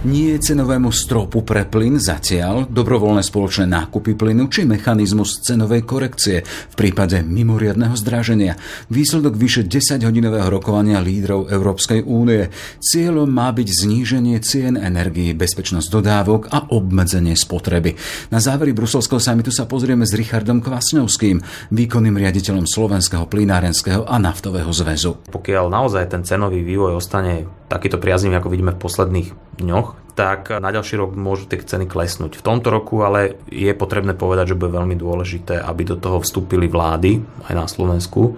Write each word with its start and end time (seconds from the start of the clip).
Nie 0.00 0.40
cenovému 0.40 0.88
stropu 0.96 1.44
pre 1.44 1.68
plyn 1.68 2.00
zatiaľ, 2.00 2.64
dobrovoľné 2.72 3.20
spoločné 3.20 3.68
nákupy 3.68 4.16
plynu 4.16 4.48
či 4.48 4.64
mechanizmus 4.64 5.44
cenovej 5.44 5.84
korekcie 5.84 6.40
v 6.40 6.74
prípade 6.74 7.20
mimoriadného 7.20 7.92
zdraženia. 8.00 8.56
Výsledok 8.88 9.36
vyše 9.36 9.68
10-hodinového 9.68 10.48
rokovania 10.48 11.04
lídrov 11.04 11.52
Európskej 11.52 12.08
únie. 12.08 12.48
Cieľom 12.80 13.28
má 13.28 13.52
byť 13.52 13.68
zníženie 13.68 14.40
cien 14.40 14.80
energii, 14.80 15.36
bezpečnosť 15.36 15.92
dodávok 15.92 16.48
a 16.48 16.72
obmedzenie 16.72 17.36
spotreby. 17.36 17.92
Na 18.32 18.40
závery 18.40 18.72
bruselského 18.72 19.20
samitu 19.20 19.52
sa 19.52 19.68
pozrieme 19.68 20.08
s 20.08 20.16
Richardom 20.16 20.64
Kvasňovským, 20.64 21.68
výkonným 21.76 22.16
riaditeľom 22.16 22.64
Slovenského 22.64 23.28
plynárenského 23.28 24.08
a 24.08 24.16
naftového 24.16 24.72
zväzu. 24.72 25.28
Pokiaľ 25.28 25.68
naozaj 25.68 26.08
ten 26.08 26.24
cenový 26.24 26.64
vývoj 26.64 26.96
ostane 26.96 27.59
takýto 27.70 28.02
priaznivý, 28.02 28.42
ako 28.42 28.50
vidíme 28.50 28.74
v 28.74 28.82
posledných 28.82 29.28
dňoch, 29.62 30.18
tak 30.18 30.50
na 30.50 30.74
ďalší 30.74 30.98
rok 30.98 31.14
môžu 31.14 31.46
tie 31.46 31.62
ceny 31.62 31.86
klesnúť. 31.86 32.34
V 32.34 32.44
tomto 32.44 32.68
roku 32.74 33.06
ale 33.06 33.38
je 33.46 33.70
potrebné 33.72 34.18
povedať, 34.18 34.52
že 34.52 34.58
bude 34.58 34.74
veľmi 34.74 34.98
dôležité, 34.98 35.62
aby 35.62 35.86
do 35.86 35.96
toho 35.96 36.18
vstúpili 36.18 36.66
vlády 36.66 37.22
aj 37.46 37.54
na 37.54 37.66
Slovensku 37.70 38.34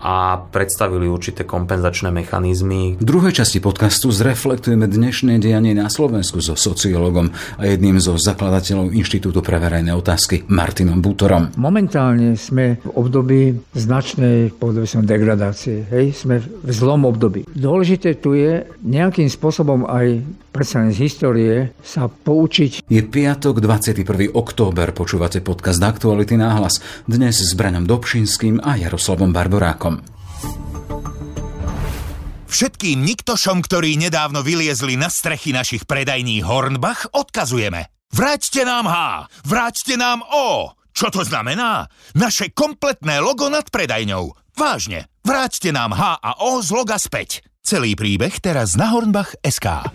a 0.00 0.40
predstavili 0.40 1.04
určité 1.04 1.44
kompenzačné 1.44 2.08
mechanizmy. 2.08 2.96
V 2.96 3.04
druhej 3.04 3.36
časti 3.36 3.60
podcastu 3.60 4.08
zreflektujeme 4.08 4.88
dnešné 4.88 5.36
dianie 5.36 5.76
na 5.76 5.92
Slovensku 5.92 6.40
so 6.40 6.56
sociológom 6.56 7.30
a 7.60 7.62
jedným 7.68 8.00
zo 8.00 8.16
zakladateľov 8.16 8.96
Inštitútu 8.96 9.44
pre 9.44 9.60
verejné 9.60 9.92
otázky 9.92 10.48
Martinom 10.48 11.04
Butorom. 11.04 11.52
Momentálne 11.60 12.34
sme 12.40 12.80
v 12.80 12.88
období 12.96 13.40
značnej 13.76 14.56
povedal 14.56 14.88
som, 14.88 15.04
degradácie. 15.04 15.84
Hej? 15.92 16.16
Sme 16.16 16.40
v 16.40 16.70
zlom 16.72 17.04
období. 17.04 17.44
Dôležité 17.52 18.16
tu 18.16 18.32
je 18.32 18.64
nejakým 18.80 19.28
spôsobom 19.28 19.84
aj 19.84 20.24
predsa 20.50 20.82
z 20.90 20.98
histórie 21.06 21.54
sa 21.80 22.10
poučiť. 22.10 22.84
Je 22.90 23.00
piatok 23.00 23.62
21. 23.62 24.34
október, 24.34 24.90
počúvate 24.90 25.38
podcast 25.40 25.78
Aktuality 25.78 26.34
náhlas. 26.34 26.82
Dnes 27.06 27.38
s 27.38 27.54
Brenom 27.54 27.86
Dobšinským 27.86 28.58
a 28.60 28.76
Jaroslavom 28.76 29.30
Barborákom. 29.30 30.02
Všetkým 32.50 33.06
niktošom, 33.06 33.62
ktorí 33.62 33.94
nedávno 33.94 34.42
vyliezli 34.42 34.98
na 34.98 35.06
strechy 35.06 35.54
našich 35.54 35.86
predajní 35.86 36.42
Hornbach, 36.42 37.06
odkazujeme. 37.14 37.86
Vráťte 38.10 38.66
nám 38.66 38.90
H, 38.90 38.94
vráťte 39.46 39.94
nám 39.94 40.26
O. 40.26 40.74
Čo 40.90 41.14
to 41.14 41.22
znamená? 41.22 41.86
Naše 42.18 42.50
kompletné 42.50 43.22
logo 43.22 43.46
nad 43.46 43.70
predajňou. 43.70 44.34
Vážne, 44.58 45.06
vráťte 45.22 45.70
nám 45.70 45.94
H 45.94 46.18
a 46.18 46.42
O 46.42 46.58
z 46.58 46.74
loga 46.74 46.98
späť. 46.98 47.46
Celý 47.60 47.92
príbeh 47.94 48.34
teraz 48.42 48.74
na 48.74 48.90
Hornbach 48.90 49.36
SK. 49.44 49.94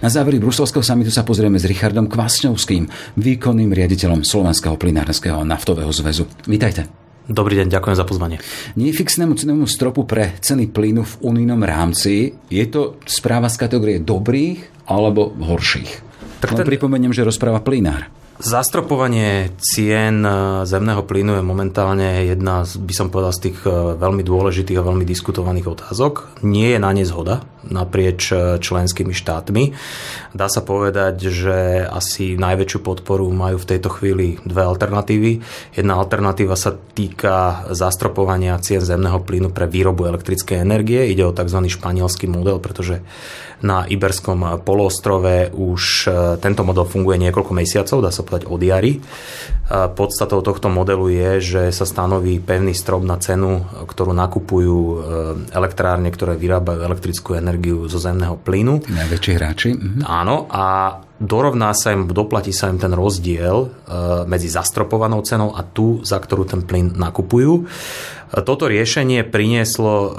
Na 0.00 0.08
závery 0.10 0.36
bruselského 0.36 0.82
samitu 0.84 1.08
sa 1.08 1.24
pozrieme 1.24 1.56
s 1.56 1.64
Richardom 1.64 2.10
Kvasňovským, 2.10 2.90
výkonným 3.16 3.72
riaditeľom 3.72 4.26
Slovenského 4.26 4.74
plinárenského 4.74 5.40
naftového 5.46 5.88
zväzu. 5.94 6.28
Vítajte. 6.44 6.92
Dobrý 7.30 7.62
deň, 7.62 7.70
ďakujem 7.70 7.96
za 7.96 8.02
pozvanie. 8.02 8.42
Nie 8.74 8.90
fixnému 8.90 9.38
cenovému 9.38 9.70
stropu 9.70 10.02
pre 10.02 10.34
ceny 10.42 10.68
plynu 10.68 11.06
v 11.06 11.14
unijnom 11.24 11.62
rámci 11.62 12.34
je 12.50 12.64
to 12.66 12.98
správa 13.06 13.46
z 13.46 13.64
kategórie 13.64 14.02
dobrých 14.02 14.90
alebo 14.90 15.30
horších. 15.30 15.90
Tak 16.42 16.58
ten... 16.58 16.66
pripomeniem, 16.66 17.14
že 17.14 17.22
rozpráva 17.22 17.62
plynár. 17.62 18.19
Zastropovanie 18.40 19.52
cien 19.60 20.24
e, 20.24 20.64
zemného 20.64 21.04
plynu 21.04 21.36
je 21.36 21.44
momentálne 21.44 22.24
jedna, 22.24 22.64
by 22.64 22.94
som 22.96 23.12
povedal, 23.12 23.36
z 23.36 23.52
tých 23.52 23.68
e, 23.68 24.00
veľmi 24.00 24.24
dôležitých 24.24 24.80
a 24.80 24.86
veľmi 24.88 25.04
diskutovaných 25.04 25.68
otázok. 25.68 26.40
Nie 26.40 26.72
je 26.72 26.78
na 26.80 26.88
ne 26.96 27.04
zhoda 27.04 27.44
naprieč 27.68 28.32
e, 28.32 28.56
členskými 28.56 29.12
štátmi. 29.12 29.76
Dá 30.32 30.48
sa 30.48 30.64
povedať, 30.64 31.28
že 31.28 31.84
asi 31.84 32.40
najväčšiu 32.40 32.80
podporu 32.80 33.28
majú 33.28 33.60
v 33.60 33.68
tejto 33.76 33.92
chvíli 33.92 34.40
dve 34.48 34.64
alternatívy. 34.64 35.44
Jedna 35.76 36.00
alternatíva 36.00 36.56
sa 36.56 36.72
týka 36.72 37.68
zastropovania 37.76 38.56
cien 38.64 38.80
zemného 38.80 39.20
plynu 39.20 39.52
pre 39.52 39.68
výrobu 39.68 40.08
elektrickej 40.08 40.64
energie. 40.64 41.12
Ide 41.12 41.28
o 41.28 41.36
tzv. 41.36 41.60
španielský 41.68 42.24
model, 42.24 42.56
pretože 42.56 43.04
na 43.60 43.84
Iberskom 43.84 44.64
poloostrove 44.64 45.52
už 45.52 46.08
tento 46.40 46.64
model 46.64 46.88
funguje 46.88 47.20
niekoľko 47.20 47.52
mesiacov, 47.52 48.00
dá 48.00 48.08
sa 48.08 48.24
povedať 48.30 48.46
od 48.46 48.60
jary. 48.62 49.02
Podstatou 49.70 50.42
tohto 50.42 50.66
modelu 50.66 51.06
je, 51.14 51.30
že 51.38 51.62
sa 51.70 51.86
stanoví 51.86 52.42
pevný 52.42 52.74
strop 52.74 53.06
na 53.06 53.22
cenu, 53.22 53.62
ktorú 53.86 54.10
nakupujú 54.10 54.78
e, 54.82 54.96
elektrárne, 55.54 56.10
ktoré 56.10 56.34
vyrábajú 56.34 56.82
elektrickú 56.82 57.38
energiu 57.38 57.86
zo 57.86 58.02
zemného 58.02 58.34
plynu. 58.42 58.82
Tí 58.82 58.90
najväčší 58.90 59.30
hráči. 59.38 59.70
Mhm. 59.70 60.02
Áno, 60.02 60.50
a 60.50 60.98
dorovná 61.22 61.70
sa 61.70 61.94
im, 61.94 62.10
doplatí 62.10 62.50
sa 62.50 62.66
im 62.66 62.82
ten 62.82 62.90
rozdiel 62.90 63.56
e, 63.62 63.68
medzi 64.26 64.50
zastropovanou 64.50 65.22
cenou 65.22 65.54
a 65.54 65.62
tú, 65.62 66.02
za 66.02 66.18
ktorú 66.18 66.50
ten 66.50 66.66
plyn 66.66 66.90
nakupujú. 66.98 67.62
Toto 68.30 68.70
riešenie 68.70 69.26
prinieslo 69.26 69.94
e, 69.98 70.10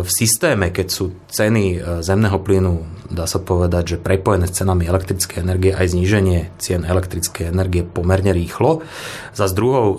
v 0.00 0.10
systéme, 0.10 0.72
keď 0.72 0.86
sú 0.88 1.12
ceny 1.28 2.00
zemného 2.00 2.40
plynu 2.40 3.00
dá 3.10 3.26
sa 3.26 3.42
povedať, 3.42 3.98
že 3.98 4.02
prepojené 4.02 4.46
s 4.46 4.62
cenami 4.62 4.86
elektrickej 4.86 5.42
energie 5.42 5.74
aj 5.74 5.92
zníženie 5.92 6.54
cien 6.62 6.86
elektrickej 6.86 7.50
energie 7.50 7.82
pomerne 7.82 8.30
rýchlo. 8.30 8.86
Za 9.34 9.50
z 9.50 9.52
druhou 9.58 9.86
e, 9.90 9.98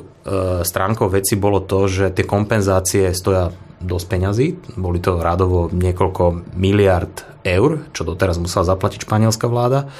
stránkou 0.63 1.11
veci 1.11 1.35
bolo 1.35 1.59
to, 1.59 1.91
že 1.91 2.15
tie 2.15 2.23
kompenzácie 2.23 3.11
stoja 3.11 3.51
dosť 3.83 4.05
peňazí. 4.07 4.47
Boli 4.79 5.03
to 5.03 5.19
rádovo 5.19 5.67
niekoľko 5.69 6.55
miliard 6.55 7.27
eur, 7.43 7.83
čo 7.91 8.07
doteraz 8.07 8.39
musela 8.39 8.63
zaplatiť 8.63 9.03
španielská 9.03 9.51
vláda. 9.51 9.91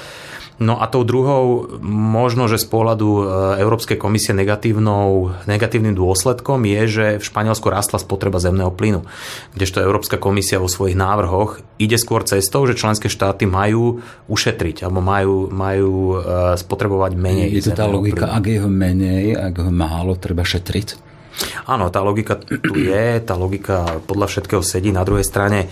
No 0.60 0.76
a 0.76 0.84
tou 0.88 1.02
druhou, 1.02 1.78
možno, 1.84 2.44
že 2.44 2.60
z 2.60 2.66
pohľadu 2.68 3.08
e, 3.08 3.22
Európskej 3.64 3.96
komisie 3.96 4.36
negatívnym 4.36 5.94
dôsledkom 5.96 6.60
je, 6.68 6.80
že 6.88 7.06
v 7.20 7.24
Španielsku 7.24 7.66
rastla 7.72 7.96
spotreba 7.96 8.36
zemného 8.36 8.68
plynu. 8.72 9.04
Kdežto 9.56 9.80
Európska 9.80 10.20
komisia 10.20 10.60
vo 10.60 10.68
svojich 10.68 10.98
návrhoch 10.98 11.64
ide 11.80 11.96
skôr 11.96 12.22
cestou, 12.28 12.68
že 12.68 12.76
členské 12.76 13.08
štáty 13.08 13.48
majú 13.48 14.04
ušetriť 14.28 14.84
alebo 14.84 15.00
majú, 15.00 15.36
majú 15.48 15.92
e, 16.16 16.56
spotrebovať 16.60 17.12
menej. 17.16 17.48
Je 17.56 17.72
to 17.72 17.78
tá 17.78 17.88
logika, 17.88 18.28
plynu. 18.28 18.36
ak 18.36 18.44
je 18.48 18.58
ho 18.60 18.70
menej, 18.70 19.24
ak 19.36 19.54
ho 19.60 19.70
málo, 19.72 20.16
treba 20.16 20.44
šetriť? 20.44 21.11
Áno, 21.66 21.88
tá 21.88 22.00
logika 22.02 22.36
tu 22.38 22.74
je, 22.78 23.20
tá 23.22 23.34
logika 23.38 24.02
podľa 24.04 24.26
všetkého 24.28 24.62
sedí. 24.64 24.90
Na 24.90 25.06
druhej 25.06 25.26
strane 25.26 25.70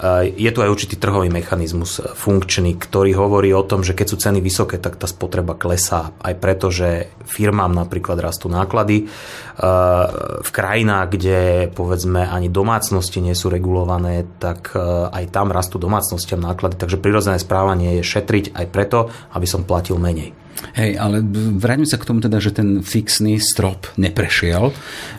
Eh, 0.00 0.32
je 0.32 0.48
tu 0.48 0.64
aj 0.64 0.72
určitý 0.72 0.96
trhový 0.96 1.28
mechanizmus 1.28 2.00
funkčný, 2.00 2.80
ktorý 2.80 3.12
hovorí 3.20 3.52
o 3.52 3.60
tom, 3.60 3.84
že 3.84 3.92
keď 3.92 4.06
sú 4.08 4.16
ceny 4.16 4.40
vysoké, 4.40 4.80
tak 4.80 4.96
tá 4.96 5.04
spotreba 5.04 5.52
klesá. 5.52 6.16
Aj 6.24 6.32
preto, 6.32 6.72
že 6.72 7.12
firmám 7.28 7.68
napríklad 7.76 8.16
rastú 8.16 8.48
náklady. 8.48 9.04
Eh, 9.04 10.06
v 10.40 10.50
krajinách, 10.50 11.06
kde 11.12 11.38
povedzme 11.76 12.24
ani 12.24 12.48
domácnosti 12.48 13.20
nie 13.20 13.36
sú 13.36 13.52
regulované, 13.52 14.24
tak 14.40 14.72
aj 15.12 15.24
tam 15.28 15.52
rastú 15.52 15.76
domácnostiam 15.76 16.40
náklady. 16.40 16.80
Takže 16.80 16.96
prirodzené 16.96 17.36
správanie 17.36 18.00
je 18.00 18.08
šetriť 18.08 18.56
aj 18.56 18.66
preto, 18.72 19.12
aby 19.36 19.44
som 19.44 19.68
platil 19.68 20.00
menej. 20.00 20.32
Hej, 20.76 21.00
ale 21.00 21.24
vráťme 21.56 21.88
sa 21.88 21.96
k 21.96 22.04
tomu 22.04 22.20
teda, 22.20 22.36
že 22.38 22.52
ten 22.52 22.84
fixný 22.84 23.40
strop 23.40 23.88
neprešiel. 23.96 24.70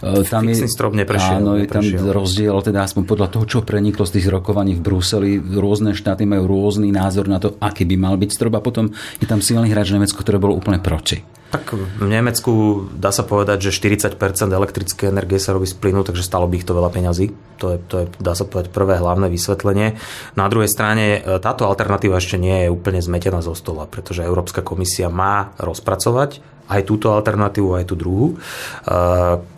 E, 0.02 0.24
tam 0.29 0.46
fixný 0.46 0.69
je, 0.69 0.74
strop 0.74 0.94
neprešiel. 0.94 1.41
Áno, 1.41 1.57
je 1.57 1.68
tam 1.68 1.84
rozdiel, 2.13 2.56
teda 2.62 2.85
aspoň 2.85 3.03
podľa 3.09 3.28
toho, 3.34 3.46
čo 3.50 3.59
preniklo 3.66 4.06
z 4.06 4.22
tých 4.22 4.30
rokovaní 4.30 4.78
v 4.78 4.81
Bruseli. 4.85 5.41
Rôzne 5.41 5.97
štáty 5.97 6.30
majú 6.30 6.46
rôzny 6.46 6.94
názor 6.94 7.25
na 7.25 7.41
to, 7.41 7.57
aký 7.57 7.84
by 7.90 7.96
mal 7.97 8.16
byť 8.16 8.30
strop 8.30 8.53
a 8.57 8.62
potom 8.62 8.94
je 9.18 9.25
tam 9.25 9.41
silný 9.41 9.74
hráč 9.74 9.91
Nemecko, 9.91 10.22
ktoré 10.22 10.38
bolo 10.38 10.53
úplne 10.53 10.78
proti. 10.78 11.41
Tak 11.51 11.75
v 11.75 12.07
Nemecku 12.07 12.88
dá 12.95 13.12
sa 13.12 13.28
povedať, 13.28 13.67
že 13.67 13.75
40% 13.75 14.16
elektrické 14.48 15.12
energie 15.12 15.36
sa 15.36 15.51
robí 15.51 15.68
z 15.68 15.75
plynu, 15.75 16.07
takže 16.07 16.24
stalo 16.24 16.48
by 16.48 16.56
ich 16.56 16.68
to 16.68 16.71
veľa 16.71 16.88
peňazí. 16.88 17.36
To 17.59 17.75
je, 17.75 17.77
to 17.92 17.95
je, 18.00 18.06
dá 18.24 18.31
sa 18.39 18.48
povedať, 18.48 18.71
prvé 18.71 18.95
hlavné 18.95 19.27
vysvetlenie. 19.27 20.00
Na 20.39 20.48
druhej 20.48 20.71
strane, 20.71 21.19
e, 21.19 21.44
táto 21.44 21.68
alternatíva 21.68 22.24
ešte 22.24 22.39
nie 22.39 22.65
je 22.65 22.74
úplne 22.74 23.03
zmetená 23.03 23.44
zo 23.44 23.51
stola, 23.51 23.83
pretože 23.83 24.24
Európska 24.24 24.63
komisia 24.63 25.12
má 25.12 25.51
rozpracovať 25.59 26.39
aj 26.71 26.81
túto 26.88 27.12
alternatívu, 27.12 27.75
aj 27.75 27.86
tú 27.92 28.00
druhú, 28.00 28.27
e, 28.31 28.36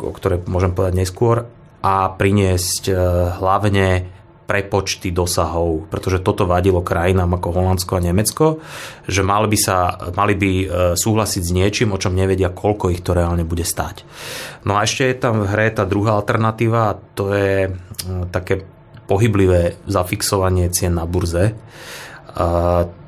o 0.02 0.12
ktorej 0.18 0.50
môžem 0.50 0.74
povedať 0.74 0.98
neskôr, 0.98 1.46
a 1.84 2.10
priniesť 2.16 2.90
e, 2.90 2.94
hlavne 3.44 4.08
prepočty 4.44 5.16
dosahov, 5.16 5.88
pretože 5.88 6.20
toto 6.20 6.44
vadilo 6.44 6.84
krajinám 6.84 7.40
ako 7.40 7.50
Holandsko 7.56 7.98
a 7.98 8.04
Nemecko, 8.04 8.46
že 9.08 9.24
mali 9.24 9.48
by, 9.48 9.58
sa, 9.60 9.78
mali 10.14 10.36
by 10.36 10.52
e, 10.52 10.66
súhlasiť 11.00 11.42
s 11.44 11.52
niečím, 11.56 11.90
o 11.96 12.02
čom 12.02 12.16
nevedia, 12.16 12.52
koľko 12.52 12.92
ich 12.92 13.02
to 13.02 13.16
reálne 13.16 13.48
bude 13.48 13.64
stať. 13.64 14.04
No 14.68 14.76
a 14.76 14.84
ešte 14.84 15.08
je 15.08 15.16
tam 15.16 15.44
v 15.44 15.50
hre 15.50 15.68
tá 15.72 15.88
druhá 15.88 16.20
alternatíva, 16.20 17.00
to 17.16 17.32
je 17.32 17.56
e, 17.68 17.72
také 18.32 18.68
pohyblivé 19.08 19.80
zafixovanie 19.88 20.72
cien 20.72 20.96
na 20.96 21.04
burze. 21.04 21.56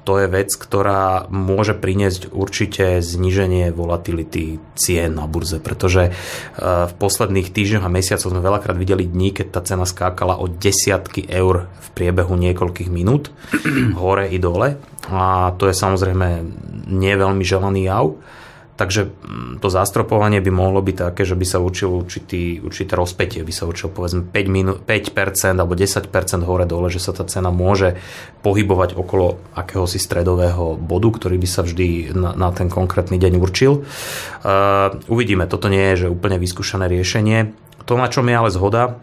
To 0.05 0.21
je 0.21 0.27
vec, 0.29 0.53
ktorá 0.53 1.25
môže 1.33 1.73
priniesť 1.73 2.29
určite 2.29 3.01
zníženie 3.01 3.73
volatility 3.73 4.61
cien 4.77 5.17
na 5.17 5.25
burze, 5.25 5.57
pretože 5.57 6.13
v 6.61 6.93
posledných 7.01 7.49
týždňoch 7.49 7.83
a 7.83 7.89
mesiacoch 7.89 8.29
sme 8.29 8.45
veľakrát 8.45 8.77
videli 8.77 9.09
dní, 9.09 9.33
keď 9.33 9.47
tá 9.49 9.61
cena 9.65 9.89
skákala 9.89 10.37
o 10.37 10.45
desiatky 10.45 11.25
eur 11.25 11.65
v 11.81 11.87
priebehu 11.97 12.37
niekoľkých 12.37 12.89
minút, 12.93 13.33
hore 13.99 14.29
i 14.29 14.37
dole. 14.37 14.77
A 15.09 15.53
to 15.57 15.65
je 15.65 15.75
samozrejme 15.75 16.45
nie 16.93 17.13
veľmi 17.17 17.41
želaný 17.41 17.89
jav. 17.89 18.13
Takže 18.75 19.07
mm, 19.07 19.63
to 19.63 19.71
zastropovanie 19.71 20.43
by 20.43 20.51
mohlo 20.51 20.83
byť 20.83 20.95
také, 21.07 21.23
že 21.23 21.39
by 21.39 21.45
sa 21.47 21.63
určil 21.63 21.95
určitý, 21.95 22.59
určité 22.59 22.99
rozpetie, 22.99 23.39
by 23.39 23.53
sa 23.55 23.63
určil 23.63 23.87
povedzme 23.87 24.27
5, 24.27 24.35
minu, 24.51 24.75
5% 24.83 25.55
alebo 25.55 25.79
10% 25.79 26.11
hore 26.43 26.67
dole, 26.67 26.91
že 26.91 26.99
sa 26.99 27.15
tá 27.15 27.23
cena 27.23 27.55
môže 27.55 27.95
pohybovať 28.43 28.99
okolo 28.99 29.39
akéhosi 29.55 29.95
stredového 29.95 30.75
bodu, 30.75 31.07
ktorý 31.07 31.39
by 31.39 31.47
sa 31.47 31.63
vždy 31.63 32.11
na, 32.11 32.35
na 32.35 32.51
ten 32.51 32.67
konkrétny 32.67 33.15
deň 33.15 33.39
určil. 33.39 33.87
Uh, 34.43 34.99
uvidíme, 35.07 35.47
toto 35.47 35.71
nie 35.71 35.95
je 35.95 36.05
že 36.05 36.11
úplne 36.11 36.35
vyskúšané 36.35 36.91
riešenie. 36.91 37.55
To, 37.87 37.95
na 37.95 38.11
čom 38.11 38.27
je 38.27 38.35
ale 38.35 38.51
zhoda, 38.51 38.99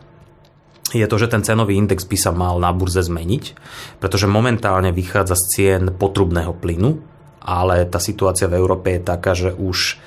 je 0.92 1.08
to, 1.08 1.16
že 1.16 1.32
ten 1.32 1.40
cenový 1.40 1.80
index 1.80 2.04
by 2.04 2.18
sa 2.20 2.30
mal 2.36 2.60
na 2.60 2.68
burze 2.76 3.00
zmeniť, 3.00 3.56
pretože 3.96 4.28
momentálne 4.28 4.92
vychádza 4.92 5.40
z 5.40 5.44
cien 5.48 5.82
potrubného 5.88 6.52
plynu, 6.52 7.00
ale 7.42 7.84
tá 7.90 7.98
situácia 7.98 8.46
v 8.46 8.58
Európe 8.58 8.94
je 8.96 9.00
taká, 9.02 9.34
že 9.34 9.50
už 9.52 9.98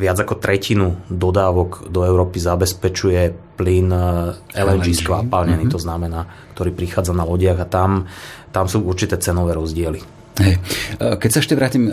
viac 0.00 0.16
ako 0.16 0.40
tretinu 0.40 0.96
dodávok 1.12 1.92
do 1.92 2.02
Európy 2.02 2.40
zabezpečuje 2.40 3.54
plyn 3.56 3.88
eh, 3.92 4.58
LNG, 4.58 4.86
LNG. 4.88 5.00
skvapalnený, 5.04 5.68
mm-hmm. 5.68 5.76
to 5.76 5.80
znamená, 5.80 6.20
ktorý 6.56 6.72
prichádza 6.72 7.12
na 7.12 7.28
lodiach 7.28 7.60
a 7.60 7.66
tam, 7.68 7.90
tam 8.48 8.66
sú 8.66 8.84
určité 8.84 9.20
cenové 9.20 9.52
rozdiely. 9.52 10.19
Hej. 10.38 10.56
Keď 10.96 11.30
sa 11.30 11.42
ešte 11.42 11.58
vrátim, 11.58 11.90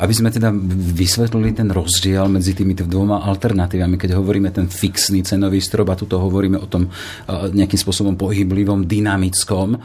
aby 0.00 0.14
sme 0.16 0.32
teda 0.32 0.50
vysvetlili 0.96 1.54
ten 1.54 1.70
rozdiel 1.70 2.26
medzi 2.26 2.56
týmito 2.56 2.82
dvoma 2.88 3.22
alternatívami, 3.22 3.94
keď 4.00 4.18
hovoríme 4.18 4.50
ten 4.50 4.66
fixný 4.66 5.22
cenový 5.22 5.62
strop 5.62 5.92
a 5.92 5.98
tuto 6.00 6.18
hovoríme 6.18 6.58
o 6.58 6.66
tom 6.66 6.90
nejakým 7.28 7.78
spôsobom 7.78 8.18
pohyblivom, 8.18 8.88
dynamickom, 8.88 9.78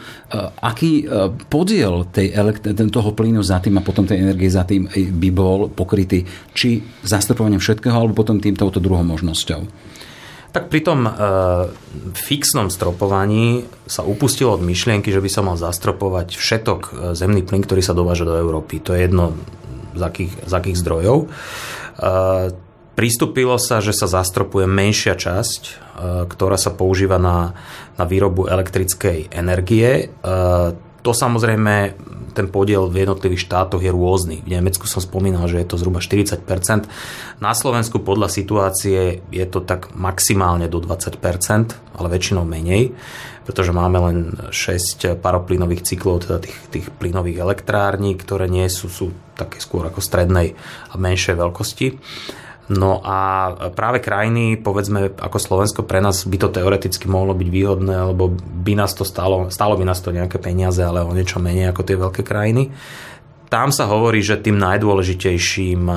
aký 0.57 1.05
podiel 1.51 2.09
tej 2.09 2.33
elekt- 2.33 2.65
toho 2.71 3.13
plynu 3.13 3.45
za 3.45 3.61
tým 3.61 3.77
a 3.77 3.85
potom 3.85 4.07
tej 4.09 4.25
energie 4.25 4.49
za 4.49 4.65
tým 4.65 4.89
by 4.89 5.29
bol 5.29 5.69
pokrytý 5.69 6.25
či 6.55 6.81
zastropovaním 7.05 7.61
všetkého, 7.61 7.93
alebo 7.93 8.25
potom 8.25 8.41
týmto 8.41 8.65
druhou 8.81 9.05
možnosťou? 9.05 9.61
Tak 10.49 10.73
pri 10.73 10.81
tom 10.81 11.05
e, 11.05 11.11
fixnom 12.17 12.73
stropovaní 12.73 13.69
sa 13.85 14.01
upustilo 14.01 14.57
od 14.57 14.65
myšlienky, 14.65 15.13
že 15.13 15.21
by 15.21 15.29
sa 15.29 15.45
mal 15.45 15.61
zastropovať 15.61 16.33
všetok 16.33 16.81
e, 16.81 16.91
zemný 17.13 17.45
plyn, 17.45 17.61
ktorý 17.61 17.85
sa 17.85 17.93
dováža 17.93 18.25
do 18.25 18.33
Európy. 18.33 18.81
To 18.81 18.97
je 18.97 19.05
jedno 19.05 19.37
z 19.93 20.01
akých, 20.01 20.33
z 20.49 20.53
akých 20.53 20.77
zdrojov. 20.81 21.17
E, 21.21 21.27
pristúpilo 22.97 23.61
sa, 23.61 23.77
že 23.77 23.93
sa 23.93 24.09
zastropuje 24.09 24.65
menšia 24.65 25.13
časť, 25.13 25.61
e, 25.61 25.71
ktorá 26.25 26.57
sa 26.57 26.73
používa 26.73 27.21
na, 27.21 27.53
na 27.93 28.09
výrobu 28.09 28.49
elektrickej 28.49 29.29
energie. 29.29 30.09
To 31.03 31.15
samozrejme, 31.15 31.95
ten 32.35 32.47
podiel 32.47 32.87
v 32.87 33.03
jednotlivých 33.03 33.47
štátoch 33.49 33.81
je 33.81 33.91
rôzny. 33.91 34.43
V 34.45 34.51
Nemecku 34.51 34.85
som 34.85 35.01
spomínal, 35.03 35.47
že 35.47 35.59
je 35.59 35.67
to 35.67 35.79
zhruba 35.79 35.99
40%. 35.99 36.43
Na 37.39 37.51
Slovensku 37.55 37.99
podľa 38.03 38.29
situácie 38.29 39.23
je 39.31 39.45
to 39.49 39.63
tak 39.63 39.91
maximálne 39.95 40.67
do 40.67 40.79
20%, 40.79 41.19
ale 41.95 42.07
väčšinou 42.07 42.43
menej, 42.43 42.95
pretože 43.43 43.73
máme 43.73 43.97
len 43.97 44.17
6 44.53 45.19
paroplynových 45.19 45.83
cyklov, 45.83 46.27
teda 46.27 46.37
tých, 46.43 46.57
tých 46.69 46.85
plynových 46.95 47.41
elektrární, 47.41 48.13
ktoré 48.13 48.45
nie 48.45 48.67
sú, 48.69 48.91
sú 48.91 49.11
také 49.33 49.57
skôr 49.63 49.87
ako 49.87 50.03
strednej 50.03 50.53
a 50.91 50.95
menšej 50.99 51.35
veľkosti. 51.35 51.87
No 52.69 53.01
a 53.01 53.49
práve 53.73 53.97
krajiny, 53.97 54.61
povedzme 54.61 55.09
ako 55.17 55.41
Slovensko, 55.41 55.89
pre 55.89 56.05
nás 56.05 56.21
by 56.21 56.37
to 56.37 56.53
teoreticky 56.53 57.09
mohlo 57.09 57.33
byť 57.33 57.49
výhodné, 57.49 58.13
lebo 58.13 58.29
by 58.37 58.77
nás 58.77 58.93
to 58.93 59.01
stalo, 59.01 59.49
stalo 59.49 59.73
by 59.73 59.89
nás 59.89 60.05
to 60.05 60.13
nejaké 60.13 60.37
peniaze, 60.37 60.77
ale 60.77 61.01
o 61.01 61.09
niečo 61.09 61.41
menej 61.41 61.73
ako 61.73 61.81
tie 61.81 61.97
veľké 61.97 62.21
krajiny. 62.21 62.69
Tam 63.49 63.73
sa 63.73 63.89
hovorí, 63.89 64.21
že 64.21 64.37
tým 64.37 64.61
najdôležitejším 64.61 65.89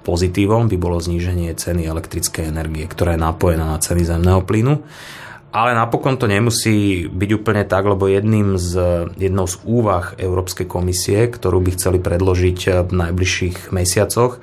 pozitívom 0.00 0.72
by 0.72 0.76
bolo 0.80 0.96
zníženie 0.96 1.52
ceny 1.52 1.84
elektrickej 1.84 2.48
energie, 2.48 2.88
ktorá 2.88 3.12
je 3.12 3.20
napojená 3.20 3.76
na 3.76 3.76
ceny 3.76 4.00
zemného 4.00 4.40
plynu. 4.48 4.80
Ale 5.52 5.76
napokon 5.76 6.16
to 6.16 6.24
nemusí 6.24 7.04
byť 7.10 7.30
úplne 7.36 7.68
tak, 7.68 7.84
lebo 7.84 8.08
jedným 8.08 8.56
z, 8.56 8.72
jednou 9.20 9.44
z 9.44 9.60
úvah 9.68 10.16
Európskej 10.16 10.64
komisie, 10.64 11.28
ktorú 11.28 11.60
by 11.60 11.76
chceli 11.76 12.00
predložiť 12.00 12.88
v 12.88 12.92
najbližších 12.96 13.74
mesiacoch, 13.74 14.40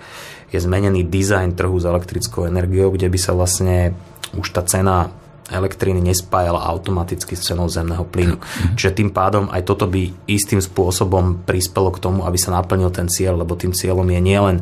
je 0.47 0.59
zmenený 0.59 1.03
dizajn 1.07 1.53
trhu 1.53 1.75
s 1.75 1.85
elektrickou 1.85 2.47
energiou, 2.47 2.95
kde 2.95 3.11
by 3.11 3.19
sa 3.19 3.35
vlastne 3.35 3.91
už 4.35 4.47
tá 4.55 4.63
cena 4.63 5.11
elektriny 5.47 6.03
nespájala 6.03 6.63
automaticky 6.67 7.35
s 7.35 7.47
cenou 7.47 7.71
zemného 7.71 8.03
plynu. 8.03 8.35
Mm-hmm. 8.35 8.75
Čiže 8.75 8.97
tým 8.97 9.09
pádom 9.15 9.47
aj 9.47 9.63
toto 9.63 9.87
by 9.87 10.27
istým 10.27 10.59
spôsobom 10.59 11.47
prispelo 11.47 11.91
k 11.95 12.03
tomu, 12.03 12.27
aby 12.27 12.35
sa 12.35 12.51
naplnil 12.51 12.91
ten 12.91 13.07
cieľ, 13.07 13.39
lebo 13.39 13.55
tým 13.55 13.71
cieľom 13.71 14.07
je 14.07 14.19
nielen 14.19 14.55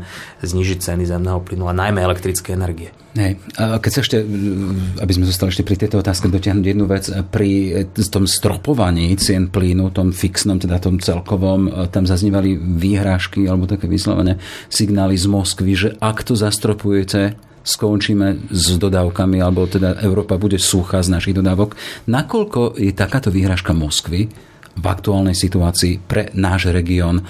znižiť 0.45 0.77
ceny 0.81 1.03
zemného 1.09 1.41
plynu, 1.41 1.65
ale 1.65 1.89
najmä 1.89 1.99
elektrické 2.05 2.53
energie. 2.53 2.93
Hej. 3.15 3.39
A 3.55 3.79
keď 3.79 3.91
sa 3.95 3.99
ešte, 4.03 4.17
aby 4.99 5.11
sme 5.15 5.23
zostali 5.23 5.55
ešte 5.55 5.63
pri 5.63 5.79
tejto 5.79 6.03
otázke, 6.03 6.27
dotiahnuť 6.27 6.65
jednu 6.67 6.83
vec, 6.83 7.07
pri 7.31 7.87
tom 8.11 8.27
stropovaní 8.27 9.15
cien 9.15 9.47
plynu, 9.47 9.87
tom 9.95 10.11
fixnom, 10.11 10.59
teda 10.59 10.83
tom 10.83 10.99
celkovom, 10.99 11.87
tam 11.95 12.03
zaznívali 12.03 12.59
výhrážky 12.59 13.47
alebo 13.47 13.71
také 13.71 13.87
vyslovené 13.87 14.35
signály 14.67 15.15
z 15.15 15.31
Moskvy, 15.31 15.71
že 15.79 15.89
ak 15.95 16.27
to 16.27 16.35
zastropujete, 16.35 17.39
skončíme 17.65 18.53
s 18.53 18.77
dodávkami, 18.77 19.41
alebo 19.41 19.65
teda 19.65 19.97
Európa 20.05 20.37
bude 20.37 20.61
suchá 20.61 21.01
z 21.01 21.09
našich 21.09 21.33
dodávok. 21.33 21.73
Nakoľko 22.05 22.77
je 22.77 22.93
takáto 22.93 23.33
výhražka 23.33 23.73
Moskvy 23.73 24.29
v 24.75 24.85
aktuálnej 24.85 25.33
situácii 25.33 26.05
pre 26.05 26.29
náš 26.37 26.69
región 26.69 27.25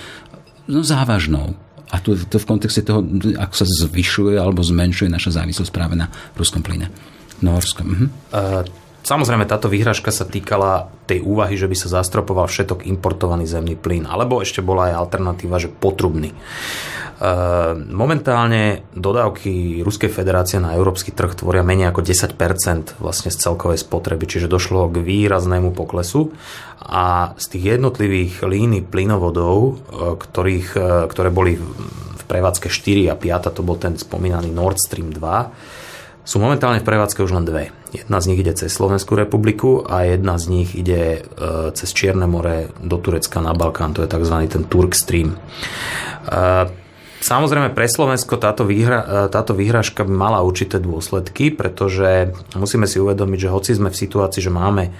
no, 0.68 0.84
závažnou? 0.84 1.56
A 1.96 2.04
to, 2.04 2.20
to 2.28 2.36
v 2.36 2.50
kontexte 2.50 2.84
toho, 2.84 3.00
ako 3.40 3.56
sa 3.56 3.66
zvyšuje 3.66 4.36
alebo 4.36 4.60
zmenšuje 4.60 5.08
naša 5.08 5.40
závislosť 5.40 5.72
práve 5.72 5.96
na 5.96 6.12
ruskom 6.36 6.60
plyne. 6.60 6.92
Nohorskom. 7.40 7.88
Mhm. 7.88 8.06
Uh, 8.36 8.64
Samozrejme, 9.06 9.46
táto 9.46 9.70
výhražka 9.70 10.10
sa 10.10 10.26
týkala 10.26 10.90
tej 11.06 11.22
úvahy, 11.22 11.54
že 11.54 11.70
by 11.70 11.78
sa 11.78 12.02
zastropoval 12.02 12.50
všetok 12.50 12.90
importovaný 12.90 13.46
zemný 13.46 13.78
plyn, 13.78 14.10
alebo 14.10 14.42
ešte 14.42 14.66
bola 14.66 14.90
aj 14.90 14.98
alternatíva, 14.98 15.62
že 15.62 15.70
potrubný. 15.70 16.34
Ehm, 17.16 17.96
momentálne 17.96 18.84
dodávky 18.92 19.80
Ruskej 19.88 20.12
federácie 20.12 20.60
na 20.60 20.76
európsky 20.76 21.16
trh 21.16 21.32
tvoria 21.32 21.64
menej 21.64 21.96
ako 21.96 22.04
10% 22.04 23.00
vlastne 23.00 23.32
z 23.32 23.40
celkovej 23.40 23.80
spotreby, 23.80 24.28
čiže 24.28 24.52
došlo 24.52 24.92
k 24.92 25.00
výraznému 25.00 25.72
poklesu 25.72 26.36
a 26.84 27.32
z 27.40 27.46
tých 27.56 27.80
jednotlivých 27.80 28.44
líny 28.44 28.84
plynovodov, 28.84 29.56
e, 29.56 29.72
ktorých, 30.20 30.70
e, 30.76 30.90
ktoré 31.08 31.32
boli 31.32 31.56
v 31.56 32.24
prevádzke 32.28 32.68
4 32.68 33.08
a 33.08 33.16
5, 33.16 33.56
to 33.56 33.64
bol 33.64 33.80
ten 33.80 33.96
spomínaný 33.96 34.52
Nord 34.52 34.84
Stream 34.84 35.16
2, 35.16 36.28
sú 36.28 36.44
momentálne 36.44 36.84
v 36.84 36.90
prevádzke 36.90 37.24
už 37.24 37.32
len 37.32 37.48
dve. 37.48 37.72
Jedna 37.96 38.20
z 38.20 38.34
nich 38.34 38.44
ide 38.44 38.52
cez 38.60 38.76
Slovenskú 38.76 39.16
republiku 39.16 39.88
a 39.88 40.04
jedna 40.04 40.36
z 40.36 40.52
nich 40.52 40.74
ide 40.74 41.22
cez 41.78 41.94
Čierne 41.94 42.26
more 42.26 42.74
do 42.82 42.98
Turecka 42.98 43.46
na 43.46 43.54
Balkán, 43.54 43.94
to 43.94 44.02
je 44.02 44.10
tzv. 44.10 44.34
ten 44.50 44.66
Turk 44.66 44.98
Stream. 44.98 45.38
Samozrejme 47.26 47.74
pre 47.74 47.90
Slovensko 47.90 48.38
táto, 48.38 48.70
výhra, 48.70 49.02
e, 49.02 49.34
táto 49.34 49.58
výhražka 49.58 50.06
mala 50.06 50.46
určité 50.46 50.78
dôsledky, 50.78 51.50
pretože 51.50 52.30
musíme 52.54 52.86
si 52.86 53.02
uvedomiť, 53.02 53.50
že 53.50 53.54
hoci 53.54 53.72
sme 53.74 53.90
v 53.90 53.98
situácii, 53.98 54.46
že 54.46 54.54
máme 54.54 54.94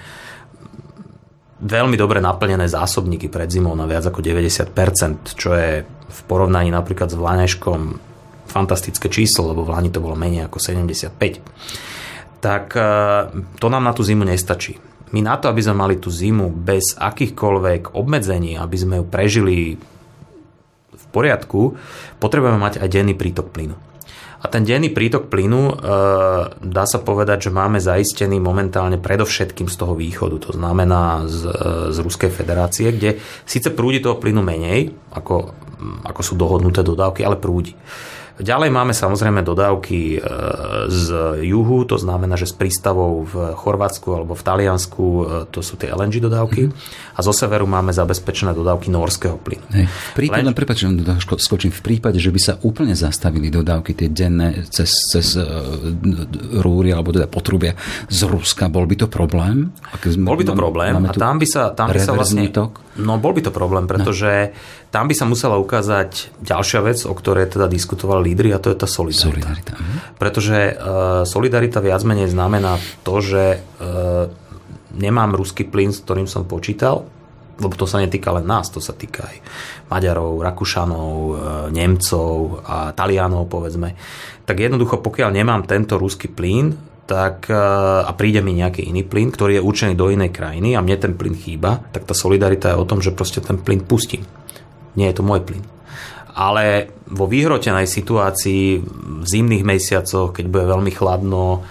veľmi 1.62 1.94
dobre 1.94 2.18
naplnené 2.18 2.66
zásobníky 2.66 3.30
pred 3.30 3.46
zimou 3.46 3.78
na 3.78 3.86
viac 3.86 4.10
ako 4.10 4.26
90%, 4.26 5.38
čo 5.38 5.54
je 5.54 5.86
v 5.86 6.20
porovnaní 6.26 6.74
napríklad 6.74 7.14
s 7.14 7.16
Vlaneškom 7.16 7.80
fantastické 8.50 9.06
číslo, 9.06 9.54
lebo 9.54 9.62
v 9.62 9.78
Lani 9.78 9.94
to 9.94 10.02
bolo 10.02 10.18
menej 10.18 10.50
ako 10.50 10.58
75, 10.58 11.14
tak 12.42 12.74
e, 12.74 12.90
to 13.54 13.66
nám 13.70 13.86
na 13.86 13.94
tú 13.94 14.02
zimu 14.02 14.26
nestačí. 14.26 14.74
My 15.14 15.22
na 15.22 15.38
to, 15.38 15.46
aby 15.46 15.62
sme 15.62 15.78
mali 15.78 16.02
tú 16.02 16.10
zimu 16.10 16.50
bez 16.50 16.98
akýchkoľvek 16.98 17.94
obmedzení, 17.94 18.58
aby 18.58 18.74
sme 18.74 18.98
ju 18.98 19.04
prežili 19.06 19.78
poriadku, 21.16 21.80
potrebujeme 22.20 22.60
mať 22.60 22.84
aj 22.84 22.88
denný 22.92 23.16
prítok 23.16 23.48
plynu. 23.48 23.72
A 24.36 24.52
ten 24.52 24.68
denný 24.68 24.92
prítok 24.92 25.32
plynu, 25.32 25.72
e, 25.72 25.74
dá 26.60 26.84
sa 26.84 27.00
povedať, 27.00 27.48
že 27.48 27.56
máme 27.56 27.80
zaistený 27.80 28.36
momentálne 28.36 29.00
predovšetkým 29.00 29.66
z 29.66 29.76
toho 29.80 29.96
východu, 29.96 30.36
to 30.38 30.50
znamená 30.52 31.24
z, 31.24 31.40
e, 31.48 31.62
z 31.90 31.98
Ruskej 32.04 32.28
federácie, 32.28 32.92
kde 32.92 33.16
síce 33.48 33.72
prúdi 33.72 34.04
toho 34.04 34.20
plynu 34.20 34.44
menej, 34.44 34.92
ako, 35.16 35.56
ako 36.04 36.20
sú 36.20 36.36
dohodnuté 36.36 36.84
dodávky, 36.84 37.24
ale 37.24 37.40
prúdi. 37.40 37.72
Ďalej 38.36 38.68
máme 38.68 38.92
samozrejme 38.92 39.40
dodávky 39.40 40.16
e, 40.16 40.28
z 40.92 41.06
juhu, 41.40 41.88
to 41.88 41.96
znamená, 41.96 42.36
že 42.36 42.44
z 42.44 42.52
prístavov 42.52 43.24
v 43.32 43.34
Chorvátsku 43.56 44.12
alebo 44.12 44.36
v 44.36 44.42
Taliansku 44.44 45.04
e, 45.04 45.22
to 45.48 45.64
sú 45.64 45.80
tie 45.80 45.88
LNG 45.88 46.20
dodávky 46.20 46.68
mm. 46.68 46.72
a 47.16 47.20
zo 47.24 47.32
severu 47.32 47.64
máme 47.64 47.96
zabezpečené 47.96 48.52
dodávky 48.52 48.92
norského 48.92 49.40
plynu. 49.40 49.64
Hej. 49.72 49.88
V 49.88 50.12
prípade, 50.20 50.44
Len... 50.44 50.52
prepáč, 50.52 50.84
skočím, 51.40 51.72
v 51.72 51.82
prípade, 51.82 52.20
že 52.20 52.28
by 52.28 52.40
sa 52.40 52.52
úplne 52.60 52.92
zastavili 52.92 53.48
dodávky 53.48 53.96
tie 53.96 54.12
denné 54.12 54.68
cez, 54.68 54.92
cez 55.08 55.32
uh, 55.40 55.46
rúry 56.60 56.92
alebo 56.92 57.16
teda 57.16 57.32
potrubia 57.32 57.72
z 58.12 58.20
Ruska, 58.28 58.68
bol 58.68 58.84
by 58.84 59.00
to 59.00 59.06
problém? 59.08 59.72
Bol 60.20 60.36
by 60.36 60.44
to 60.44 60.52
problém 60.52 60.92
a 61.08 61.12
tam 61.16 61.40
by 61.40 61.46
sa, 61.48 61.72
tam 61.72 61.88
by 61.88 62.00
sa 62.04 62.12
vlastne... 62.12 62.52
Tok? 62.52 62.85
No 62.96 63.20
bol 63.20 63.36
by 63.36 63.44
to 63.44 63.52
problém, 63.52 63.84
pretože 63.84 64.50
no 64.50 64.54
tam 64.88 65.06
by 65.06 65.14
sa 65.14 65.28
musela 65.28 65.60
ukázať 65.60 66.40
ďalšia 66.40 66.80
vec, 66.80 66.98
o 67.04 67.12
ktorej 67.12 67.52
teda 67.52 67.68
diskutovali 67.68 68.32
lídry 68.32 68.56
a 68.56 68.58
to 68.58 68.72
je 68.72 68.78
tá 68.80 68.88
solidarita. 68.88 69.52
solidarita. 69.52 69.74
Pretože 70.16 70.58
uh, 70.72 70.74
solidarita 71.28 71.84
viac 71.84 72.00
menej 72.08 72.32
znamená 72.32 72.80
to, 73.04 73.20
že 73.20 73.60
uh, 73.60 74.32
nemám 74.96 75.36
ruský 75.36 75.68
plyn, 75.68 75.92
s 75.92 76.00
ktorým 76.00 76.24
som 76.24 76.48
počítal, 76.48 77.04
lebo 77.56 77.72
to 77.76 77.88
sa 77.88 78.00
netýka 78.00 78.32
len 78.36 78.44
nás, 78.44 78.68
to 78.68 78.84
sa 78.84 78.92
týka 78.92 79.24
aj 79.24 79.36
Maďarov, 79.88 80.44
Rakúšanov, 80.44 81.12
e, 81.16 81.34
Nemcov 81.72 82.60
a 82.68 82.92
Talianov, 82.92 83.48
povedzme. 83.48 83.96
Tak 84.44 84.60
jednoducho, 84.60 85.00
pokiaľ 85.00 85.32
nemám 85.32 85.64
tento 85.64 85.96
ruský 85.96 86.28
plyn, 86.28 86.76
tak, 87.06 87.46
a 87.50 88.10
príde 88.18 88.42
mi 88.42 88.58
nejaký 88.58 88.82
iný 88.90 89.06
plyn, 89.06 89.30
ktorý 89.30 89.58
je 89.58 89.66
určený 89.66 89.94
do 89.94 90.10
inej 90.10 90.34
krajiny 90.34 90.74
a 90.74 90.82
mne 90.82 90.98
ten 90.98 91.14
plyn 91.14 91.38
chýba, 91.38 91.78
tak 91.94 92.02
tá 92.02 92.14
solidarita 92.18 92.74
je 92.74 92.82
o 92.82 92.88
tom, 92.88 92.98
že 92.98 93.14
proste 93.14 93.38
ten 93.38 93.62
plyn 93.62 93.86
pustím 93.86 94.26
nie 94.96 95.06
je 95.12 95.16
to 95.20 95.22
môj 95.22 95.44
plyn. 95.44 95.62
Ale 96.36 96.92
vo 97.08 97.24
vyhrotenej 97.28 97.88
situácii 97.88 98.64
v 99.22 99.24
zimných 99.24 99.64
mesiacoch, 99.64 100.36
keď 100.36 100.44
bude 100.50 100.64
veľmi 100.68 100.92
chladno, 100.92 101.64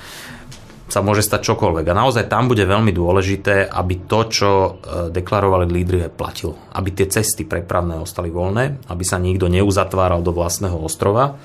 sa 0.96 1.04
môže 1.04 1.28
stať 1.28 1.52
čokoľvek. 1.52 1.92
A 1.92 2.00
naozaj 2.00 2.32
tam 2.32 2.48
bude 2.48 2.64
veľmi 2.64 2.96
dôležité, 2.96 3.68
aby 3.68 4.08
to, 4.08 4.20
čo 4.32 4.52
e, 4.56 4.70
deklarovali 5.12 5.68
lídry, 5.68 6.08
platilo. 6.08 6.56
Aby 6.72 6.96
tie 6.96 7.12
cesty 7.12 7.44
prepravné 7.44 8.00
ostali 8.00 8.32
voľné, 8.32 8.88
aby 8.88 9.04
sa 9.04 9.20
nikto 9.20 9.52
neuzatváral 9.52 10.24
do 10.24 10.32
vlastného 10.32 10.80
ostrova, 10.80 11.36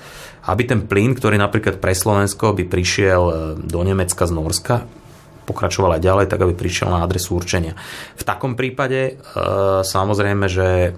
aby 0.47 0.63
ten 0.63 0.87
plyn, 0.87 1.11
ktorý 1.11 1.35
napríklad 1.35 1.83
pre 1.83 1.91
Slovensko 1.91 2.55
by 2.55 2.63
prišiel 2.63 3.21
e, 3.27 3.33
do 3.59 3.83
Nemecka 3.83 4.23
z 4.23 4.31
Norska, 4.31 4.75
pokračoval 5.43 5.99
ďalej, 5.99 6.31
tak 6.31 6.39
aby 6.47 6.55
prišiel 6.55 6.87
na 6.87 7.03
adresu 7.03 7.35
určenia. 7.35 7.75
V 8.15 8.23
takom 8.23 8.55
prípade 8.55 8.99
e, 9.03 9.13
samozrejme, 9.83 10.47
že 10.47 10.95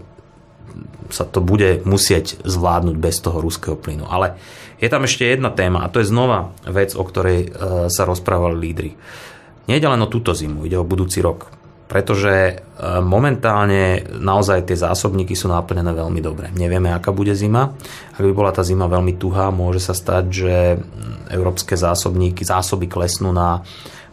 sa 1.09 1.25
to 1.25 1.41
bude 1.41 1.81
musieť 1.89 2.37
zvládnuť 2.45 2.95
bez 3.01 3.17
toho 3.17 3.41
ruského 3.41 3.73
plynu. 3.73 4.05
Ale 4.05 4.37
je 4.83 4.89
tam 4.91 5.07
ešte 5.07 5.23
jedna 5.23 5.47
téma 5.47 5.87
a 5.87 5.91
to 5.91 6.03
je 6.03 6.11
znova 6.11 6.51
vec, 6.67 6.91
o 6.91 7.03
ktorej 7.07 7.39
e, 7.47 7.49
sa 7.87 8.03
rozprávali 8.03 8.55
lídry. 8.59 8.91
Nejde 9.71 9.87
len 9.87 10.03
o 10.03 10.11
túto 10.11 10.35
zimu, 10.35 10.67
ide 10.67 10.75
o 10.75 10.83
budúci 10.83 11.23
rok. 11.23 11.47
Pretože 11.87 12.35
e, 12.35 12.53
momentálne 12.99 14.03
naozaj 14.11 14.67
tie 14.67 14.75
zásobníky 14.75 15.39
sú 15.39 15.47
naplnené 15.47 15.95
veľmi 15.95 16.19
dobre. 16.19 16.51
Nevieme, 16.51 16.91
aká 16.91 17.15
bude 17.15 17.31
zima. 17.31 17.71
Ak 18.11 18.19
by 18.19 18.33
bola 18.35 18.51
tá 18.51 18.59
zima 18.59 18.91
veľmi 18.91 19.15
tuhá, 19.15 19.55
môže 19.55 19.79
sa 19.79 19.95
stať, 19.95 20.25
že 20.27 20.55
európske 21.31 21.79
zásobníky, 21.79 22.43
zásoby 22.43 22.91
klesnú 22.91 23.31
na 23.31 23.63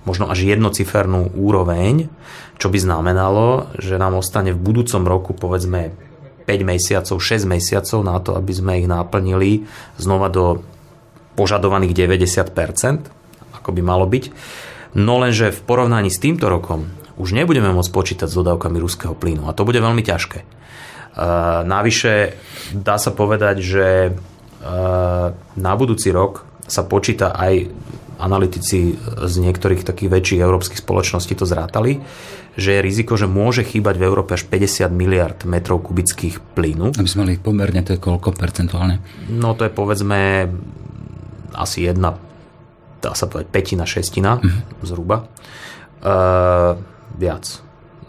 možno 0.07 0.31
až 0.31 0.47
jednocifernú 0.47 1.35
úroveň, 1.35 2.09
čo 2.57 2.71
by 2.71 2.79
znamenalo, 2.79 3.75
že 3.77 3.99
nám 3.99 4.17
ostane 4.17 4.55
v 4.55 4.61
budúcom 4.61 5.03
roku 5.05 5.33
povedzme 5.35 6.10
5 6.45 6.63
mesiacov, 6.67 7.17
6 7.17 7.47
mesiacov 7.47 7.99
na 8.03 8.17
to, 8.19 8.35
aby 8.35 8.53
sme 8.53 8.81
ich 8.81 8.89
naplnili 8.89 9.65
znova 10.01 10.33
do 10.33 10.65
požadovaných 11.39 11.95
90%, 11.95 13.57
ako 13.57 13.71
by 13.71 13.81
malo 13.81 14.05
byť. 14.05 14.25
No 14.99 15.23
lenže 15.23 15.55
v 15.55 15.61
porovnaní 15.63 16.11
s 16.11 16.19
týmto 16.19 16.51
rokom 16.51 16.91
už 17.21 17.37
nebudeme 17.37 17.71
môcť 17.71 17.93
počítať 17.93 18.29
s 18.29 18.39
dodávkami 18.39 18.81
ruského 18.81 19.15
plynu 19.15 19.47
a 19.47 19.55
to 19.55 19.69
bude 19.69 19.79
veľmi 19.79 20.03
ťažké. 20.03 20.41
Uh, 21.11 21.67
navyše 21.67 22.39
dá 22.73 22.97
sa 22.97 23.13
povedať, 23.13 23.57
že 23.61 23.89
uh, 24.11 25.35
na 25.59 25.73
budúci 25.75 26.11
rok 26.15 26.47
sa 26.71 26.87
počíta 26.87 27.35
aj 27.35 27.67
analytici 28.21 28.95
z 29.01 29.35
niektorých 29.41 29.83
takých 29.83 30.13
väčších 30.13 30.41
európskych 30.45 30.81
spoločností 30.85 31.35
to 31.35 31.49
zrátali, 31.49 31.99
že 32.61 32.77
je 32.77 32.85
riziko, 32.85 33.17
že 33.17 33.25
môže 33.25 33.65
chýbať 33.65 33.97
v 33.97 34.05
Európe 34.05 34.37
až 34.37 34.45
50 34.45 34.93
miliard 34.93 35.41
metrov 35.49 35.81
kubických 35.81 36.53
plynu. 36.53 36.93
Aby 36.93 37.09
sme 37.09 37.25
mali 37.25 37.41
pomerne, 37.41 37.81
to 37.81 37.97
je 37.97 38.01
koľko 38.01 38.37
percentuálne? 38.37 39.01
No 39.33 39.57
to 39.57 39.65
je 39.65 39.73
povedzme 39.73 40.45
asi 41.57 41.89
jedna, 41.89 42.21
dá 43.01 43.17
sa 43.17 43.27
povedať, 43.27 43.49
petina, 43.49 43.89
šestina 43.89 44.37
mm-hmm. 44.39 44.85
zhruba. 44.85 45.25
E, 45.25 45.27
viac. 47.17 47.45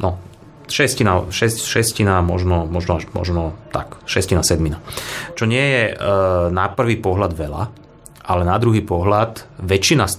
No, 0.03 0.19
šestina, 0.67 1.31
šest, 1.31 1.63
šestina 1.63 2.19
možno, 2.19 2.67
možno, 2.67 2.99
možno 3.15 3.55
tak, 3.71 4.03
šestina, 4.03 4.43
sedmina. 4.43 4.83
Čo 5.39 5.47
nie 5.47 5.63
je 5.63 5.83
e, 5.89 5.93
na 6.51 6.67
prvý 6.75 6.99
pohľad 6.99 7.31
veľa, 7.31 7.63
ale 8.27 8.43
na 8.43 8.55
druhý 8.59 8.83
pohľad 8.83 9.63
väčšina 9.63 10.05
z 10.11 10.15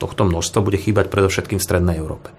tohto 0.00 0.26
množstva 0.26 0.60
bude 0.60 0.78
chýbať 0.78 1.08
predovšetkým 1.08 1.58
v 1.60 1.66
Strednej 1.66 1.96
Európe. 1.98 2.34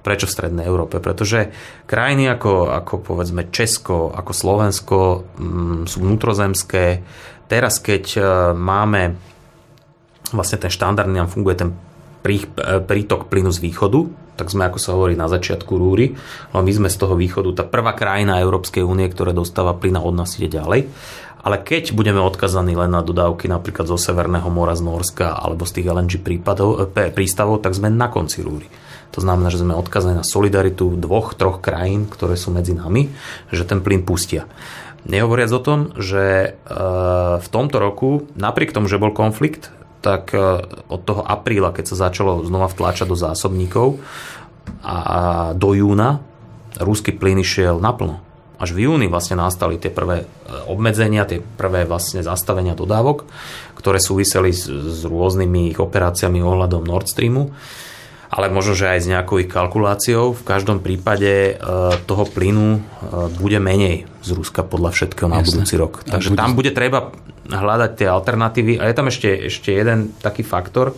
Prečo 0.00 0.24
v 0.24 0.34
Strednej 0.34 0.64
Európe? 0.64 0.96
Pretože 0.98 1.52
krajiny 1.84 2.32
ako, 2.32 2.72
ako 2.72 2.94
povedzme 3.04 3.52
Česko, 3.52 4.08
ako 4.12 4.32
Slovensko 4.32 4.98
m, 5.36 5.84
mm, 5.84 5.92
sú 5.92 5.96
vnútrozemské. 6.00 7.04
Teraz, 7.50 7.82
keď 7.82 8.04
e, 8.16 8.20
máme 8.56 9.18
vlastne 10.32 10.58
ten 10.62 10.70
štandardný, 10.70 11.20
nám 11.20 11.30
funguje 11.30 11.56
ten 11.58 11.70
prí, 12.22 12.44
e, 12.44 12.80
prítok 12.80 13.28
plynu 13.28 13.50
z 13.50 13.60
východu, 13.60 14.00
tak 14.40 14.48
sme, 14.48 14.68
ako 14.72 14.78
sa 14.80 14.96
hovorí, 14.96 15.12
na 15.18 15.28
začiatku 15.28 15.72
rúry, 15.76 16.16
ale 16.56 16.62
my 16.64 16.72
sme 16.72 16.88
z 16.88 16.96
toho 16.96 17.12
východu 17.12 17.60
tá 17.60 17.64
prvá 17.68 17.92
krajina 17.92 18.40
Európskej 18.40 18.80
únie, 18.80 19.04
ktorá 19.12 19.36
dostáva 19.36 19.76
plyn 19.76 20.00
a 20.00 20.04
od 20.04 20.16
nás 20.16 20.32
ide 20.40 20.48
ďalej. 20.48 20.88
Ale 21.40 21.56
keď 21.64 21.96
budeme 21.96 22.20
odkazaní 22.20 22.76
len 22.76 22.92
na 22.92 23.00
dodávky 23.00 23.48
napríklad 23.48 23.88
zo 23.88 23.96
Severného 23.96 24.48
mora, 24.52 24.76
z 24.76 24.84
Norska 24.84 25.40
alebo 25.40 25.64
z 25.64 25.80
tých 25.80 25.86
LNG 25.88 26.20
prípadov, 26.20 26.92
e, 26.92 27.12
prístavov, 27.12 27.64
tak 27.64 27.72
sme 27.76 27.88
na 27.88 28.12
konci 28.12 28.44
rúry. 28.44 28.68
To 29.10 29.18
znamená, 29.18 29.50
že 29.50 29.58
sme 29.58 29.74
odkazaní 29.74 30.22
na 30.22 30.26
solidaritu 30.26 30.94
dvoch, 30.94 31.34
troch 31.34 31.58
krajín, 31.58 32.06
ktoré 32.06 32.38
sú 32.38 32.54
medzi 32.54 32.78
nami, 32.78 33.10
že 33.50 33.66
ten 33.66 33.82
plyn 33.82 34.06
pustia. 34.06 34.46
Nehovoriac 35.08 35.50
o 35.50 35.64
tom, 35.64 35.80
že 35.96 36.24
e, 36.24 36.48
v 37.40 37.48
tomto 37.48 37.80
roku, 37.80 38.28
napriek 38.36 38.76
tomu, 38.76 38.86
že 38.86 39.00
bol 39.00 39.16
konflikt, 39.16 39.72
tak 40.04 40.30
e, 40.36 40.62
od 40.86 41.00
toho 41.02 41.24
apríla, 41.24 41.72
keď 41.72 41.90
sa 41.90 42.10
začalo 42.10 42.44
znova 42.44 42.68
vtláčať 42.68 43.08
do 43.08 43.16
zásobníkov 43.16 43.98
a 44.84 45.50
do 45.56 45.72
júna, 45.72 46.20
ruský 46.78 47.16
plyn 47.16 47.40
išiel 47.40 47.80
naplno. 47.80 48.20
Až 48.60 48.76
v 48.76 48.92
júni 48.92 49.08
vlastne 49.08 49.40
nastali 49.40 49.80
tie 49.80 49.88
prvé 49.88 50.22
e, 50.22 50.26
obmedzenia, 50.68 51.24
tie 51.24 51.40
prvé 51.40 51.88
vlastne 51.88 52.20
zastavenia 52.20 52.76
dodávok, 52.76 53.24
ktoré 53.80 53.96
súviseli 53.96 54.52
s, 54.52 54.68
s 54.68 55.00
rôznymi 55.08 55.72
ich 55.72 55.80
operáciami 55.80 56.44
ohľadom 56.44 56.84
Nord 56.84 57.08
Streamu 57.08 57.50
ale 58.30 58.46
možno, 58.46 58.78
že 58.78 58.86
aj 58.86 59.00
s 59.02 59.10
nejakou 59.10 59.42
kalkuláciou. 59.42 60.38
V 60.38 60.46
každom 60.46 60.78
prípade 60.78 61.58
e, 61.58 61.64
toho 62.06 62.24
plynu 62.30 62.78
e, 62.78 62.80
bude 63.42 63.58
menej 63.58 64.06
z 64.22 64.30
Ruska 64.38 64.62
podľa 64.62 64.94
všetkého 64.94 65.26
na 65.26 65.42
Jasne. 65.42 65.66
budúci 65.66 65.74
rok. 65.74 66.06
Takže 66.06 66.30
bude... 66.30 66.38
tam 66.38 66.54
bude 66.54 66.70
treba 66.70 67.10
hľadať 67.50 67.90
tie 67.98 68.06
alternatívy. 68.06 68.78
A 68.78 68.86
je 68.86 68.94
tam 68.94 69.10
ešte, 69.10 69.50
ešte 69.50 69.74
jeden 69.74 70.14
taký 70.22 70.46
faktor, 70.46 70.94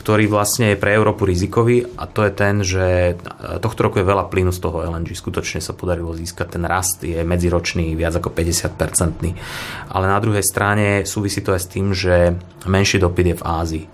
ktorý 0.00 0.24
vlastne 0.24 0.72
je 0.72 0.80
pre 0.80 0.96
Európu 0.96 1.28
rizikový 1.28 1.84
a 2.00 2.08
to 2.08 2.24
je 2.24 2.32
ten, 2.32 2.60
že 2.64 3.16
tohto 3.60 3.88
roku 3.88 4.00
je 4.00 4.08
veľa 4.08 4.28
plynu 4.32 4.52
z 4.52 4.60
toho 4.60 4.84
LNG. 4.84 5.16
Skutočne 5.16 5.60
sa 5.60 5.76
podarilo 5.76 6.16
získať. 6.16 6.56
Ten 6.56 6.64
rast 6.64 7.04
je 7.04 7.20
medziročný 7.24 7.92
viac 7.92 8.16
ako 8.16 8.32
50-percentný. 8.32 9.36
Ale 9.92 10.04
na 10.08 10.16
druhej 10.20 10.44
strane 10.44 11.04
súvisí 11.04 11.44
to 11.44 11.52
aj 11.52 11.60
s 11.60 11.68
tým, 11.68 11.92
že 11.92 12.36
menší 12.68 13.00
dopyt 13.00 13.26
je 13.32 13.36
v 13.36 13.44
Ázii 13.44 13.84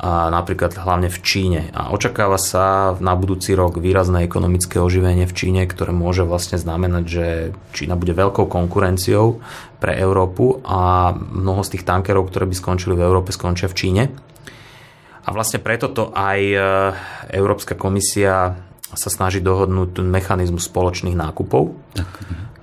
a 0.00 0.32
napríklad 0.32 0.80
hlavne 0.80 1.12
v 1.12 1.18
Číne. 1.20 1.60
A 1.76 1.92
očakáva 1.92 2.40
sa 2.40 2.96
na 3.04 3.12
budúci 3.12 3.52
rok 3.52 3.76
výrazné 3.76 4.24
ekonomické 4.24 4.80
oživenie 4.80 5.28
v 5.28 5.36
Číne, 5.36 5.68
ktoré 5.68 5.92
môže 5.92 6.24
vlastne 6.24 6.56
znamenať, 6.56 7.04
že 7.04 7.26
Čína 7.76 8.00
bude 8.00 8.16
veľkou 8.16 8.48
konkurenciou 8.48 9.44
pre 9.76 10.00
Európu 10.00 10.64
a 10.64 11.12
mnoho 11.12 11.60
z 11.60 11.76
tých 11.76 11.84
tankerov, 11.84 12.32
ktoré 12.32 12.48
by 12.48 12.56
skončili 12.56 12.96
v 12.96 13.04
Európe, 13.04 13.28
skončia 13.36 13.68
v 13.68 13.76
Číne. 13.76 14.02
A 15.20 15.36
vlastne 15.36 15.60
preto 15.60 15.92
to 15.92 16.16
aj 16.16 16.40
e, 16.48 16.56
Európska 17.36 17.76
komisia 17.76 18.56
sa 18.80 19.10
snaží 19.12 19.44
dohodnúť 19.44 20.00
mechanizmus 20.00 20.64
spoločných 20.64 21.14
nákupov. 21.14 21.76
Tak 21.92 22.08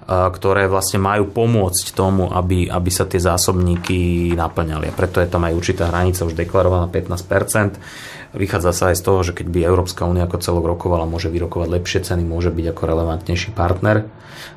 ktoré 0.07 0.71
vlastne 0.71 1.03
majú 1.03 1.27
pomôcť 1.27 1.91
tomu, 1.91 2.31
aby, 2.31 2.71
aby 2.71 2.91
sa 2.91 3.03
tie 3.03 3.19
zásobníky 3.19 4.31
naplňali. 4.39 4.87
A 4.87 4.95
preto 4.95 5.19
je 5.19 5.27
tam 5.27 5.43
aj 5.43 5.51
určitá 5.51 5.91
hranica 5.91 6.23
už 6.23 6.31
deklarovaná 6.31 6.87
15%. 6.87 7.75
Vychádza 8.31 8.71
sa 8.71 8.83
aj 8.91 8.99
z 8.99 9.03
toho, 9.03 9.19
že 9.27 9.35
keď 9.35 9.47
by 9.51 9.59
Európska 9.67 10.07
únia 10.07 10.23
ako 10.23 10.39
celok 10.39 10.65
rokovala, 10.79 11.03
môže 11.03 11.27
vyrokovať 11.27 11.67
lepšie 11.67 11.99
ceny, 12.07 12.23
môže 12.23 12.55
byť 12.55 12.65
ako 12.71 12.81
relevantnejší 12.87 13.51
partner. 13.51 14.07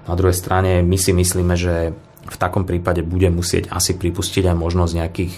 Na 0.06 0.14
druhej 0.14 0.38
strane 0.38 0.86
my 0.86 0.94
si 0.94 1.10
myslíme, 1.10 1.54
že 1.58 1.94
v 2.30 2.36
takom 2.38 2.62
prípade 2.62 3.02
bude 3.02 3.26
musieť 3.34 3.74
asi 3.74 3.98
pripustiť 3.98 4.46
aj 4.46 4.56
možnosť 4.56 4.92
nejakých 4.94 5.34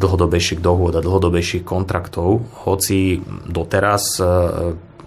dlhodobejších 0.00 0.64
dohôd 0.64 0.96
a 0.96 1.04
dlhodobejších 1.04 1.64
kontraktov, 1.64 2.44
hoci 2.64 3.20
doteraz 3.48 4.20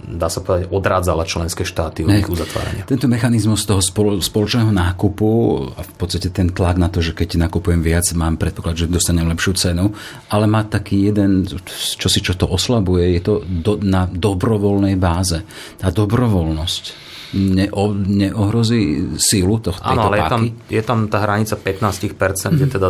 dá 0.10 0.28
sa 0.28 0.42
povedať, 0.42 0.74
odrádzala 0.74 1.24
členské 1.30 1.62
štáty 1.62 2.02
od 2.02 2.10
ich 2.10 2.26
uzatvárania. 2.26 2.90
Tento 2.90 3.06
mechanizmus 3.06 3.64
toho 3.70 3.80
spoločného 4.20 4.74
nákupu 4.74 5.30
a 5.78 5.82
v 5.86 5.94
podstate 5.94 6.34
ten 6.34 6.50
tlak 6.50 6.82
na 6.82 6.90
to, 6.90 7.06
že 7.06 7.14
keď 7.14 7.46
nakupujem 7.46 7.86
viac, 7.86 8.10
mám 8.18 8.42
predpoklad, 8.42 8.76
že 8.76 8.86
dostanem 8.90 9.30
lepšiu 9.30 9.54
cenu, 9.54 9.94
ale 10.34 10.46
má 10.50 10.66
taký 10.66 11.14
jeden, 11.14 11.46
čo 11.72 12.10
si 12.10 12.20
čo 12.26 12.34
to 12.34 12.50
oslabuje, 12.50 13.16
je 13.16 13.22
to 13.22 13.34
do, 13.46 13.78
na 13.78 14.10
dobrovoľnej 14.10 14.98
báze. 14.98 15.46
Tá 15.78 15.94
dobrovoľnosť 15.94 17.09
neo, 17.34 17.94
neohrozí 17.94 19.14
sílu 19.22 19.62
tohto 19.62 19.86
Áno, 19.86 20.10
ale 20.10 20.18
je 20.18 20.26
tam, 20.26 20.42
je 20.66 20.82
tam 20.82 21.00
tá 21.06 21.18
hranica 21.22 21.54
15%, 21.54 21.78
mm-hmm. 21.78 22.58
je 22.58 22.68
teda 22.74 22.88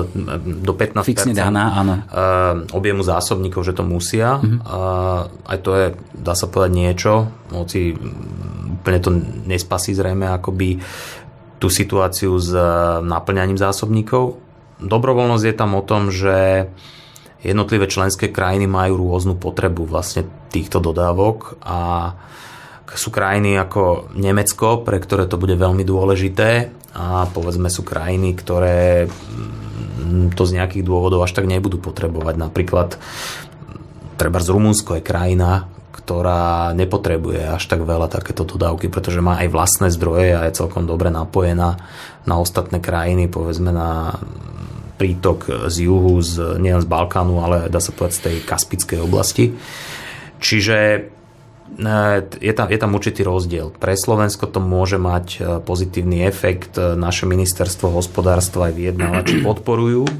do 0.63 0.73
15% 0.73 1.03
Fixne 1.03 1.33
daná, 1.35 1.75
áno. 1.75 1.93
Uh, 2.07 2.63
objemu 2.71 3.03
zásobníkov, 3.03 3.67
že 3.67 3.75
to 3.75 3.83
musia. 3.83 4.39
Mm-hmm. 4.39 4.59
Uh, 4.63 5.27
aj 5.43 5.57
to 5.59 5.71
je, 5.75 5.87
dá 6.15 6.33
sa 6.35 6.47
povedať, 6.47 6.71
niečo, 6.71 7.27
hoci 7.51 7.91
úplne 8.79 8.99
to 9.03 9.11
nespasí 9.43 9.91
zrejme 9.91 10.31
akoby 10.31 10.79
tú 11.59 11.67
situáciu 11.67 12.39
s 12.39 12.55
naplňaním 13.03 13.59
zásobníkov. 13.59 14.39
Dobrovoľnosť 14.79 15.43
je 15.43 15.55
tam 15.59 15.75
o 15.75 15.83
tom, 15.83 16.07
že 16.07 16.71
jednotlivé 17.43 17.91
členské 17.91 18.31
krajiny 18.31 18.67
majú 18.67 19.03
rôznu 19.03 19.35
potrebu 19.35 19.83
vlastne 19.83 20.23
týchto 20.51 20.79
dodávok 20.79 21.59
a 21.63 22.11
sú 22.95 23.13
krajiny 23.13 23.59
ako 23.59 24.13
Nemecko, 24.17 24.81
pre 24.81 24.97
ktoré 24.97 25.29
to 25.29 25.37
bude 25.37 25.53
veľmi 25.53 25.85
dôležité 25.85 26.73
a 26.97 27.29
povedzme 27.29 27.69
sú 27.69 27.85
krajiny, 27.85 28.33
ktoré 28.33 29.05
mm, 29.05 30.33
to 30.33 30.43
z 30.49 30.57
nejakých 30.57 30.87
dôvodov 30.87 31.21
až 31.21 31.37
tak 31.37 31.45
nebudú 31.45 31.77
potrebovať. 31.77 32.35
Napríklad 32.39 32.97
treba 34.17 34.41
z 34.41 34.49
Rumunsko 34.49 34.97
je 34.97 35.05
krajina, 35.05 35.69
ktorá 35.93 36.73
nepotrebuje 36.73 37.53
až 37.53 37.63
tak 37.69 37.85
veľa 37.85 38.09
takéto 38.09 38.41
dodávky, 38.41 38.89
pretože 38.89 39.21
má 39.21 39.37
aj 39.45 39.53
vlastné 39.53 39.87
zdroje 39.93 40.33
a 40.33 40.49
je 40.49 40.57
celkom 40.57 40.89
dobre 40.89 41.13
napojená 41.13 41.77
na 42.25 42.35
ostatné 42.41 42.81
krajiny, 42.81 43.29
povedzme 43.29 43.69
na 43.69 44.17
prítok 44.97 45.69
z 45.69 45.87
juhu, 45.87 46.19
z, 46.19 46.59
nielen 46.59 46.83
z 46.83 46.89
Balkánu, 46.89 47.39
ale 47.39 47.71
dá 47.71 47.79
sa 47.79 47.93
povedať 47.93 48.13
z 48.17 48.23
tej 48.25 48.35
Kaspickej 48.43 48.99
oblasti. 48.99 49.55
Čiže 50.43 51.07
je 52.39 52.53
tam, 52.55 52.67
je 52.67 52.79
tam 52.79 52.91
určitý 52.95 53.21
rozdiel. 53.23 53.71
Pre 53.71 53.93
Slovensko 53.93 54.49
to 54.49 54.59
môže 54.59 54.97
mať 54.97 55.27
e, 55.37 55.39
pozitívny 55.63 56.25
efekt. 56.25 56.75
E, 56.75 56.97
naše 56.97 57.29
ministerstvo 57.29 57.93
hospodárstva 57.93 58.71
aj 58.71 58.73
vyjednávači 58.75 59.35
podporujú 59.45 60.03
e, 60.09 60.13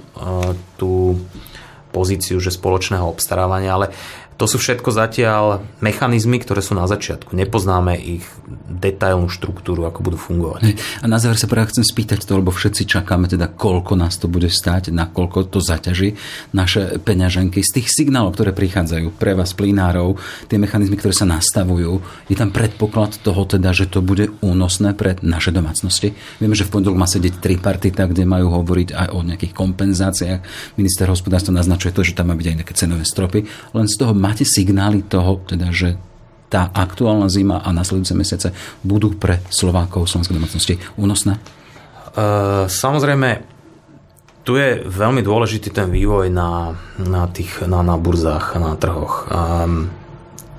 tú 0.80 1.20
pozíciu, 1.90 2.38
že 2.38 2.54
spoločného 2.54 3.04
obstarávania, 3.04 3.76
ale 3.76 3.88
to 4.40 4.48
sú 4.48 4.56
všetko 4.56 4.96
zatiaľ 4.96 5.68
mechanizmy, 5.84 6.40
ktoré 6.40 6.64
sú 6.64 6.72
na 6.72 6.88
začiatku. 6.88 7.36
Nepoznáme 7.36 8.00
ich 8.00 8.24
detailnú 8.72 9.28
štruktúru, 9.28 9.84
ako 9.84 10.00
budú 10.00 10.16
fungovať. 10.16 10.80
A 11.04 11.06
na 11.12 11.20
záver 11.20 11.36
sa 11.36 11.52
práve 11.52 11.76
chcem 11.76 11.84
spýtať 11.84 12.24
to, 12.24 12.40
lebo 12.40 12.56
všetci 12.56 12.88
čakáme 12.88 13.28
teda, 13.28 13.52
koľko 13.52 14.00
nás 14.00 14.16
to 14.16 14.32
bude 14.32 14.48
stáť, 14.48 14.96
nakoľko 14.96 15.52
to 15.52 15.60
zaťaží 15.60 16.16
naše 16.56 17.04
peňaženky. 17.04 17.60
Z 17.60 17.84
tých 17.84 17.92
signálov, 17.92 18.40
ktoré 18.40 18.56
prichádzajú 18.56 19.12
pre 19.20 19.36
vás, 19.36 19.52
plinárov, 19.52 20.16
tie 20.48 20.56
mechanizmy, 20.56 20.96
ktoré 20.96 21.12
sa 21.12 21.28
nastavujú, 21.28 22.00
je 22.32 22.36
tam 22.40 22.56
predpoklad 22.56 23.20
toho 23.20 23.44
teda, 23.44 23.76
že 23.76 23.92
to 23.92 24.00
bude 24.00 24.32
únosné 24.40 24.96
pre 24.96 25.20
naše 25.20 25.52
domácnosti. 25.52 26.16
Vieme, 26.40 26.56
že 26.56 26.64
v 26.64 26.80
pondelok 26.80 26.96
má 26.96 27.12
sedieť 27.12 27.44
tripartita, 27.44 28.08
kde 28.08 28.24
majú 28.24 28.56
hovoriť 28.56 28.96
aj 28.96 29.08
o 29.12 29.20
nejakých 29.20 29.52
kompenzáciách. 29.52 30.40
Minister 30.80 31.12
hospodárstva 31.12 31.52
naznačuje 31.60 31.92
to, 31.92 32.08
že 32.08 32.16
tam 32.16 32.32
má 32.32 32.40
byť 32.40 32.48
aj 32.48 32.56
nejaké 32.64 32.74
cenové 32.80 33.04
stropy. 33.04 33.44
Len 33.76 33.88
z 33.92 33.96
toho 34.00 34.16
máte 34.30 34.46
signály 34.46 35.02
toho, 35.02 35.42
teda, 35.50 35.74
že 35.74 35.98
tá 36.50 36.70
aktuálna 36.70 37.30
zima 37.30 37.62
a 37.62 37.74
nasledujúce 37.74 38.14
mesiace 38.14 38.48
budú 38.86 39.18
pre 39.18 39.42
Slovákov 39.50 40.06
slovenskej 40.06 40.38
domácnosti 40.38 40.74
únosné? 40.98 41.42
Uh, 42.14 42.66
samozrejme, 42.70 43.42
tu 44.46 44.58
je 44.58 44.82
veľmi 44.82 45.22
dôležitý 45.22 45.70
ten 45.70 45.90
vývoj 45.94 46.34
na, 46.34 46.74
na, 46.98 47.30
tých, 47.30 47.66
na, 47.70 47.86
na 47.86 48.02
burzách, 48.02 48.58
na 48.58 48.74
trhoch 48.78 49.30
um, 49.30 49.94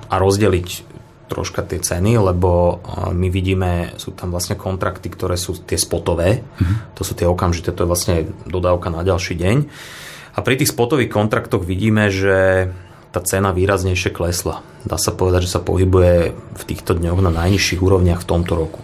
a 0.07 0.15
rozdeliť 0.15 0.91
troška 1.31 1.63
tie 1.63 1.79
ceny, 1.79 2.19
lebo 2.19 2.83
my 3.15 3.31
vidíme, 3.31 3.95
sú 4.03 4.11
tam 4.19 4.35
vlastne 4.35 4.59
kontrakty, 4.59 5.07
ktoré 5.07 5.39
sú 5.39 5.63
tie 5.63 5.79
spotové, 5.79 6.43
mm-hmm. 6.43 6.99
to 6.99 7.07
sú 7.07 7.15
tie 7.15 7.31
okamžité, 7.31 7.71
to 7.71 7.87
je 7.87 7.91
vlastne 7.91 8.17
dodávka 8.51 8.91
na 8.91 9.07
ďalší 9.07 9.39
deň. 9.39 9.57
A 10.35 10.39
pri 10.43 10.59
tých 10.59 10.75
spotových 10.75 11.15
kontraktoch 11.15 11.63
vidíme, 11.63 12.11
že 12.11 12.71
tá 13.11 13.21
cena 13.23 13.51
výraznejšie 13.51 14.15
klesla. 14.15 14.63
Dá 14.87 14.97
sa 14.97 15.11
povedať, 15.11 15.51
že 15.51 15.55
sa 15.59 15.61
pohybuje 15.61 16.33
v 16.35 16.63
týchto 16.65 16.95
dňoch 16.95 17.21
na 17.21 17.35
najnižších 17.35 17.83
úrovniach 17.83 18.23
v 18.23 18.29
tomto 18.31 18.53
roku. 18.55 18.81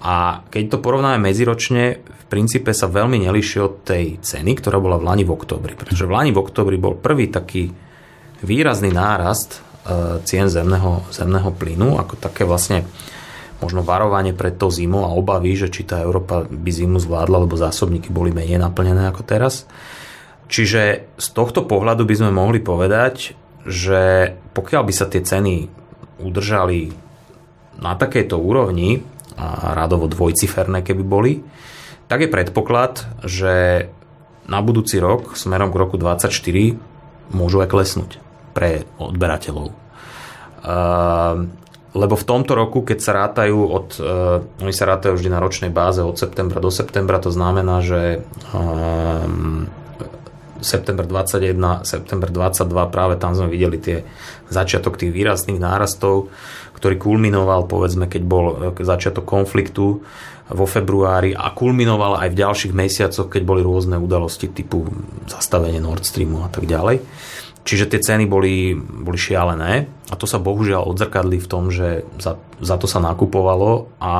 A 0.00 0.46
keď 0.48 0.76
to 0.76 0.82
porovnáme 0.82 1.20
medziročne, 1.20 2.00
v 2.00 2.24
princípe 2.30 2.72
sa 2.72 2.90
veľmi 2.90 3.22
neliší 3.26 3.58
od 3.62 3.86
tej 3.86 4.18
ceny, 4.22 4.58
ktorá 4.58 4.80
bola 4.80 4.98
v 4.98 5.06
Lani 5.06 5.24
v 5.26 5.34
oktobri. 5.34 5.78
Pretože 5.78 6.08
v 6.08 6.14
Lani 6.14 6.30
v 6.34 6.42
oktobri 6.42 6.76
bol 6.80 6.98
prvý 6.98 7.30
taký 7.30 7.70
výrazný 8.42 8.90
nárast 8.94 9.58
e, 9.86 10.22
cien 10.26 10.50
zemného, 10.50 11.06
zemného 11.10 11.50
plynu, 11.54 11.98
ako 11.98 12.18
také 12.18 12.42
vlastne 12.42 12.86
možno 13.60 13.80
varovanie 13.80 14.36
pred 14.36 14.54
tou 14.60 14.68
zimou 14.68 15.08
a 15.08 15.14
obavy, 15.16 15.56
že 15.56 15.72
či 15.72 15.88
tá 15.88 16.04
Európa 16.04 16.44
by 16.44 16.70
zimu 16.70 17.00
zvládla, 17.00 17.48
lebo 17.48 17.56
zásobníky 17.56 18.12
boli 18.12 18.30
menej 18.30 18.60
naplnené 18.60 19.08
ako 19.08 19.24
teraz. 19.24 19.64
Čiže 20.46 20.82
z 21.18 21.28
tohto 21.34 21.66
pohľadu 21.66 22.06
by 22.06 22.14
sme 22.14 22.30
mohli 22.30 22.62
povedať, 22.62 23.34
že 23.66 24.34
pokiaľ 24.54 24.82
by 24.86 24.92
sa 24.94 25.10
tie 25.10 25.22
ceny 25.22 25.66
udržali 26.22 26.94
na 27.82 27.98
takejto 27.98 28.38
úrovni, 28.38 29.02
a 29.36 29.76
radovo 29.76 30.08
dvojciferné 30.08 30.80
keby 30.80 31.04
boli, 31.04 31.44
tak 32.08 32.24
je 32.24 32.32
predpoklad, 32.32 33.04
že 33.20 33.86
na 34.48 34.58
budúci 34.64 34.96
rok, 34.96 35.36
smerom 35.36 35.68
k 35.68 35.76
roku 35.76 36.00
2024, 36.00 37.36
môžu 37.36 37.60
aj 37.60 37.68
klesnúť 37.68 38.10
pre 38.56 38.88
odberateľov. 38.96 39.74
Lebo 41.96 42.14
v 42.16 42.28
tomto 42.28 42.52
roku, 42.56 42.84
keď 42.84 42.98
sa 43.00 43.12
rátajú 43.16 43.56
od, 43.56 43.88
uh, 44.04 44.44
oni 44.60 44.72
sa 44.72 44.84
rátajú 44.84 45.16
vždy 45.16 45.32
na 45.32 45.40
ročnej 45.40 45.72
báze 45.72 46.04
od 46.04 46.20
septembra 46.20 46.60
do 46.60 46.68
septembra, 46.68 47.16
to 47.16 47.32
znamená, 47.32 47.80
že 47.80 48.20
uh, 48.52 49.24
september 50.66 51.06
21, 51.06 51.86
september 51.86 52.28
22, 52.28 52.66
práve 52.90 53.14
tam 53.16 53.38
sme 53.38 53.46
videli 53.46 53.78
tie 53.78 54.02
začiatok 54.50 54.98
tých 54.98 55.14
výrazných 55.14 55.62
nárastov, 55.62 56.34
ktorý 56.74 56.98
kulminoval, 56.98 57.70
povedzme, 57.70 58.10
keď 58.10 58.22
bol 58.26 58.74
e, 58.74 58.82
začiatok 58.82 59.22
konfliktu 59.22 60.02
vo 60.46 60.66
februári 60.66 61.34
a 61.34 61.50
kulminoval 61.54 62.22
aj 62.22 62.28
v 62.34 62.38
ďalších 62.38 62.72
mesiacoch, 62.74 63.30
keď 63.30 63.42
boli 63.42 63.62
rôzne 63.62 63.98
udalosti 63.98 64.50
typu 64.50 64.86
zastavenie 65.26 65.78
Nord 65.78 66.06
Streamu 66.06 66.46
a 66.46 66.50
tak 66.50 66.66
ďalej. 66.66 67.02
Čiže 67.66 67.90
tie 67.90 67.98
ceny 67.98 68.30
boli, 68.30 68.78
boli 68.78 69.18
šialené 69.18 69.90
a 70.10 70.14
to 70.14 70.22
sa 70.30 70.38
bohužiaľ 70.38 70.86
odzrkadli 70.86 71.42
v 71.42 71.50
tom, 71.50 71.74
že 71.74 72.06
za, 72.22 72.38
za 72.62 72.78
to 72.78 72.86
sa 72.86 73.02
nakupovalo 73.02 73.90
a 73.98 74.14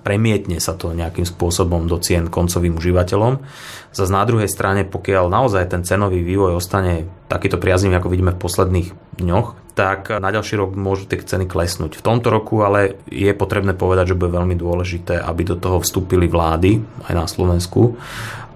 premietne 0.00 0.56
sa 0.56 0.72
to 0.72 0.96
nejakým 0.96 1.28
spôsobom 1.28 1.84
do 1.84 2.00
cien 2.00 2.32
koncovým 2.32 2.80
užívateľom. 2.80 3.44
Zas 3.92 4.08
na 4.08 4.24
druhej 4.24 4.48
strane, 4.48 4.88
pokiaľ 4.88 5.28
naozaj 5.28 5.68
ten 5.68 5.84
cenový 5.84 6.24
vývoj 6.24 6.56
ostane 6.56 7.04
takýto 7.28 7.60
priaznivý, 7.60 8.00
ako 8.00 8.08
vidíme 8.08 8.32
v 8.32 8.40
posledných 8.40 8.88
dňoch, 9.20 9.76
tak 9.76 10.12
na 10.12 10.28
ďalší 10.28 10.60
rok 10.60 10.76
môžu 10.76 11.08
tie 11.08 11.20
ceny 11.20 11.48
klesnúť. 11.48 11.96
V 11.96 12.04
tomto 12.04 12.28
roku 12.28 12.60
ale 12.60 13.00
je 13.08 13.32
potrebné 13.32 13.72
povedať, 13.72 14.12
že 14.12 14.18
bude 14.20 14.32
veľmi 14.32 14.56
dôležité, 14.56 15.16
aby 15.16 15.48
do 15.48 15.56
toho 15.56 15.80
vstúpili 15.80 16.28
vlády 16.28 16.80
aj 17.08 17.14
na 17.16 17.24
Slovensku 17.24 17.96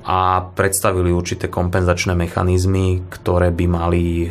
a 0.06 0.38
predstavili 0.54 1.10
určité 1.10 1.50
kompenzačné 1.50 2.14
mechanizmy, 2.14 3.02
ktoré 3.10 3.50
by 3.50 3.66
mali 3.66 4.04
e, 4.22 4.28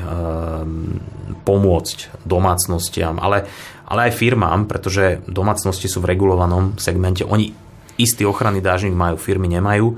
pomôcť 1.44 2.24
domácnostiam, 2.24 3.20
ale 3.20 3.44
ale 3.86 4.10
aj 4.10 4.18
firmám, 4.18 4.66
pretože 4.66 5.22
domácnosti 5.30 5.86
sú 5.86 6.02
v 6.02 6.14
regulovanom 6.14 6.78
segmente. 6.78 7.22
Oni 7.26 7.54
istý 7.96 8.28
ochranný 8.28 8.60
dážnik 8.60 8.94
majú, 8.94 9.16
firmy 9.16 9.48
nemajú 9.48 9.96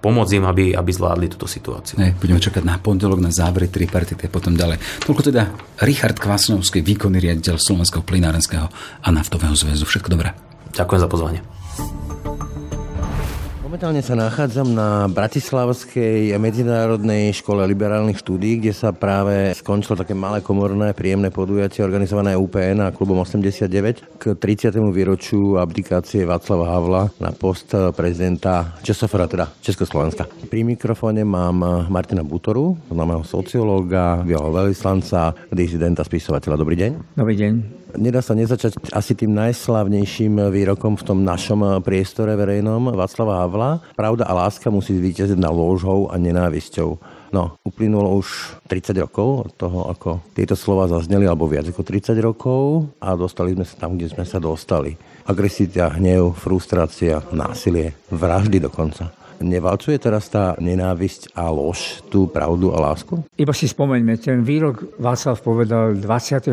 pomôcť 0.00 0.32
im, 0.40 0.44
aby, 0.48 0.64
aby 0.72 0.90
zvládli 0.90 1.28
túto 1.28 1.44
situáciu. 1.44 2.00
Ne, 2.00 2.16
budeme 2.16 2.40
čakať 2.40 2.64
na 2.64 2.80
pondelok 2.80 3.20
na 3.20 3.28
závery 3.28 3.68
tripartity 3.68 4.26
a 4.26 4.32
potom 4.32 4.56
ďalej. 4.56 4.80
Toľko 5.04 5.22
teda 5.28 5.52
Richard 5.84 6.16
Kvasnovský, 6.16 6.80
výkonný 6.80 7.20
riaditeľ 7.20 7.60
Slovenského 7.60 8.00
plinárenského 8.00 8.66
a 9.04 9.08
naftového 9.12 9.52
zväzu. 9.52 9.84
Všetko 9.84 10.08
dobré. 10.08 10.32
Ďakujem 10.72 11.00
za 11.04 11.08
pozvanie. 11.08 11.40
Momentálne 13.70 14.02
sa 14.02 14.18
nachádzam 14.18 14.66
na 14.74 15.06
Bratislavskej 15.06 16.34
medzinárodnej 16.42 17.30
škole 17.30 17.62
liberálnych 17.70 18.18
štúdí, 18.18 18.58
kde 18.58 18.74
sa 18.74 18.90
práve 18.90 19.54
skončilo 19.54 19.94
také 19.94 20.10
malé 20.10 20.42
komorné 20.42 20.90
príjemné 20.90 21.30
podujatie 21.30 21.86
organizované 21.86 22.34
UPN 22.34 22.82
a 22.82 22.90
klubom 22.90 23.22
89 23.22 24.18
k 24.18 24.34
30. 24.34 24.74
výročiu 24.74 25.62
abdikácie 25.62 26.26
Václava 26.26 26.66
Havla 26.66 27.14
na 27.22 27.30
post 27.30 27.70
prezidenta 27.94 28.74
Československá, 28.82 29.30
teda 29.38 29.46
Československa. 29.62 30.26
Pri 30.50 30.66
mikrofóne 30.66 31.22
mám 31.22 31.86
Martina 31.86 32.26
Butoru, 32.26 32.74
známeho 32.90 33.22
sociológa, 33.22 34.26
veľvyslanca, 34.26 35.46
disidenta, 35.54 36.02
spisovateľa. 36.02 36.58
Dobrý 36.58 36.74
deň. 36.74 37.14
Dobrý 37.14 37.38
deň. 37.38 37.52
Nedá 37.98 38.20
sa 38.22 38.38
nezačať 38.38 38.92
asi 38.94 39.16
tým 39.16 39.34
najslavnejším 39.34 40.52
výrokom 40.52 40.94
v 40.94 41.06
tom 41.06 41.18
našom 41.26 41.82
priestore 41.82 42.36
verejnom 42.36 42.94
Václava 42.94 43.42
Havla. 43.42 43.82
Pravda 43.98 44.28
a 44.28 44.36
láska 44.36 44.70
musí 44.70 44.94
zvýťaziť 44.94 45.38
na 45.40 45.50
lôžou 45.50 46.10
a 46.10 46.18
nenávisťou. 46.20 47.00
No, 47.30 47.54
uplynulo 47.62 48.18
už 48.18 48.58
30 48.66 49.06
rokov 49.06 49.28
od 49.46 49.52
toho, 49.54 49.86
ako 49.86 50.18
tieto 50.34 50.58
slova 50.58 50.90
zazneli, 50.90 51.30
alebo 51.30 51.46
viac 51.46 51.70
ako 51.70 51.86
30 51.86 52.18
rokov 52.18 52.90
a 52.98 53.14
dostali 53.14 53.54
sme 53.54 53.62
sa 53.62 53.78
tam, 53.78 53.94
kde 53.94 54.10
sme 54.10 54.26
sa 54.26 54.42
dostali. 54.42 54.98
Agresivita, 55.30 55.94
hnev, 55.94 56.34
frustrácia, 56.34 57.22
násilie, 57.30 57.94
vraždy 58.10 58.58
dokonca. 58.58 59.14
Nevalcuje 59.40 59.96
teraz 59.96 60.28
tá 60.28 60.52
nenávisť 60.60 61.32
a 61.32 61.48
lož 61.48 62.04
tú 62.12 62.28
pravdu 62.28 62.76
a 62.76 62.92
lásku? 62.92 63.24
Iba 63.40 63.56
si 63.56 63.64
spomeňme, 63.64 64.20
ten 64.20 64.44
výrok 64.44 65.00
Václav 65.00 65.40
povedal 65.40 65.96
25. 65.96 66.52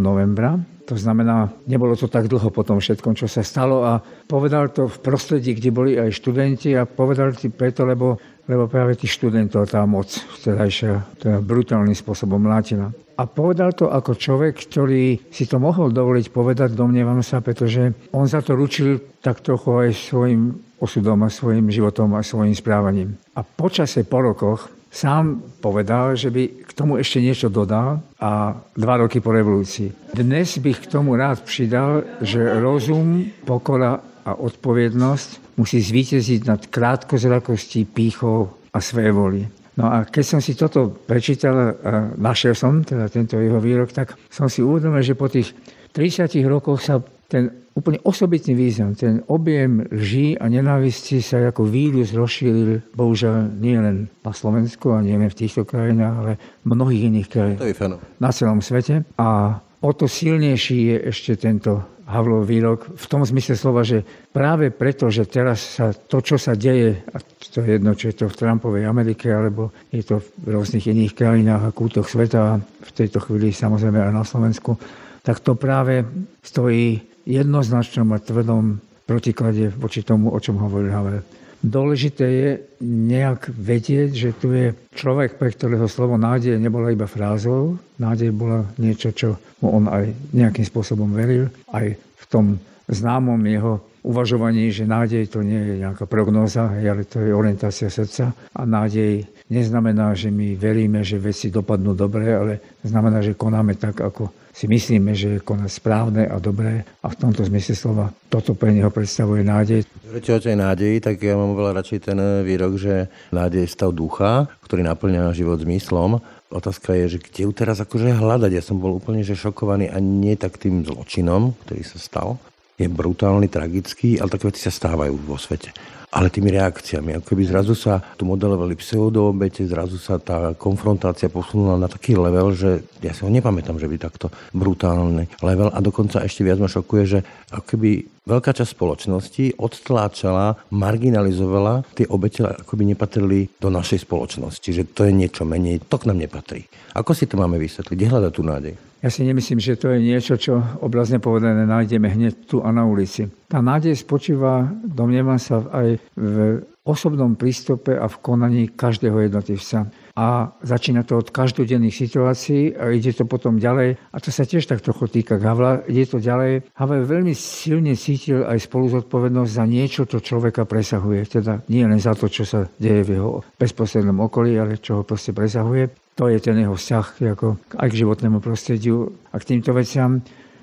novembra, 0.00 0.56
to 0.88 0.96
znamená, 0.96 1.52
nebolo 1.68 1.92
to 1.92 2.08
tak 2.08 2.32
dlho 2.32 2.48
po 2.48 2.64
tom 2.64 2.80
všetkom, 2.80 3.14
čo 3.14 3.28
sa 3.28 3.44
stalo 3.44 3.84
a 3.84 4.00
povedal 4.26 4.72
to 4.72 4.88
v 4.88 4.96
prostredí, 5.04 5.52
kde 5.52 5.70
boli 5.70 5.92
aj 6.00 6.08
študenti 6.08 6.72
a 6.72 6.88
povedal 6.88 7.36
to 7.36 7.52
preto, 7.52 7.84
lebo, 7.84 8.16
lebo 8.48 8.64
práve 8.64 8.96
tých 8.96 9.12
študentov 9.20 9.68
tá 9.68 9.84
moc 9.84 10.08
vtedajšia 10.40 11.20
teda 11.20 11.38
brutálnym 11.44 11.94
spôsobom 11.94 12.40
mlátila. 12.40 12.90
A 13.20 13.28
povedal 13.28 13.76
to 13.76 13.92
ako 13.92 14.16
človek, 14.16 14.56
ktorý 14.56 15.20
si 15.28 15.44
to 15.44 15.60
mohol 15.60 15.92
dovoliť 15.92 16.32
povedať, 16.32 16.72
domnievam 16.72 17.20
sa, 17.20 17.44
pretože 17.44 17.92
on 18.16 18.24
za 18.24 18.40
to 18.40 18.56
ručil 18.56 18.98
tak 19.20 19.44
trochu 19.44 19.68
aj 19.86 19.90
svojim 19.92 20.71
osudom 20.82 21.22
a 21.22 21.30
svojim 21.30 21.70
životom 21.70 22.18
a 22.18 22.26
svojim 22.26 22.58
správaním. 22.58 23.14
A 23.38 23.46
počase 23.46 24.02
po 24.02 24.18
rokoch 24.18 24.66
sám 24.90 25.40
povedal, 25.62 26.18
že 26.18 26.28
by 26.28 26.66
k 26.66 26.70
tomu 26.74 26.98
ešte 26.98 27.22
niečo 27.22 27.48
dodal 27.48 28.02
a 28.18 28.58
dva 28.76 28.94
roky 29.00 29.22
po 29.22 29.30
revolúcii. 29.30 30.12
Dnes 30.12 30.58
bych 30.58 30.84
k 30.84 30.90
tomu 30.98 31.14
rád 31.14 31.46
pridal, 31.46 32.04
že 32.20 32.42
rozum, 32.60 33.30
pokora 33.46 34.02
a 34.22 34.38
odpovednosť 34.38 35.58
musí 35.58 35.82
zvíťaziť 35.82 36.40
nad 36.46 36.60
krátkozrakostí, 36.68 37.86
pýchou 37.86 38.50
a 38.70 38.78
voli. 39.10 39.42
No 39.72 39.88
a 39.88 40.04
keď 40.04 40.24
som 40.24 40.40
si 40.44 40.52
toto 40.52 40.92
prečítal 40.92 41.80
našiel 42.20 42.52
som 42.52 42.84
teda 42.84 43.08
tento 43.08 43.40
jeho 43.40 43.56
výrok, 43.56 43.88
tak 43.90 44.14
som 44.28 44.46
si 44.52 44.60
uvedomil, 44.60 45.00
že 45.00 45.16
po 45.16 45.32
tých 45.32 45.56
30 45.96 46.28
rokoch 46.44 46.84
sa 46.84 47.00
ten 47.32 47.48
úplne 47.72 47.96
osobitný 48.04 48.52
význam, 48.52 48.92
ten 48.92 49.24
objem 49.32 49.88
lží 49.88 50.36
a 50.36 50.44
nenávisti 50.52 51.24
sa 51.24 51.40
ako 51.48 51.64
vírus 51.64 52.12
rozšíril, 52.12 52.92
bohužiaľ 52.92 53.48
nie 53.56 53.80
len 53.80 54.12
na 54.20 54.32
Slovensku 54.36 54.92
a 54.92 55.00
nie 55.00 55.16
len 55.16 55.32
v 55.32 55.38
týchto 55.40 55.64
krajinách, 55.64 56.14
ale 56.20 56.32
v 56.36 56.66
mnohých 56.68 57.02
iných 57.08 57.28
krajinách 57.32 58.04
na 58.20 58.30
celom 58.36 58.60
svete. 58.60 59.08
A 59.16 59.56
o 59.80 59.90
to 59.96 60.04
silnejší 60.04 60.92
je 60.92 60.96
ešte 61.08 61.40
tento 61.40 61.80
Havlov 62.04 62.44
výrok 62.44 62.92
v 62.92 63.06
tom 63.08 63.24
zmysle 63.24 63.56
slova, 63.56 63.80
že 63.80 64.04
práve 64.36 64.68
preto, 64.68 65.08
že 65.08 65.24
teraz 65.24 65.80
sa 65.80 65.96
to, 65.96 66.20
čo 66.20 66.36
sa 66.36 66.52
deje, 66.52 67.00
a 67.08 67.16
to 67.24 67.64
je 67.64 67.80
jedno, 67.80 67.96
či 67.96 68.12
je 68.12 68.20
to 68.20 68.26
v 68.28 68.36
Trumpovej 68.36 68.84
Amerike, 68.84 69.32
alebo 69.32 69.72
je 69.88 70.04
to 70.04 70.20
v 70.20 70.52
rôznych 70.52 70.92
iných 70.92 71.16
krajinách 71.16 71.62
a 71.64 71.72
kútoch 71.72 72.04
sveta, 72.12 72.60
v 72.60 72.90
tejto 72.92 73.16
chvíli 73.24 73.56
samozrejme 73.56 73.96
aj 73.96 74.12
na 74.12 74.28
Slovensku, 74.28 74.76
tak 75.24 75.40
to 75.40 75.56
práve 75.56 76.04
stojí 76.44 77.11
jednoznačnom 77.26 78.10
a 78.14 78.18
tvrdom 78.18 78.80
protiklade 79.06 79.70
voči 79.74 80.02
tomu, 80.06 80.30
o 80.30 80.38
čom 80.38 80.58
hovoril 80.58 80.92
Havel. 80.94 81.20
Dôležité 81.62 82.26
je 82.26 82.50
nejak 82.82 83.54
vedieť, 83.54 84.10
že 84.10 84.30
tu 84.34 84.50
je 84.50 84.74
človek, 84.98 85.38
pre 85.38 85.54
ktorého 85.54 85.86
slovo 85.86 86.18
nádej 86.18 86.58
nebola 86.58 86.90
iba 86.90 87.06
frázou, 87.06 87.78
nádej 88.02 88.34
bola 88.34 88.66
niečo, 88.82 89.14
čo 89.14 89.38
on 89.62 89.86
aj 89.86 90.10
nejakým 90.34 90.66
spôsobom 90.66 91.14
veril, 91.14 91.46
aj 91.70 91.94
v 91.94 92.24
tom 92.26 92.58
známom 92.90 93.38
jeho 93.46 93.78
uvažovaní, 94.02 94.74
že 94.74 94.90
nádej 94.90 95.30
to 95.30 95.46
nie 95.46 95.62
je 95.62 95.74
nejaká 95.86 96.10
prognóza, 96.10 96.66
ale 96.66 97.06
to 97.06 97.22
je 97.22 97.30
orientácia 97.30 97.86
srdca 97.86 98.34
a 98.34 98.62
nádej 98.66 99.22
neznamená, 99.46 100.18
že 100.18 100.34
my 100.34 100.58
veríme, 100.58 101.06
že 101.06 101.22
veci 101.22 101.46
dopadnú 101.46 101.94
dobre, 101.94 102.26
ale 102.26 102.52
znamená, 102.82 103.22
že 103.22 103.38
konáme 103.38 103.78
tak, 103.78 104.02
ako 104.02 104.41
si 104.52 104.68
myslíme, 104.68 105.16
že 105.16 105.40
je 105.40 105.40
konať 105.40 105.70
správne 105.72 106.22
a 106.28 106.36
dobré 106.36 106.84
a 107.00 107.06
v 107.08 107.16
tomto 107.16 107.40
zmysle 107.48 107.72
slova 107.72 108.12
toto 108.28 108.52
pre 108.52 108.70
neho 108.70 108.92
predstavuje 108.92 109.40
nádej. 109.40 109.88
Hovoríte 110.04 110.36
o 110.36 110.44
tej 110.44 110.56
nádeji, 110.60 110.96
tak 111.00 111.24
ja 111.24 111.34
mám 111.34 111.56
oveľa 111.56 111.80
radšej 111.80 111.98
ten 112.04 112.18
výrok, 112.44 112.76
že 112.76 113.08
nádej 113.32 113.64
je 113.64 113.72
stav 113.72 113.90
ducha, 113.96 114.52
ktorý 114.68 114.84
naplňa 114.84 115.32
život 115.32 115.64
zmyslom. 115.64 116.20
Otázka 116.52 116.92
je, 116.92 117.16
že 117.16 117.18
kde 117.18 117.48
ju 117.48 117.52
teraz 117.56 117.80
akože 117.80 118.12
hľadať. 118.12 118.52
Ja 118.52 118.60
som 118.60 118.76
bol 118.76 118.92
úplne 118.92 119.24
že 119.24 119.32
šokovaný 119.32 119.88
a 119.88 119.96
nie 120.04 120.36
tak 120.36 120.60
tým 120.60 120.84
zločinom, 120.84 121.56
ktorý 121.64 121.82
sa 121.88 121.96
stal. 121.96 122.36
Je 122.76 122.92
brutálny, 122.92 123.48
tragický, 123.48 124.20
ale 124.20 124.28
také 124.28 124.52
veci 124.52 124.60
sa 124.60 124.72
stávajú 124.72 125.16
vo 125.24 125.40
svete 125.40 125.72
ale 126.12 126.28
tými 126.28 126.52
reakciami. 126.52 127.16
Ako 127.18 127.32
keby 127.32 127.48
zrazu 127.48 127.72
sa 127.72 128.04
tu 128.20 128.28
modelovali 128.28 128.76
pseudoobete, 128.76 129.64
zrazu 129.64 129.96
sa 129.96 130.20
tá 130.20 130.52
konfrontácia 130.52 131.32
posunula 131.32 131.80
na 131.80 131.88
taký 131.88 132.12
level, 132.20 132.52
že 132.52 132.84
ja 133.00 133.16
si 133.16 133.24
ho 133.24 133.32
nepamätám, 133.32 133.80
že 133.80 133.88
by 133.88 133.96
takto 133.96 134.28
brutálny 134.52 135.32
level 135.40 135.72
a 135.72 135.78
dokonca 135.80 136.20
ešte 136.20 136.44
viac 136.44 136.60
ma 136.60 136.68
šokuje, 136.68 137.02
že 137.08 137.18
ako 137.48 137.64
keby 137.64 137.90
veľká 138.28 138.52
časť 138.52 138.76
spoločnosti 138.76 139.56
odtláčala, 139.56 140.60
marginalizovala 140.68 141.82
tie 141.96 142.04
obete, 142.12 142.44
ako 142.44 142.76
by 142.76 142.84
nepatrili 142.92 143.48
do 143.56 143.72
našej 143.72 144.04
spoločnosti. 144.04 144.60
Čiže 144.60 144.92
to 144.92 145.08
je 145.08 145.16
niečo 145.16 145.48
menej, 145.48 145.80
to 145.88 145.96
k 145.96 146.06
nám 146.12 146.20
nepatrí. 146.20 146.68
Ako 146.92 147.16
si 147.16 147.24
to 147.24 147.40
máme 147.40 147.56
vysvetliť? 147.56 147.96
Kde 147.96 148.10
hľadať 148.12 148.32
tú 148.36 148.42
nádej? 148.44 148.91
Ja 149.02 149.10
si 149.10 149.26
nemyslím, 149.26 149.58
že 149.58 149.74
to 149.74 149.90
je 149.90 149.98
niečo, 149.98 150.38
čo 150.38 150.62
obrazne 150.78 151.18
povedané 151.18 151.66
nájdeme 151.66 152.06
hneď 152.06 152.46
tu 152.46 152.62
a 152.62 152.70
na 152.70 152.86
ulici. 152.86 153.26
Tá 153.50 153.58
nádej 153.58 153.98
spočíva, 153.98 154.70
domnievam 154.86 155.42
sa, 155.42 155.66
aj 155.74 155.98
v 156.14 156.62
osobnom 156.86 157.34
prístupe 157.34 157.94
a 157.98 158.06
v 158.06 158.16
konaní 158.22 158.70
každého 158.70 159.26
jednotlivca. 159.26 159.90
A 160.18 160.54
začína 160.62 161.02
to 161.02 161.18
od 161.18 161.34
každodenných 161.34 161.94
situácií 161.94 162.74
a 162.78 162.90
ide 162.94 163.14
to 163.14 163.26
potom 163.26 163.58
ďalej. 163.58 163.98
A 164.14 164.16
to 164.22 164.34
sa 164.34 164.46
tiež 164.46 164.66
tak 164.70 164.82
trochu 164.82 165.10
týka 165.10 165.38
Havla. 165.38 165.86
Ide 165.86 166.04
to 166.06 166.18
ďalej. 166.18 166.70
Havel 166.74 167.02
veľmi 167.06 167.34
silne 167.38 167.94
cítil 167.94 168.46
aj 168.46 168.66
spolu 168.66 168.90
zodpovednosť 168.98 169.50
za 169.50 169.64
niečo, 169.66 170.06
čo 170.10 170.22
človeka 170.22 170.66
presahuje. 170.66 171.26
Teda 171.26 171.62
nie 171.70 171.86
len 171.86 172.02
za 172.02 172.18
to, 172.18 172.26
čo 172.26 172.42
sa 172.42 172.66
deje 172.78 173.02
v 173.02 173.10
jeho 173.18 173.30
bezprostrednom 173.58 174.18
okolí, 174.26 174.58
ale 174.58 174.82
čo 174.82 175.00
ho 175.00 175.02
proste 175.06 175.30
presahuje. 175.30 176.01
To 176.20 176.28
je 176.28 176.38
ten 176.38 176.60
jeho 176.60 176.76
vzťah 176.76 177.06
ako 177.32 177.56
aj 177.80 177.88
k 177.88 177.98
životnému 178.04 178.44
prostrediu 178.44 179.08
a 179.32 179.40
k 179.40 179.48
týmto 179.56 179.72
veciam. 179.72 180.20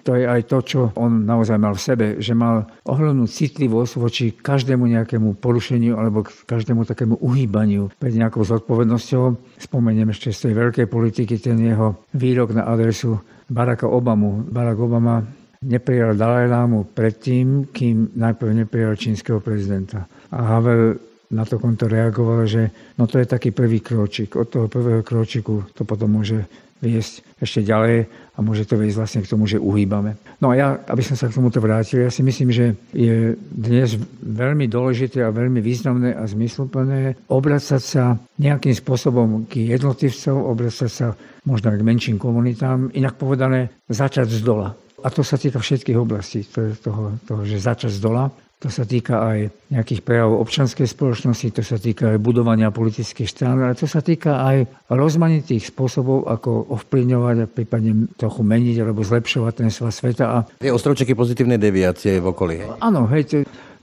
To 0.08 0.16
je 0.16 0.24
aj 0.24 0.48
to, 0.48 0.58
čo 0.64 0.80
on 0.96 1.28
naozaj 1.28 1.60
mal 1.60 1.76
v 1.76 1.86
sebe, 1.86 2.06
že 2.24 2.32
mal 2.32 2.66
ohromnú 2.88 3.28
citlivosť 3.28 3.94
voči 4.00 4.26
každému 4.32 4.88
nejakému 4.88 5.38
porušeniu 5.38 6.00
alebo 6.00 6.24
každému 6.24 6.88
takému 6.88 7.20
uhýbaniu 7.20 7.92
pred 8.00 8.16
nejakou 8.16 8.48
zodpovednosťou. 8.48 9.60
Spomeniem 9.60 10.10
ešte 10.10 10.32
z 10.32 10.50
tej 10.50 10.54
veľkej 10.56 10.88
politiky 10.88 11.36
ten 11.38 11.60
jeho 11.60 12.00
výrok 12.16 12.56
na 12.56 12.64
adresu 12.66 13.20
Baracka 13.52 13.90
Obamu. 13.90 14.46
Barack 14.48 14.80
Obama 14.80 15.26
neprijal 15.60 16.16
Dalajlámu 16.16 16.96
predtým, 16.96 17.68
kým 17.76 18.16
najprv 18.16 18.64
neprijal 18.64 18.96
čínskeho 18.96 19.44
prezidenta. 19.44 20.08
A 20.32 20.56
Havel 20.56 21.09
na 21.30 21.46
to 21.46 21.62
konto 21.62 21.86
reagoval, 21.86 22.50
že 22.50 22.74
no 22.98 23.06
to 23.06 23.22
je 23.22 23.30
taký 23.30 23.54
prvý 23.54 23.86
kročík. 23.86 24.34
Od 24.34 24.50
toho 24.50 24.66
prvého 24.66 25.06
kročiku 25.06 25.66
to 25.78 25.86
potom 25.86 26.18
môže 26.18 26.50
viesť 26.80 27.28
ešte 27.40 27.60
ďalej 27.64 28.08
a 28.08 28.40
môže 28.40 28.64
to 28.64 28.80
viesť 28.80 28.98
vlastne 28.98 29.22
k 29.24 29.32
tomu, 29.32 29.44
že 29.46 29.60
uhýbame. 29.60 30.16
No 30.40 30.52
a 30.52 30.54
ja, 30.56 30.68
aby 30.88 31.04
som 31.04 31.20
sa 31.20 31.28
k 31.28 31.36
tomuto 31.36 31.60
vrátil, 31.60 32.08
ja 32.08 32.12
si 32.12 32.24
myslím, 32.24 32.56
že 32.56 32.80
je 32.96 33.36
dnes 33.52 34.00
veľmi 34.24 34.66
dôležité 34.72 35.28
a 35.28 35.36
veľmi 35.36 35.60
významné 35.60 36.16
a 36.16 36.24
zmysluplné 36.24 37.20
obracať 37.28 37.82
sa 37.84 38.16
nejakým 38.40 38.72
spôsobom 38.72 39.44
k 39.52 39.76
jednotlivcom, 39.76 40.40
obracať 40.40 40.92
sa 40.92 41.08
možno 41.44 41.76
k 41.76 41.84
menším 41.84 42.18
komunitám, 42.18 42.92
inak 42.96 43.20
povedané 43.20 43.76
začať 43.92 44.32
z 44.32 44.42
dola. 44.44 44.72
A 45.00 45.08
to 45.12 45.24
sa 45.24 45.40
týka 45.40 45.60
všetkých 45.64 46.00
oblastí, 46.00 46.44
to 46.44 46.72
je 46.72 46.72
toho, 46.80 47.16
toho, 47.24 47.42
že 47.48 47.60
začať 47.60 47.92
z 47.92 48.00
dola. 48.04 48.32
To 48.60 48.68
sa 48.68 48.84
týka 48.84 49.24
aj 49.24 49.72
nejakých 49.72 50.04
prejavov 50.04 50.44
občanskej 50.44 50.84
spoločnosti, 50.84 51.48
to 51.56 51.64
sa 51.64 51.80
týka 51.80 52.12
aj 52.12 52.20
budovania 52.20 52.76
politických 52.76 53.32
strán, 53.32 53.56
ale 53.64 53.72
to 53.72 53.88
sa 53.88 54.04
týka 54.04 54.36
aj 54.36 54.68
rozmanitých 54.92 55.72
spôsobov, 55.72 56.28
ako 56.28 56.68
ovplyvňovať 56.76 57.36
a 57.40 57.48
prípadne 57.48 58.12
trochu 58.20 58.44
meniť 58.44 58.76
alebo 58.84 59.00
zlepšovať 59.00 59.54
ten 59.64 59.72
svoj 59.72 59.96
sveta. 59.96 60.26
A... 60.28 60.38
Je 60.60 60.76
ostrovčeky 60.76 61.16
pozitívnej 61.16 61.56
deviácie 61.56 62.20
v 62.20 62.36
okolí. 62.36 62.60
Áno, 62.84 63.08
hej, 63.08 63.24
to, 63.32 63.36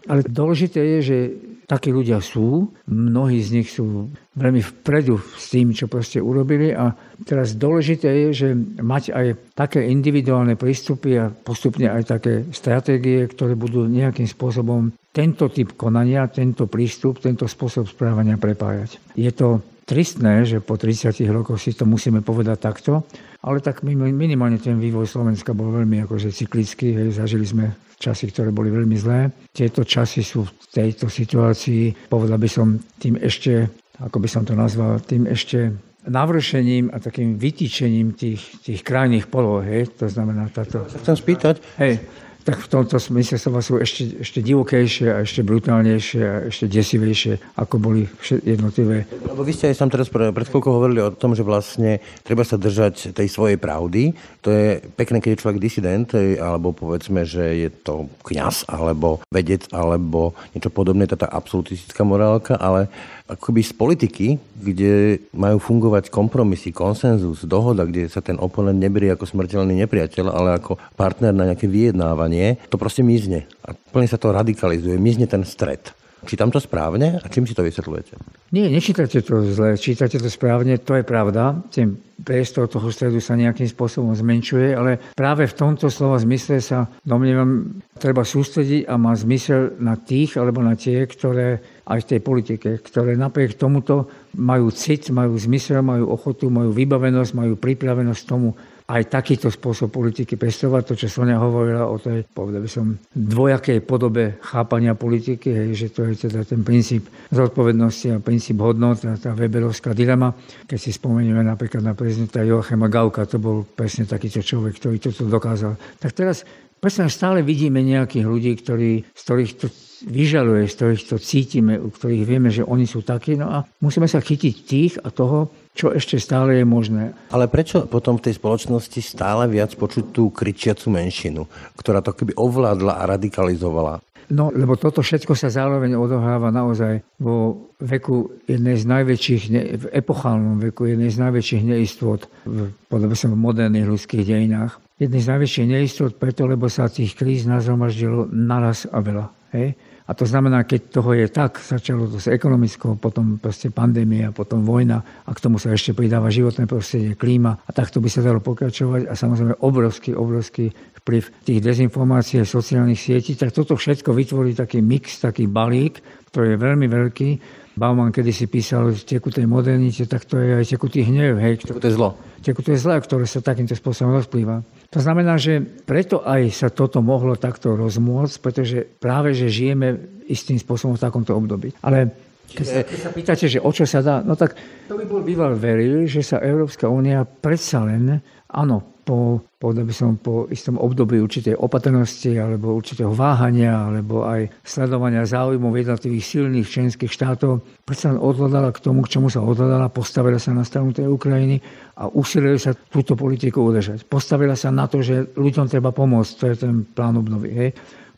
Ale 0.07 0.23
dôležité 0.23 0.81
je, 0.81 0.99
že 1.03 1.19
takí 1.67 1.91
ľudia 1.91 2.23
sú, 2.23 2.71
mnohí 2.87 3.43
z 3.43 3.51
nich 3.59 3.69
sú 3.75 4.07
veľmi 4.39 4.63
vpredu 4.63 5.19
s 5.19 5.51
tým, 5.51 5.75
čo 5.75 5.91
proste 5.91 6.23
urobili 6.23 6.71
a 6.71 6.95
teraz 7.27 7.59
dôležité 7.59 8.07
je, 8.07 8.29
že 8.33 8.49
mať 8.79 9.11
aj 9.11 9.27
také 9.59 9.83
individuálne 9.91 10.55
prístupy 10.55 11.19
a 11.19 11.27
postupne 11.27 11.91
aj 11.91 12.03
také 12.07 12.47
stratégie, 12.55 13.27
ktoré 13.27 13.59
budú 13.59 13.83
nejakým 13.91 14.31
spôsobom 14.31 14.95
tento 15.11 15.51
typ 15.51 15.75
konania, 15.75 16.31
tento 16.31 16.71
prístup, 16.71 17.19
tento 17.19 17.51
spôsob 17.51 17.91
správania 17.91 18.39
prepájať. 18.39 19.19
Je 19.19 19.33
to 19.35 19.59
tristné, 19.87 20.43
že 20.43 20.59
po 20.59 20.75
30 20.75 21.15
rokoch 21.31 21.63
si 21.63 21.73
to 21.73 21.87
musíme 21.87 22.21
povedať 22.21 22.59
takto, 22.59 23.07
ale 23.47 23.63
tak 23.63 23.87
minimálne 23.87 24.59
ten 24.59 24.83
vývoj 24.83 25.07
Slovenska 25.07 25.55
bol 25.55 25.71
veľmi 25.71 26.03
akože 26.03 26.35
cyklický, 26.35 26.93
hej, 26.93 27.15
zažili 27.15 27.47
sme 27.47 27.71
časy, 27.97 28.29
ktoré 28.29 28.51
boli 28.51 28.69
veľmi 28.69 28.97
zlé. 28.99 29.31
Tieto 29.55 29.87
časy 29.87 30.27
sú 30.27 30.45
v 30.45 30.53
tejto 30.69 31.07
situácii, 31.07 32.11
povedal 32.11 32.37
by 32.37 32.51
som, 32.51 32.77
tým 32.99 33.17
ešte, 33.23 33.71
ako 34.03 34.19
by 34.19 34.29
som 34.29 34.43
to 34.43 34.59
nazval, 34.59 34.99
tým 35.01 35.31
ešte 35.31 35.71
navršením 36.07 36.91
a 36.91 37.03
takým 37.03 37.39
vytýčením 37.39 38.15
tých, 38.15 38.43
tých 38.63 38.81
krajných 38.83 39.31
poloh, 39.31 39.63
hej, 39.63 39.91
to 39.95 40.11
znamená 40.11 40.51
táto... 40.51 40.87
Chcem 40.87 41.17
spýtať, 41.19 41.63
hej, 41.79 42.03
tak 42.47 42.63
v 42.63 42.71
tomto 42.71 43.03
smysle 43.03 43.43
sa 43.43 43.51
sú 43.59 43.83
ešte, 43.83 44.23
ešte 44.23 44.39
divokejšie 44.39 45.11
a 45.11 45.27
ešte 45.27 45.43
brutálnejšie 45.43 46.23
a 46.23 46.35
ešte 46.47 46.71
desivejšie, 46.71 47.59
ako 47.59 47.75
boli 47.83 48.07
jednotlivé. 48.47 49.03
Lebo 49.27 49.43
vy 49.43 49.51
ste 49.51 49.75
aj 49.75 49.83
sám 49.83 49.91
teraz 49.91 50.07
pred 50.07 50.47
chvíľkou 50.47 50.71
hovorili 50.71 51.03
o 51.03 51.11
tom, 51.11 51.35
že 51.35 51.43
vlastne 51.43 51.99
treba 52.23 52.47
sa 52.47 52.55
držať 52.55 53.11
tej 53.11 53.27
svojej 53.27 53.59
pravdy. 53.59 54.15
To 54.47 54.55
je 54.55 54.79
pekné, 54.95 55.19
keď 55.19 55.31
je 55.35 55.43
človek 55.43 55.59
disident, 55.59 56.07
alebo 56.39 56.71
povedzme, 56.71 57.27
že 57.27 57.67
je 57.67 57.69
to 57.83 58.07
kňaz, 58.23 58.71
alebo 58.71 59.19
vedec, 59.35 59.67
alebo 59.75 60.39
niečo 60.55 60.71
podobné, 60.71 61.11
tá 61.11 61.27
absolutistická 61.27 62.07
morálka, 62.07 62.55
ale 62.55 62.87
akoby 63.27 63.61
z 63.65 63.73
politiky, 63.75 64.27
kde 64.55 65.19
majú 65.35 65.59
fungovať 65.59 66.15
kompromisy, 66.15 66.71
konsenzus, 66.71 67.43
dohoda, 67.43 67.83
kde 67.83 68.07
sa 68.07 68.23
ten 68.23 68.39
oponent 68.39 68.79
neberie 68.79 69.11
ako 69.11 69.27
smrteľný 69.27 69.75
nepriateľ, 69.83 70.27
ale 70.31 70.63
ako 70.63 70.79
partner 70.95 71.35
na 71.35 71.51
nejaké 71.51 71.67
vyjednávanie, 71.67 72.63
to 72.71 72.79
proste 72.79 73.03
mizne. 73.03 73.51
A 73.67 73.75
plne 73.75 74.07
sa 74.07 74.21
to 74.21 74.31
radikalizuje, 74.31 74.95
mizne 75.01 75.27
ten 75.27 75.43
stred. 75.43 75.96
Čítam 76.25 76.49
to 76.49 76.57
správne 76.57 77.21
a 77.21 77.27
čím 77.29 77.45
si 77.45 77.53
to 77.53 77.61
vysvetľujete? 77.61 78.17
Nie, 78.57 78.73
nečítate 78.73 79.21
to 79.21 79.45
zle, 79.53 79.77
čítate 79.77 80.17
to 80.17 80.31
správne, 80.33 80.81
to 80.81 80.97
je 80.97 81.05
pravda. 81.05 81.61
Ten 81.69 82.01
priestor 82.25 82.73
toho 82.73 82.89
stredu 82.89 83.21
sa 83.21 83.37
nejakým 83.37 83.69
spôsobom 83.69 84.17
zmenšuje, 84.17 84.73
ale 84.73 84.97
práve 85.13 85.45
v 85.45 85.53
tomto 85.53 85.93
slova 85.93 86.17
zmysle 86.17 86.65
sa 86.65 86.89
domnievam, 87.05 87.85
treba 88.01 88.25
sústrediť 88.25 88.89
a 88.89 88.97
má 88.97 89.13
zmysel 89.13 89.77
na 89.77 90.01
tých 90.01 90.41
alebo 90.41 90.65
na 90.65 90.73
tie, 90.73 91.05
ktoré 91.05 91.61
aj 91.85 91.99
v 92.03 92.09
tej 92.17 92.21
politike, 92.25 92.69
ktoré 92.81 93.13
napriek 93.13 93.61
tomuto 93.61 94.09
majú 94.41 94.73
cit, 94.73 95.13
majú 95.13 95.37
zmysel, 95.37 95.85
majú 95.85 96.09
ochotu, 96.17 96.49
majú 96.49 96.73
vybavenosť, 96.73 97.31
majú 97.37 97.61
pripravenosť 97.61 98.23
tomu 98.25 98.57
aj 98.87 99.03
takýto 99.11 99.51
spôsob 99.51 99.91
politiky 99.91 100.39
pestovať, 100.39 100.83
to, 100.87 100.95
čo 100.95 101.11
Sonia 101.11 101.43
hovorila 101.43 101.91
o 101.91 101.99
tej, 101.99 102.23
povedal 102.31 102.63
by 102.63 102.71
som, 102.71 102.95
dvojakej 103.11 103.83
podobe 103.83 104.39
chápania 104.39 104.95
politiky, 104.95 105.51
hej, 105.51 105.71
že 105.75 105.87
to 105.91 106.07
je 106.07 106.31
teda 106.31 106.47
ten 106.47 106.63
princíp 106.63 107.11
zodpovednosti 107.35 108.15
a 108.15 108.23
princíp 108.23 108.63
hodnot, 108.63 109.03
a 109.03 109.19
tá 109.19 109.35
Weberovská 109.35 109.91
dilema. 109.91 110.31
Keď 110.71 110.79
si 110.79 110.95
spomenieme 110.95 111.43
napríklad 111.43 111.83
na 111.83 111.99
prezidenta 111.99 112.47
Joachima 112.47 112.87
Gauka, 112.87 113.27
to 113.27 113.43
bol 113.43 113.67
presne 113.67 114.07
takýto 114.07 114.39
človek, 114.39 114.79
ktorý 114.79 115.03
toto 115.03 115.27
dokázal. 115.27 115.75
Tak 115.99 116.15
teraz 116.15 116.47
presne 116.79 117.11
stále 117.11 117.43
vidíme 117.43 117.83
nejakých 117.83 118.23
ľudí, 118.23 118.53
ktorí, 118.63 119.03
z 119.03 119.23
ktorých 119.27 119.53
to 119.59 119.67
vyžaluje, 120.07 120.63
z 120.71 120.75
ktorých 120.79 121.03
to 121.11 121.17
cítime, 121.19 121.75
u 121.75 121.91
ktorých 121.91 122.23
vieme, 122.23 122.55
že 122.55 122.63
oni 122.63 122.87
sú 122.87 123.03
takí. 123.03 123.35
No 123.35 123.51
a 123.51 123.67
musíme 123.83 124.07
sa 124.07 124.23
chytiť 124.23 124.55
tých 124.63 124.95
a 125.03 125.11
toho, 125.11 125.66
čo 125.77 125.93
ešte 125.93 126.17
stále 126.17 126.57
je 126.59 126.65
možné. 126.65 127.13
Ale 127.29 127.47
prečo 127.53 127.85
potom 127.85 128.17
v 128.17 128.33
tej 128.33 128.41
spoločnosti 128.41 129.01
stále 129.05 129.45
viac 129.47 129.77
počuť 129.77 130.17
tú 130.17 130.33
kričiacu 130.33 130.89
menšinu, 130.89 131.45
ktorá 131.77 132.01
to 132.01 132.17
keby 132.17 132.33
ovládla 132.33 132.97
a 132.97 133.05
radikalizovala? 133.05 134.01
No, 134.27 134.51
lebo 134.51 134.75
toto 134.75 135.07
všetko 135.07 135.39
sa 135.39 135.55
zároveň 135.55 135.95
odohráva 135.95 136.51
naozaj 136.51 136.99
vo 137.23 137.71
veku 137.79 138.43
jednej 138.51 138.75
z 138.75 138.85
najväčších, 138.91 139.43
v 139.55 139.87
epochálnom 139.95 140.59
veku 140.59 140.91
jednej 140.91 141.15
z 141.15 141.23
najväčších 141.23 141.63
neistot 141.63 142.27
v 142.43 142.75
podobe 142.91 143.15
som 143.15 143.31
v 143.31 143.39
moderných 143.39 143.87
ľudských 143.87 144.27
dejinách. 144.27 144.83
Jednej 144.99 145.23
z 145.23 145.31
najväčších 145.31 145.67
neistot 145.71 146.13
preto, 146.19 146.51
lebo 146.51 146.67
sa 146.67 146.91
tých 146.91 147.15
kríz 147.15 147.47
nazromaždilo 147.47 148.27
naraz 148.35 148.91
a 148.91 148.99
veľa. 148.99 149.31
Hej? 149.55 149.79
A 150.07 150.15
to 150.15 150.23
znamená, 150.23 150.63
keď 150.63 151.03
toho 151.03 151.19
je 151.19 151.27
tak, 151.27 151.59
začalo 151.59 152.07
to 152.07 152.23
s 152.23 152.31
ekonomickou, 152.31 152.95
potom 152.95 153.43
proste 153.43 153.75
pandémia, 153.75 154.31
potom 154.31 154.63
vojna 154.63 155.03
a 155.03 155.31
k 155.35 155.43
tomu 155.43 155.59
sa 155.59 155.75
ešte 155.75 155.99
pridáva 155.99 156.31
životné 156.31 156.71
prostredie, 156.71 157.19
klíma 157.19 157.67
a 157.67 157.71
takto 157.75 157.99
by 157.99 158.07
sa 158.07 158.23
dalo 158.23 158.39
pokračovať 158.39 159.11
a 159.11 159.19
samozrejme 159.19 159.67
obrovský, 159.67 160.15
obrovský 160.15 160.71
vplyv 161.03 161.23
tých 161.43 161.59
dezinformácií 161.59 162.47
sociálnych 162.47 163.03
sietí, 163.03 163.35
tak 163.35 163.51
toto 163.51 163.75
všetko 163.75 164.15
vytvorí 164.15 164.55
taký 164.55 164.79
mix, 164.79 165.19
taký 165.19 165.51
balík, 165.51 165.99
ktorý 166.31 166.55
je 166.55 166.59
veľmi 166.63 166.87
veľký. 166.87 167.31
Bauman 167.77 168.09
kedy 168.09 168.33
si 168.33 168.49
písal 168.49 168.89
o 168.89 168.93
tekutej 168.97 169.45
modernite, 169.45 170.09
tak 170.09 170.25
to 170.25 170.41
je 170.41 170.65
aj 170.65 170.65
tekutý 170.65 171.05
hnev. 171.05 171.37
Hej, 171.37 171.69
tekuté 171.69 171.93
zlo. 171.93 172.17
Tekuté 172.41 172.73
zlo, 172.81 172.97
ktoré 172.97 173.29
sa 173.29 173.45
takýmto 173.45 173.77
spôsobom 173.77 174.17
rozplýva. 174.17 174.65
To 174.89 175.01
znamená, 175.05 175.37
že 175.37 175.61
preto 175.61 176.25
aj 176.25 176.57
sa 176.57 176.69
toto 176.73 177.05
mohlo 177.05 177.37
takto 177.37 177.77
rozmôcť, 177.77 178.37
pretože 178.41 178.81
práve, 178.81 179.37
že 179.37 179.53
žijeme 179.53 179.93
istým 180.25 180.57
spôsobom 180.57 180.97
v 180.97 181.05
takomto 181.05 181.37
období. 181.37 181.77
Ale 181.85 182.17
keď 182.49 182.65
sa, 182.65 182.77
keď 182.81 182.99
sa 183.05 183.11
pýtate, 183.13 183.45
že 183.53 183.61
o 183.61 183.69
čo 183.69 183.85
sa 183.85 184.01
dá, 184.01 184.25
no 184.25 184.33
tak 184.41 184.57
to 184.89 184.97
by 184.97 185.05
bol 185.05 185.21
býval 185.21 185.53
veril, 185.53 186.09
že 186.09 186.25
sa 186.25 186.41
Európska 186.41 186.89
únia 186.89 187.29
predsa 187.29 187.85
len, 187.85 188.25
áno, 188.49 188.96
po, 189.07 189.39
povedal 189.63 189.87
by 189.87 189.95
som, 189.95 190.19
po 190.19 190.51
istom 190.51 190.83
období 190.83 191.23
určitej 191.23 191.55
opatrnosti 191.55 192.35
alebo 192.35 192.75
určitého 192.75 193.15
váhania 193.15 193.87
alebo 193.87 194.27
aj 194.27 194.51
sledovania 194.67 195.23
záujmov 195.23 195.71
jednotlivých 195.79 196.27
silných 196.27 196.67
členských 196.67 197.13
štátov, 197.15 197.63
predsa 197.87 198.11
len 198.11 198.19
odhľadala 198.19 198.75
k 198.75 198.83
tomu, 198.83 199.07
k 199.07 199.15
čomu 199.15 199.31
sa 199.31 199.47
odhľadala, 199.47 199.95
postavila 199.95 200.43
sa 200.43 200.51
na 200.51 200.67
stranu 200.67 200.91
tej 200.91 201.07
Ukrajiny 201.07 201.63
a 202.03 202.11
usiluje 202.11 202.59
sa 202.59 202.75
túto 202.75 203.15
politiku 203.15 203.63
udržať. 203.63 204.03
Postavila 204.11 204.59
sa 204.59 204.75
na 204.75 204.91
to, 204.91 204.99
že 205.07 205.31
ľuďom 205.39 205.71
treba 205.71 205.95
pomôcť, 205.95 206.33
to 206.35 206.45
je 206.51 206.57
ten 206.59 206.75
plán 206.83 207.15
obnovy. 207.15 207.55
Hej 207.55 207.71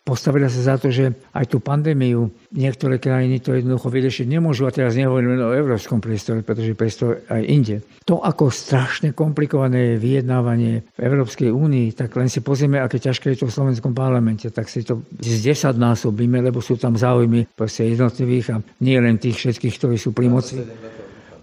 postavila 0.08 0.48
sa 0.48 0.72
za 0.72 0.74
to, 0.80 0.88
že 0.88 1.12
aj 1.36 1.52
tú 1.52 1.60
pandémiu 1.60 2.32
niektoré 2.56 2.96
krajiny 2.96 3.44
to 3.44 3.52
jednoducho 3.52 3.92
vyriešiť 3.92 4.24
nemôžu 4.24 4.64
a 4.64 4.72
teraz 4.72 4.96
nehovoríme 4.96 5.36
o 5.36 5.52
európskom 5.52 6.00
priestore, 6.00 6.40
pretože 6.40 6.72
priestor 6.72 7.20
aj 7.28 7.42
inde. 7.44 7.76
To, 8.08 8.24
ako 8.24 8.48
strašne 8.48 9.12
komplikované 9.12 9.92
je 9.92 10.00
vyjednávanie 10.00 10.88
v 10.96 11.00
Európskej 11.04 11.52
únii, 11.52 11.92
tak 11.92 12.16
len 12.16 12.32
si 12.32 12.40
pozrieme, 12.40 12.80
aké 12.80 12.96
ťažké 12.96 13.36
je 13.36 13.44
to 13.44 13.52
v 13.52 13.56
slovenskom 13.60 13.92
parlamente, 13.92 14.48
tak 14.48 14.72
si 14.72 14.80
to 14.80 15.04
z 15.20 15.44
10 15.52 15.76
násobíme, 15.76 16.40
lebo 16.40 16.64
sú 16.64 16.80
tam 16.80 16.96
záujmy 16.96 17.44
jednotlivých 17.60 18.56
a 18.56 18.56
nie 18.80 18.96
len 18.96 19.20
tých 19.20 19.36
všetkých, 19.44 19.74
ktorí 19.76 19.96
sú 20.00 20.16
pri 20.16 20.32
moci. 20.32 20.56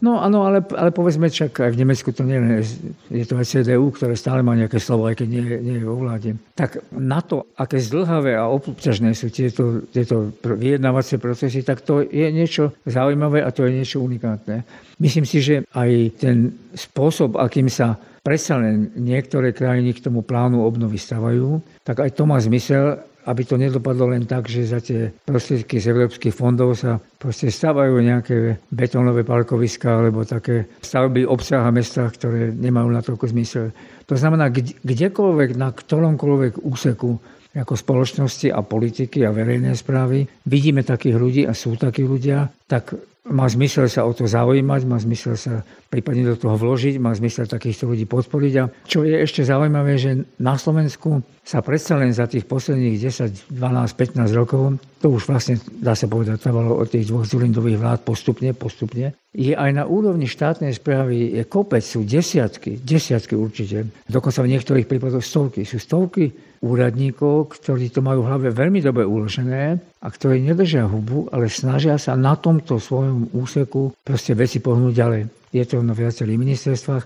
No 0.05 0.21
áno, 0.21 0.45
ale, 0.45 0.61
ale 0.77 0.93
povedzme, 0.93 1.33
čak 1.33 1.65
aj 1.65 1.73
v 1.73 1.81
Nemecku 1.81 2.13
to 2.13 2.21
nie 2.21 2.37
je 3.09 3.25
to 3.25 3.41
aj 3.41 3.49
CDU, 3.49 3.89
ktoré 3.89 4.13
stále 4.13 4.45
má 4.45 4.53
nejaké 4.53 4.77
slovo, 4.77 5.09
aj 5.09 5.17
keď 5.17 5.27
nie, 5.33 5.43
nie 5.65 5.75
je 5.81 5.85
vo 5.89 5.97
vláde. 5.97 6.37
Tak 6.53 6.93
na 6.93 7.25
to, 7.25 7.49
aké 7.57 7.81
zdlhavé 7.81 8.37
a 8.37 8.45
obťažné 8.45 9.17
sú 9.17 9.33
tieto, 9.33 9.81
tieto 9.89 10.29
vyjednávacie 10.45 11.17
procesy, 11.17 11.65
tak 11.65 11.81
to 11.81 12.05
je 12.05 12.29
niečo 12.29 12.77
zaujímavé 12.85 13.41
a 13.41 13.49
to 13.49 13.65
je 13.65 13.81
niečo 13.81 13.97
unikátne. 14.05 14.61
Myslím 15.01 15.25
si, 15.25 15.41
že 15.41 15.65
aj 15.73 16.21
ten 16.21 16.53
spôsob, 16.77 17.41
akým 17.41 17.65
sa 17.65 17.97
predsa 18.21 18.61
len 18.61 18.93
niektoré 18.93 19.57
krajiny 19.57 19.97
k 19.97 20.05
tomu 20.05 20.21
plánu 20.21 20.61
obnovy 20.61 21.01
stavajú, 21.01 21.65
tak 21.81 22.05
aj 22.05 22.13
to 22.13 22.29
má 22.29 22.37
zmysel 22.37 23.01
aby 23.25 23.41
to 23.45 23.57
nedopadlo 23.57 24.13
len 24.13 24.29
tak, 24.29 24.45
že 24.45 24.69
za 24.69 24.79
tie 24.81 25.09
prostriedky 25.25 25.81
z 25.81 25.89
európskych 25.89 26.33
fondov 26.33 26.77
sa 26.77 27.01
proste 27.01 27.49
stavajú 27.49 27.97
nejaké 27.97 28.61
betónové 28.69 29.25
parkoviska 29.25 30.01
alebo 30.01 30.21
také 30.21 30.69
stavby 30.81 31.25
obsah 31.25 31.65
a 31.65 31.73
mestách, 31.73 32.13
ktoré 32.21 32.53
nemajú 32.53 32.89
na 32.93 33.01
toľko 33.01 33.25
zmysel. 33.33 33.65
To 34.05 34.13
znamená, 34.13 34.53
kdekoľvek, 34.85 35.57
na 35.57 35.73
ktoromkoľvek 35.73 36.61
úseku 36.61 37.17
ako 37.55 37.73
spoločnosti 37.73 38.51
a 38.51 38.59
politiky 38.61 39.23
a 39.23 39.31
verejné 39.31 39.73
správy, 39.79 40.27
vidíme 40.43 40.83
takých 40.83 41.15
ľudí 41.15 41.41
a 41.47 41.55
sú 41.55 41.79
takí 41.79 42.03
ľudia, 42.03 42.51
tak 42.67 42.93
má 43.25 43.49
zmysel 43.49 43.89
sa 43.89 44.05
o 44.05 44.13
to 44.13 44.29
zaujímať, 44.29 44.81
má 44.85 45.01
zmysel 45.01 45.33
sa 45.33 45.65
prípadne 45.89 46.29
do 46.29 46.37
toho 46.37 46.53
vložiť, 46.53 47.01
má 47.01 47.09
zmysel 47.15 47.49
takýchto 47.49 47.89
ľudí 47.89 48.05
podporiť. 48.05 48.53
A 48.61 48.69
čo 48.85 49.01
je 49.01 49.17
ešte 49.17 49.41
zaujímavé, 49.41 49.97
že 49.97 50.29
na 50.37 50.59
Slovensku 50.61 51.25
sa 51.45 51.61
predsa 51.61 51.93
len 52.01 52.09
za 52.09 52.25
tých 52.25 52.49
posledných 52.49 52.97
10, 52.97 53.53
12, 53.53 54.17
15 54.17 54.33
rokov, 54.33 54.81
to 54.97 55.13
už 55.13 55.29
vlastne 55.29 55.61
dá 55.77 55.93
sa 55.93 56.09
povedať, 56.09 56.41
trvalo 56.41 56.81
od 56.81 56.89
tých 56.89 57.05
dvoch 57.05 57.21
Zulindových 57.21 57.77
vlád 57.77 57.99
postupne, 58.01 58.49
postupne, 58.57 59.13
je 59.29 59.53
aj 59.53 59.71
na 59.77 59.85
úrovni 59.85 60.25
štátnej 60.25 60.73
správy, 60.73 61.37
je 61.37 61.43
kopec, 61.45 61.85
sú 61.85 62.01
desiatky, 62.01 62.81
desiatky 62.81 63.37
určite, 63.37 63.85
dokonca 64.09 64.41
v 64.41 64.51
niektorých 64.57 64.89
prípadoch 64.89 65.21
stovky. 65.21 65.67
Sú 65.69 65.77
stovky 65.77 66.33
úradníkov, 66.65 67.53
ktorí 67.53 67.93
to 67.93 68.01
majú 68.01 68.25
v 68.25 68.29
hlave 68.31 68.47
veľmi 68.49 68.81
dobre 68.81 69.05
uložené 69.05 69.77
a 70.01 70.07
ktorí 70.09 70.41
nedržia 70.41 70.89
hubu, 70.89 71.29
ale 71.29 71.51
snažia 71.51 72.01
sa 72.01 72.17
na 72.17 72.33
tomto 72.39 72.81
svojom 72.81 73.37
úseku 73.37 73.93
proste 74.01 74.33
veci 74.33 74.63
pohnúť 74.63 74.93
ďalej. 74.97 75.21
Je 75.53 75.63
to 75.67 75.83
na 75.85 75.93
viacerých 75.93 76.41
ministerstvách. 76.41 77.03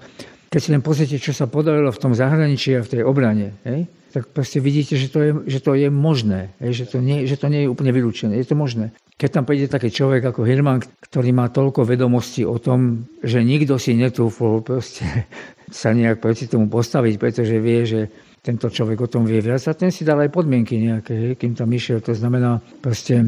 Keď 0.47 0.59
si 0.63 0.71
len 0.71 0.85
pozrite, 0.85 1.17
čo 1.19 1.35
sa 1.35 1.51
podarilo 1.51 1.91
v 1.91 2.01
tom 2.01 2.15
zahraničí 2.15 2.77
a 2.77 2.85
v 2.85 2.91
tej 2.93 3.01
obrane, 3.03 3.57
hej, 3.67 3.98
tak 4.09 4.33
proste 4.33 4.57
vidíte, 4.57 4.97
že 4.97 5.07
to 5.13 5.19
je, 5.21 5.31
že 5.45 5.59
to 5.61 5.77
je 5.77 5.93
možné, 5.93 6.53
že, 6.57 6.89
to 6.89 6.97
nie, 6.97 7.29
že 7.29 7.37
to 7.37 7.45
nie 7.45 7.65
je 7.65 7.71
úplne 7.71 7.93
vylúčené. 7.93 8.33
Je 8.41 8.49
to 8.49 8.57
možné. 8.57 8.89
Keď 9.19 9.29
tam 9.29 9.43
príde 9.45 9.69
taký 9.69 9.93
človek 9.93 10.33
ako 10.33 10.47
Hirman, 10.47 10.81
ktorý 10.81 11.29
má 11.35 11.51
toľko 11.51 11.85
vedomostí 11.85 12.47
o 12.47 12.57
tom, 12.57 13.05
že 13.21 13.45
nikto 13.45 13.77
si 13.77 13.93
netúfol 13.93 14.65
proste 14.65 15.05
sa 15.69 15.93
nejak 15.93 16.17
proti 16.17 16.49
tomu 16.49 16.65
postaviť, 16.67 17.13
pretože 17.21 17.61
vie, 17.61 17.85
že 17.85 18.01
tento 18.41 18.71
človek 18.71 18.97
o 19.03 19.11
tom 19.11 19.27
vie 19.27 19.43
viac 19.43 19.61
a 19.67 19.75
ten 19.75 19.91
si 19.91 20.07
dal 20.07 20.17
aj 20.23 20.31
podmienky 20.31 20.79
nejaké, 20.79 21.35
kým 21.35 21.53
tam 21.53 21.69
išiel. 21.69 21.99
To 22.01 22.15
znamená, 22.15 22.63
proste 22.79 23.19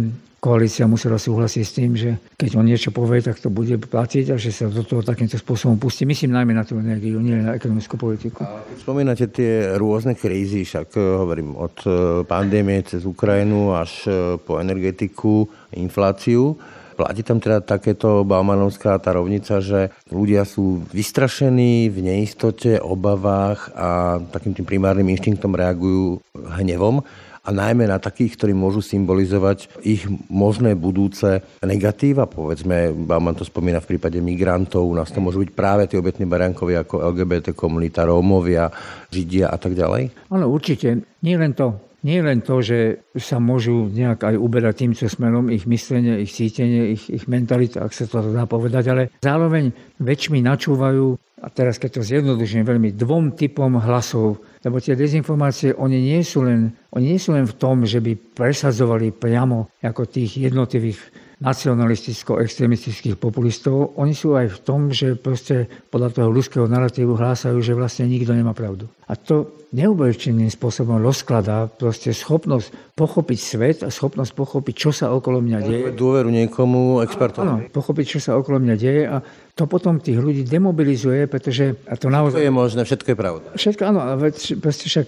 koalícia 0.42 0.90
musela 0.90 1.22
súhlasiť 1.22 1.64
s 1.64 1.72
tým, 1.78 1.92
že 1.94 2.18
keď 2.34 2.58
on 2.58 2.66
niečo 2.66 2.90
povie, 2.90 3.22
tak 3.22 3.38
to 3.38 3.54
bude 3.54 3.78
platiť 3.78 4.34
a 4.34 4.36
že 4.42 4.50
sa 4.50 4.66
do 4.74 4.82
toho 4.82 5.06
takýmto 5.06 5.38
spôsobom 5.38 5.78
pustí. 5.78 6.02
Myslím 6.10 6.34
najmä 6.34 6.58
na 6.58 6.66
tú 6.66 6.82
energiu, 6.82 7.22
nie 7.22 7.38
na 7.38 7.54
ekonomickú 7.54 8.02
politiku. 8.02 8.42
Spomínate 8.82 9.30
tie 9.30 9.78
rôzne 9.78 10.18
krízy, 10.18 10.66
však 10.66 10.98
eh, 10.98 11.02
hovorím 11.22 11.54
od 11.54 11.76
eh, 11.86 11.94
pandémie 12.26 12.82
cez 12.82 13.06
Ukrajinu 13.06 13.78
až 13.78 14.10
eh, 14.10 14.42
po 14.42 14.58
energetiku, 14.58 15.46
infláciu, 15.78 16.58
Platí 16.92 17.26
tam 17.26 17.42
teda 17.42 17.66
takéto 17.66 18.22
Baumanovská 18.22 18.94
tá 19.02 19.18
rovnica, 19.18 19.58
že 19.58 19.90
ľudia 20.14 20.46
sú 20.46 20.86
vystrašení 20.94 21.90
v 21.90 21.98
neistote, 21.98 22.78
obavách 22.78 23.74
a 23.74 24.22
takým 24.30 24.54
tým 24.54 24.70
primárnym 24.70 25.10
inštinktom 25.10 25.58
reagujú 25.58 26.22
hnevom 26.36 27.02
a 27.42 27.50
najmä 27.50 27.90
na 27.90 27.98
takých, 27.98 28.38
ktorí 28.38 28.54
môžu 28.54 28.86
symbolizovať 28.86 29.82
ich 29.82 30.06
možné 30.30 30.78
budúce 30.78 31.42
negatíva. 31.66 32.30
Povedzme, 32.30 32.94
Bauman 32.94 33.34
to 33.34 33.42
spomína 33.42 33.82
v 33.82 33.98
prípade 33.98 34.22
migrantov, 34.22 34.86
u 34.86 34.94
nás 34.94 35.10
to 35.10 35.18
môžu 35.18 35.42
byť 35.42 35.52
práve 35.58 35.90
tie 35.90 35.98
obetní 35.98 36.30
bariankovia 36.30 36.86
ako 36.86 37.02
LGBT 37.02 37.58
komunita, 37.58 38.06
Rómovia, 38.06 38.70
Židia 39.10 39.50
a 39.50 39.58
tak 39.58 39.74
ďalej? 39.74 40.30
Áno, 40.30 40.54
určite. 40.54 41.02
Nie 41.26 41.38
len 41.42 41.58
to. 41.58 41.91
Nie 42.02 42.26
len 42.26 42.42
to, 42.42 42.66
že 42.66 43.06
sa 43.14 43.38
môžu 43.38 43.86
nejak 43.86 44.26
aj 44.26 44.36
uberať 44.38 44.86
týmto 44.86 45.06
smerom, 45.06 45.54
ich 45.54 45.70
myslenie, 45.70 46.26
ich 46.26 46.34
cítenie, 46.34 46.98
ich, 46.98 47.06
ich 47.14 47.30
mentalita, 47.30 47.86
ak 47.86 47.94
sa 47.94 48.10
to 48.10 48.34
dá 48.34 48.50
povedať, 48.50 48.84
ale 48.90 49.04
zároveň 49.22 49.70
väčšmi 50.02 50.42
načúvajú, 50.42 51.14
a 51.42 51.48
teraz 51.54 51.78
keď 51.78 52.02
to 52.02 52.02
zjednoduším 52.02 52.66
veľmi, 52.66 52.98
dvom 52.98 53.38
typom 53.38 53.78
hlasov, 53.78 54.42
lebo 54.66 54.82
tie 54.82 54.98
dezinformácie, 54.98 55.78
oni 55.78 56.02
nie 56.02 56.22
sú 56.26 56.42
len, 56.42 56.74
oni 56.90 57.18
nie 57.18 57.22
sú 57.22 57.38
len 57.38 57.46
v 57.46 57.58
tom, 57.58 57.86
že 57.86 58.02
by 58.02 58.18
presadzovali 58.34 59.14
priamo 59.14 59.70
ako 59.86 60.10
tých 60.10 60.50
jednotlivých 60.50 61.31
nacionalisticko-extremistických 61.42 63.18
populistov, 63.18 63.98
oni 63.98 64.14
sú 64.14 64.38
aj 64.38 64.48
v 64.54 64.60
tom, 64.62 64.94
že 64.94 65.18
proste 65.18 65.66
podľa 65.90 66.14
toho 66.14 66.30
ľudského 66.30 66.70
narratívu 66.70 67.18
hlásajú, 67.18 67.58
že 67.66 67.74
vlastne 67.74 68.06
nikto 68.06 68.38
nemá 68.38 68.54
pravdu. 68.54 68.86
A 69.10 69.18
to 69.18 69.66
neuverčeným 69.74 70.54
spôsobom 70.54 71.02
rozkladá 71.02 71.66
proste 71.66 72.14
schopnosť 72.14 72.94
pochopiť 72.94 73.40
svet 73.42 73.78
a 73.82 73.90
schopnosť 73.90 74.32
pochopiť, 74.38 74.76
čo 74.78 74.92
sa 74.94 75.10
okolo 75.10 75.42
mňa 75.42 75.60
deje. 75.66 75.86
Dôveru 75.98 76.30
niekomu, 76.30 77.02
expertom. 77.02 77.44
Áno, 77.44 77.56
pochopiť, 77.74 78.06
čo 78.16 78.20
sa 78.22 78.38
okolo 78.38 78.62
mňa 78.62 78.76
deje 78.78 79.04
a 79.10 79.26
to 79.62 79.70
potom 79.70 80.02
tých 80.02 80.18
ľudí 80.18 80.42
demobilizuje, 80.42 81.30
pretože... 81.30 81.78
A 81.86 81.94
to 81.94 82.10
naozaj... 82.10 82.42
Všetko 82.42 82.50
je 82.50 82.58
možné, 82.58 82.82
všetko 82.82 83.08
je 83.14 83.18
pravda. 83.18 83.48
Všetko, 83.54 83.82
áno, 83.86 84.00
ale 84.02 84.34
proste 84.58 84.86
však 84.90 85.08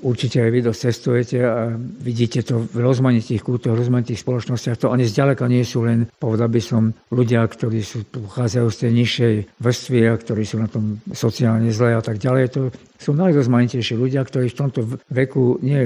Určite 0.00 0.40
aj 0.40 0.50
vy 0.50 0.60
dosť 0.64 0.80
cestujete 0.80 1.38
a 1.44 1.76
vidíte 1.76 2.40
to 2.40 2.64
v 2.64 2.80
rozmanitých 2.80 3.44
kútoch, 3.44 3.76
rozmanitých 3.76 4.24
spoločnostiach. 4.24 4.80
To 4.80 4.88
oni 4.88 5.04
zďaleka 5.04 5.44
nie 5.44 5.60
sú 5.60 5.84
len, 5.84 6.08
povedal 6.16 6.48
by 6.48 6.56
som, 6.56 6.96
ľudia, 7.12 7.44
ktorí 7.44 7.84
sú, 7.84 8.08
pochádzajú 8.08 8.66
z 8.72 8.76
tej 8.80 8.92
nižšej 8.96 9.34
vrstvy 9.60 9.98
a 10.08 10.16
ktorí 10.16 10.42
sú 10.48 10.56
na 10.56 10.72
tom 10.72 11.04
sociálne 11.12 11.68
zle 11.68 11.92
a 11.92 12.00
tak 12.00 12.16
ďalej. 12.16 12.44
To 12.56 12.62
sú 12.96 13.12
najrozmanitejší 13.12 13.92
ľudia, 14.00 14.24
ktorí 14.24 14.48
v 14.48 14.56
tomto 14.56 14.80
veku, 15.12 15.60
nie 15.60 15.80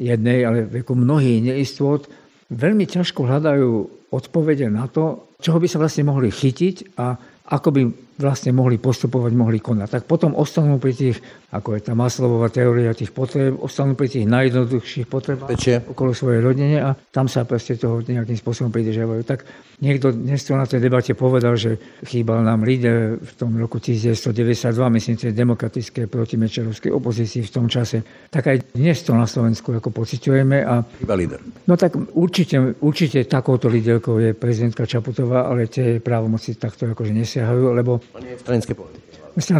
jednej, 0.00 0.38
ale 0.48 0.64
veku 0.64 0.96
mnohých 0.96 1.44
neistôt, 1.44 2.08
veľmi 2.48 2.88
ťažko 2.88 3.28
hľadajú 3.28 3.99
odpovede 4.10 4.66
na 4.66 4.90
to, 4.90 5.34
čoho 5.38 5.62
by 5.62 5.66
sa 5.70 5.78
vlastne 5.78 6.06
mohli 6.06 6.30
chytiť 6.30 6.98
a 6.98 7.14
ako 7.50 7.68
by 7.70 7.82
vlastne 8.20 8.52
mohli 8.52 8.76
postupovať, 8.76 9.32
mohli 9.32 9.58
konať. 9.58 9.88
Tak 9.88 10.02
potom 10.04 10.36
ostanú 10.36 10.76
pri 10.76 10.92
tých, 10.92 11.16
ako 11.50 11.74
je 11.74 11.80
tá 11.80 11.96
Maslovová 11.96 12.52
teória 12.52 12.92
tých 12.92 13.10
potreb, 13.16 13.56
ostanú 13.56 13.96
pri 13.96 14.12
tých 14.12 14.28
najjednoduchších 14.28 15.08
potrebách 15.08 15.56
Pečie. 15.56 15.80
okolo 15.80 16.12
svojej 16.12 16.44
rodine 16.44 16.78
a 16.84 16.92
tam 16.92 17.26
sa 17.26 17.48
proste 17.48 17.80
toho 17.80 18.04
nejakým 18.04 18.36
spôsobom 18.36 18.68
pridržiavajú. 18.68 19.24
Tak 19.24 19.48
niekto 19.80 20.12
dnes 20.12 20.44
to 20.44 20.52
na 20.54 20.68
tej 20.68 20.84
debate 20.84 21.16
povedal, 21.16 21.56
že 21.56 21.80
chýbal 22.04 22.44
nám 22.44 22.62
líder 22.62 23.16
v 23.16 23.32
tom 23.40 23.56
roku 23.56 23.80
1992, 23.80 24.76
myslím, 25.00 25.16
tej 25.16 25.32
demokratické 25.32 26.04
protimečerovskej 26.06 26.92
opozícii 26.92 27.48
v 27.48 27.50
tom 27.50 27.66
čase. 27.66 28.04
Tak 28.28 28.44
aj 28.46 28.56
dnes 28.76 29.00
to 29.00 29.16
na 29.16 29.24
Slovensku 29.24 29.72
ako 29.72 29.88
pociťujeme. 29.90 30.62
A, 30.68 30.84
Chýba 30.84 31.16
líder. 31.16 31.40
No 31.64 31.80
tak 31.80 31.96
určite, 31.96 32.76
určite 32.84 33.24
takouto 33.24 33.72
líderkou 33.72 34.20
je 34.20 34.36
prezidentka 34.36 34.84
Čaputová, 34.84 35.48
ale 35.48 35.66
tie 35.72 35.98
právomoci 36.02 36.60
takto 36.60 36.90
akože 36.92 37.16
nesiahajú, 37.16 37.72
lebo 37.72 38.02
Je 38.18 38.36
v 38.36 38.42
stranickej 38.42 38.74
politike. 38.74 39.06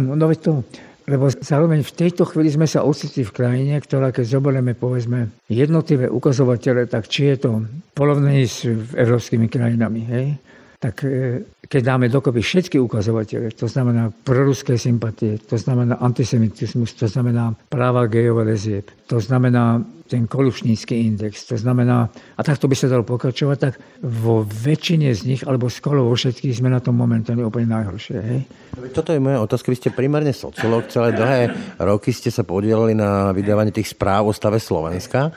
No, 0.03 0.15
no 0.19 0.25
veď 0.27 0.39
to, 0.43 0.51
lebo 1.07 1.31
zároveň 1.31 1.81
v 1.81 1.95
tejto 1.95 2.27
chvíli 2.29 2.53
sme 2.53 2.67
sa 2.69 2.85
ocitli 2.85 3.25
v 3.25 3.33
krajine, 3.33 3.75
ktorá 3.81 4.13
keď 4.13 4.37
zoberieme 4.37 4.77
povedzme 4.77 5.31
jednotlivé 5.49 6.11
ukazovatele, 6.11 6.85
tak 6.85 7.09
či 7.09 7.33
je 7.33 7.37
to 7.47 7.51
porovnaní 7.95 8.45
s 8.45 8.67
európskymi 8.93 9.49
krajinami, 9.49 10.01
hej, 10.05 10.27
tak 10.81 11.05
e, 11.05 11.41
keď 11.65 11.81
dáme 11.81 12.05
dokopy 12.09 12.41
všetky 12.41 12.77
ukazovatele, 12.81 13.53
to 13.53 13.65
znamená 13.69 14.09
proruské 14.09 14.77
sympatie, 14.77 15.37
to 15.41 15.57
znamená 15.57 15.97
antisemitizmus, 16.01 16.93
to 16.97 17.05
znamená 17.05 17.53
práva 17.69 18.05
gejov 18.05 18.41
a 18.41 18.49
lezieb, 18.49 18.89
to 19.05 19.17
znamená 19.21 19.81
ten 20.11 20.27
korupčnícky 20.27 21.07
index, 21.07 21.47
to 21.47 21.55
znamená, 21.55 22.11
a 22.11 22.41
takto 22.43 22.67
by 22.67 22.75
sa 22.75 22.91
dalo 22.91 23.07
pokračovať, 23.07 23.57
tak 23.57 23.79
vo 24.03 24.43
väčšine 24.43 25.07
z 25.15 25.21
nich, 25.23 25.41
alebo 25.47 25.71
skoro 25.71 26.03
vo 26.03 26.11
všetkých 26.19 26.59
sme 26.59 26.67
na 26.67 26.83
tom 26.83 26.99
momentálne 26.99 27.47
úplne 27.47 27.71
najhoršie. 27.71 28.17
Hej? 28.19 28.39
Toto 28.91 29.15
je 29.15 29.23
moja 29.23 29.39
otázka. 29.39 29.71
Vy 29.71 29.79
ste 29.79 29.95
primárne 29.95 30.35
sociológ, 30.35 30.91
celé 30.91 31.15
dlhé 31.15 31.41
roky 31.79 32.11
ste 32.11 32.27
sa 32.27 32.43
podielali 32.43 32.91
na 32.91 33.31
vydávanie 33.31 33.71
tých 33.71 33.95
správ 33.95 34.27
o 34.27 34.35
stave 34.35 34.59
Slovenska. 34.59 35.31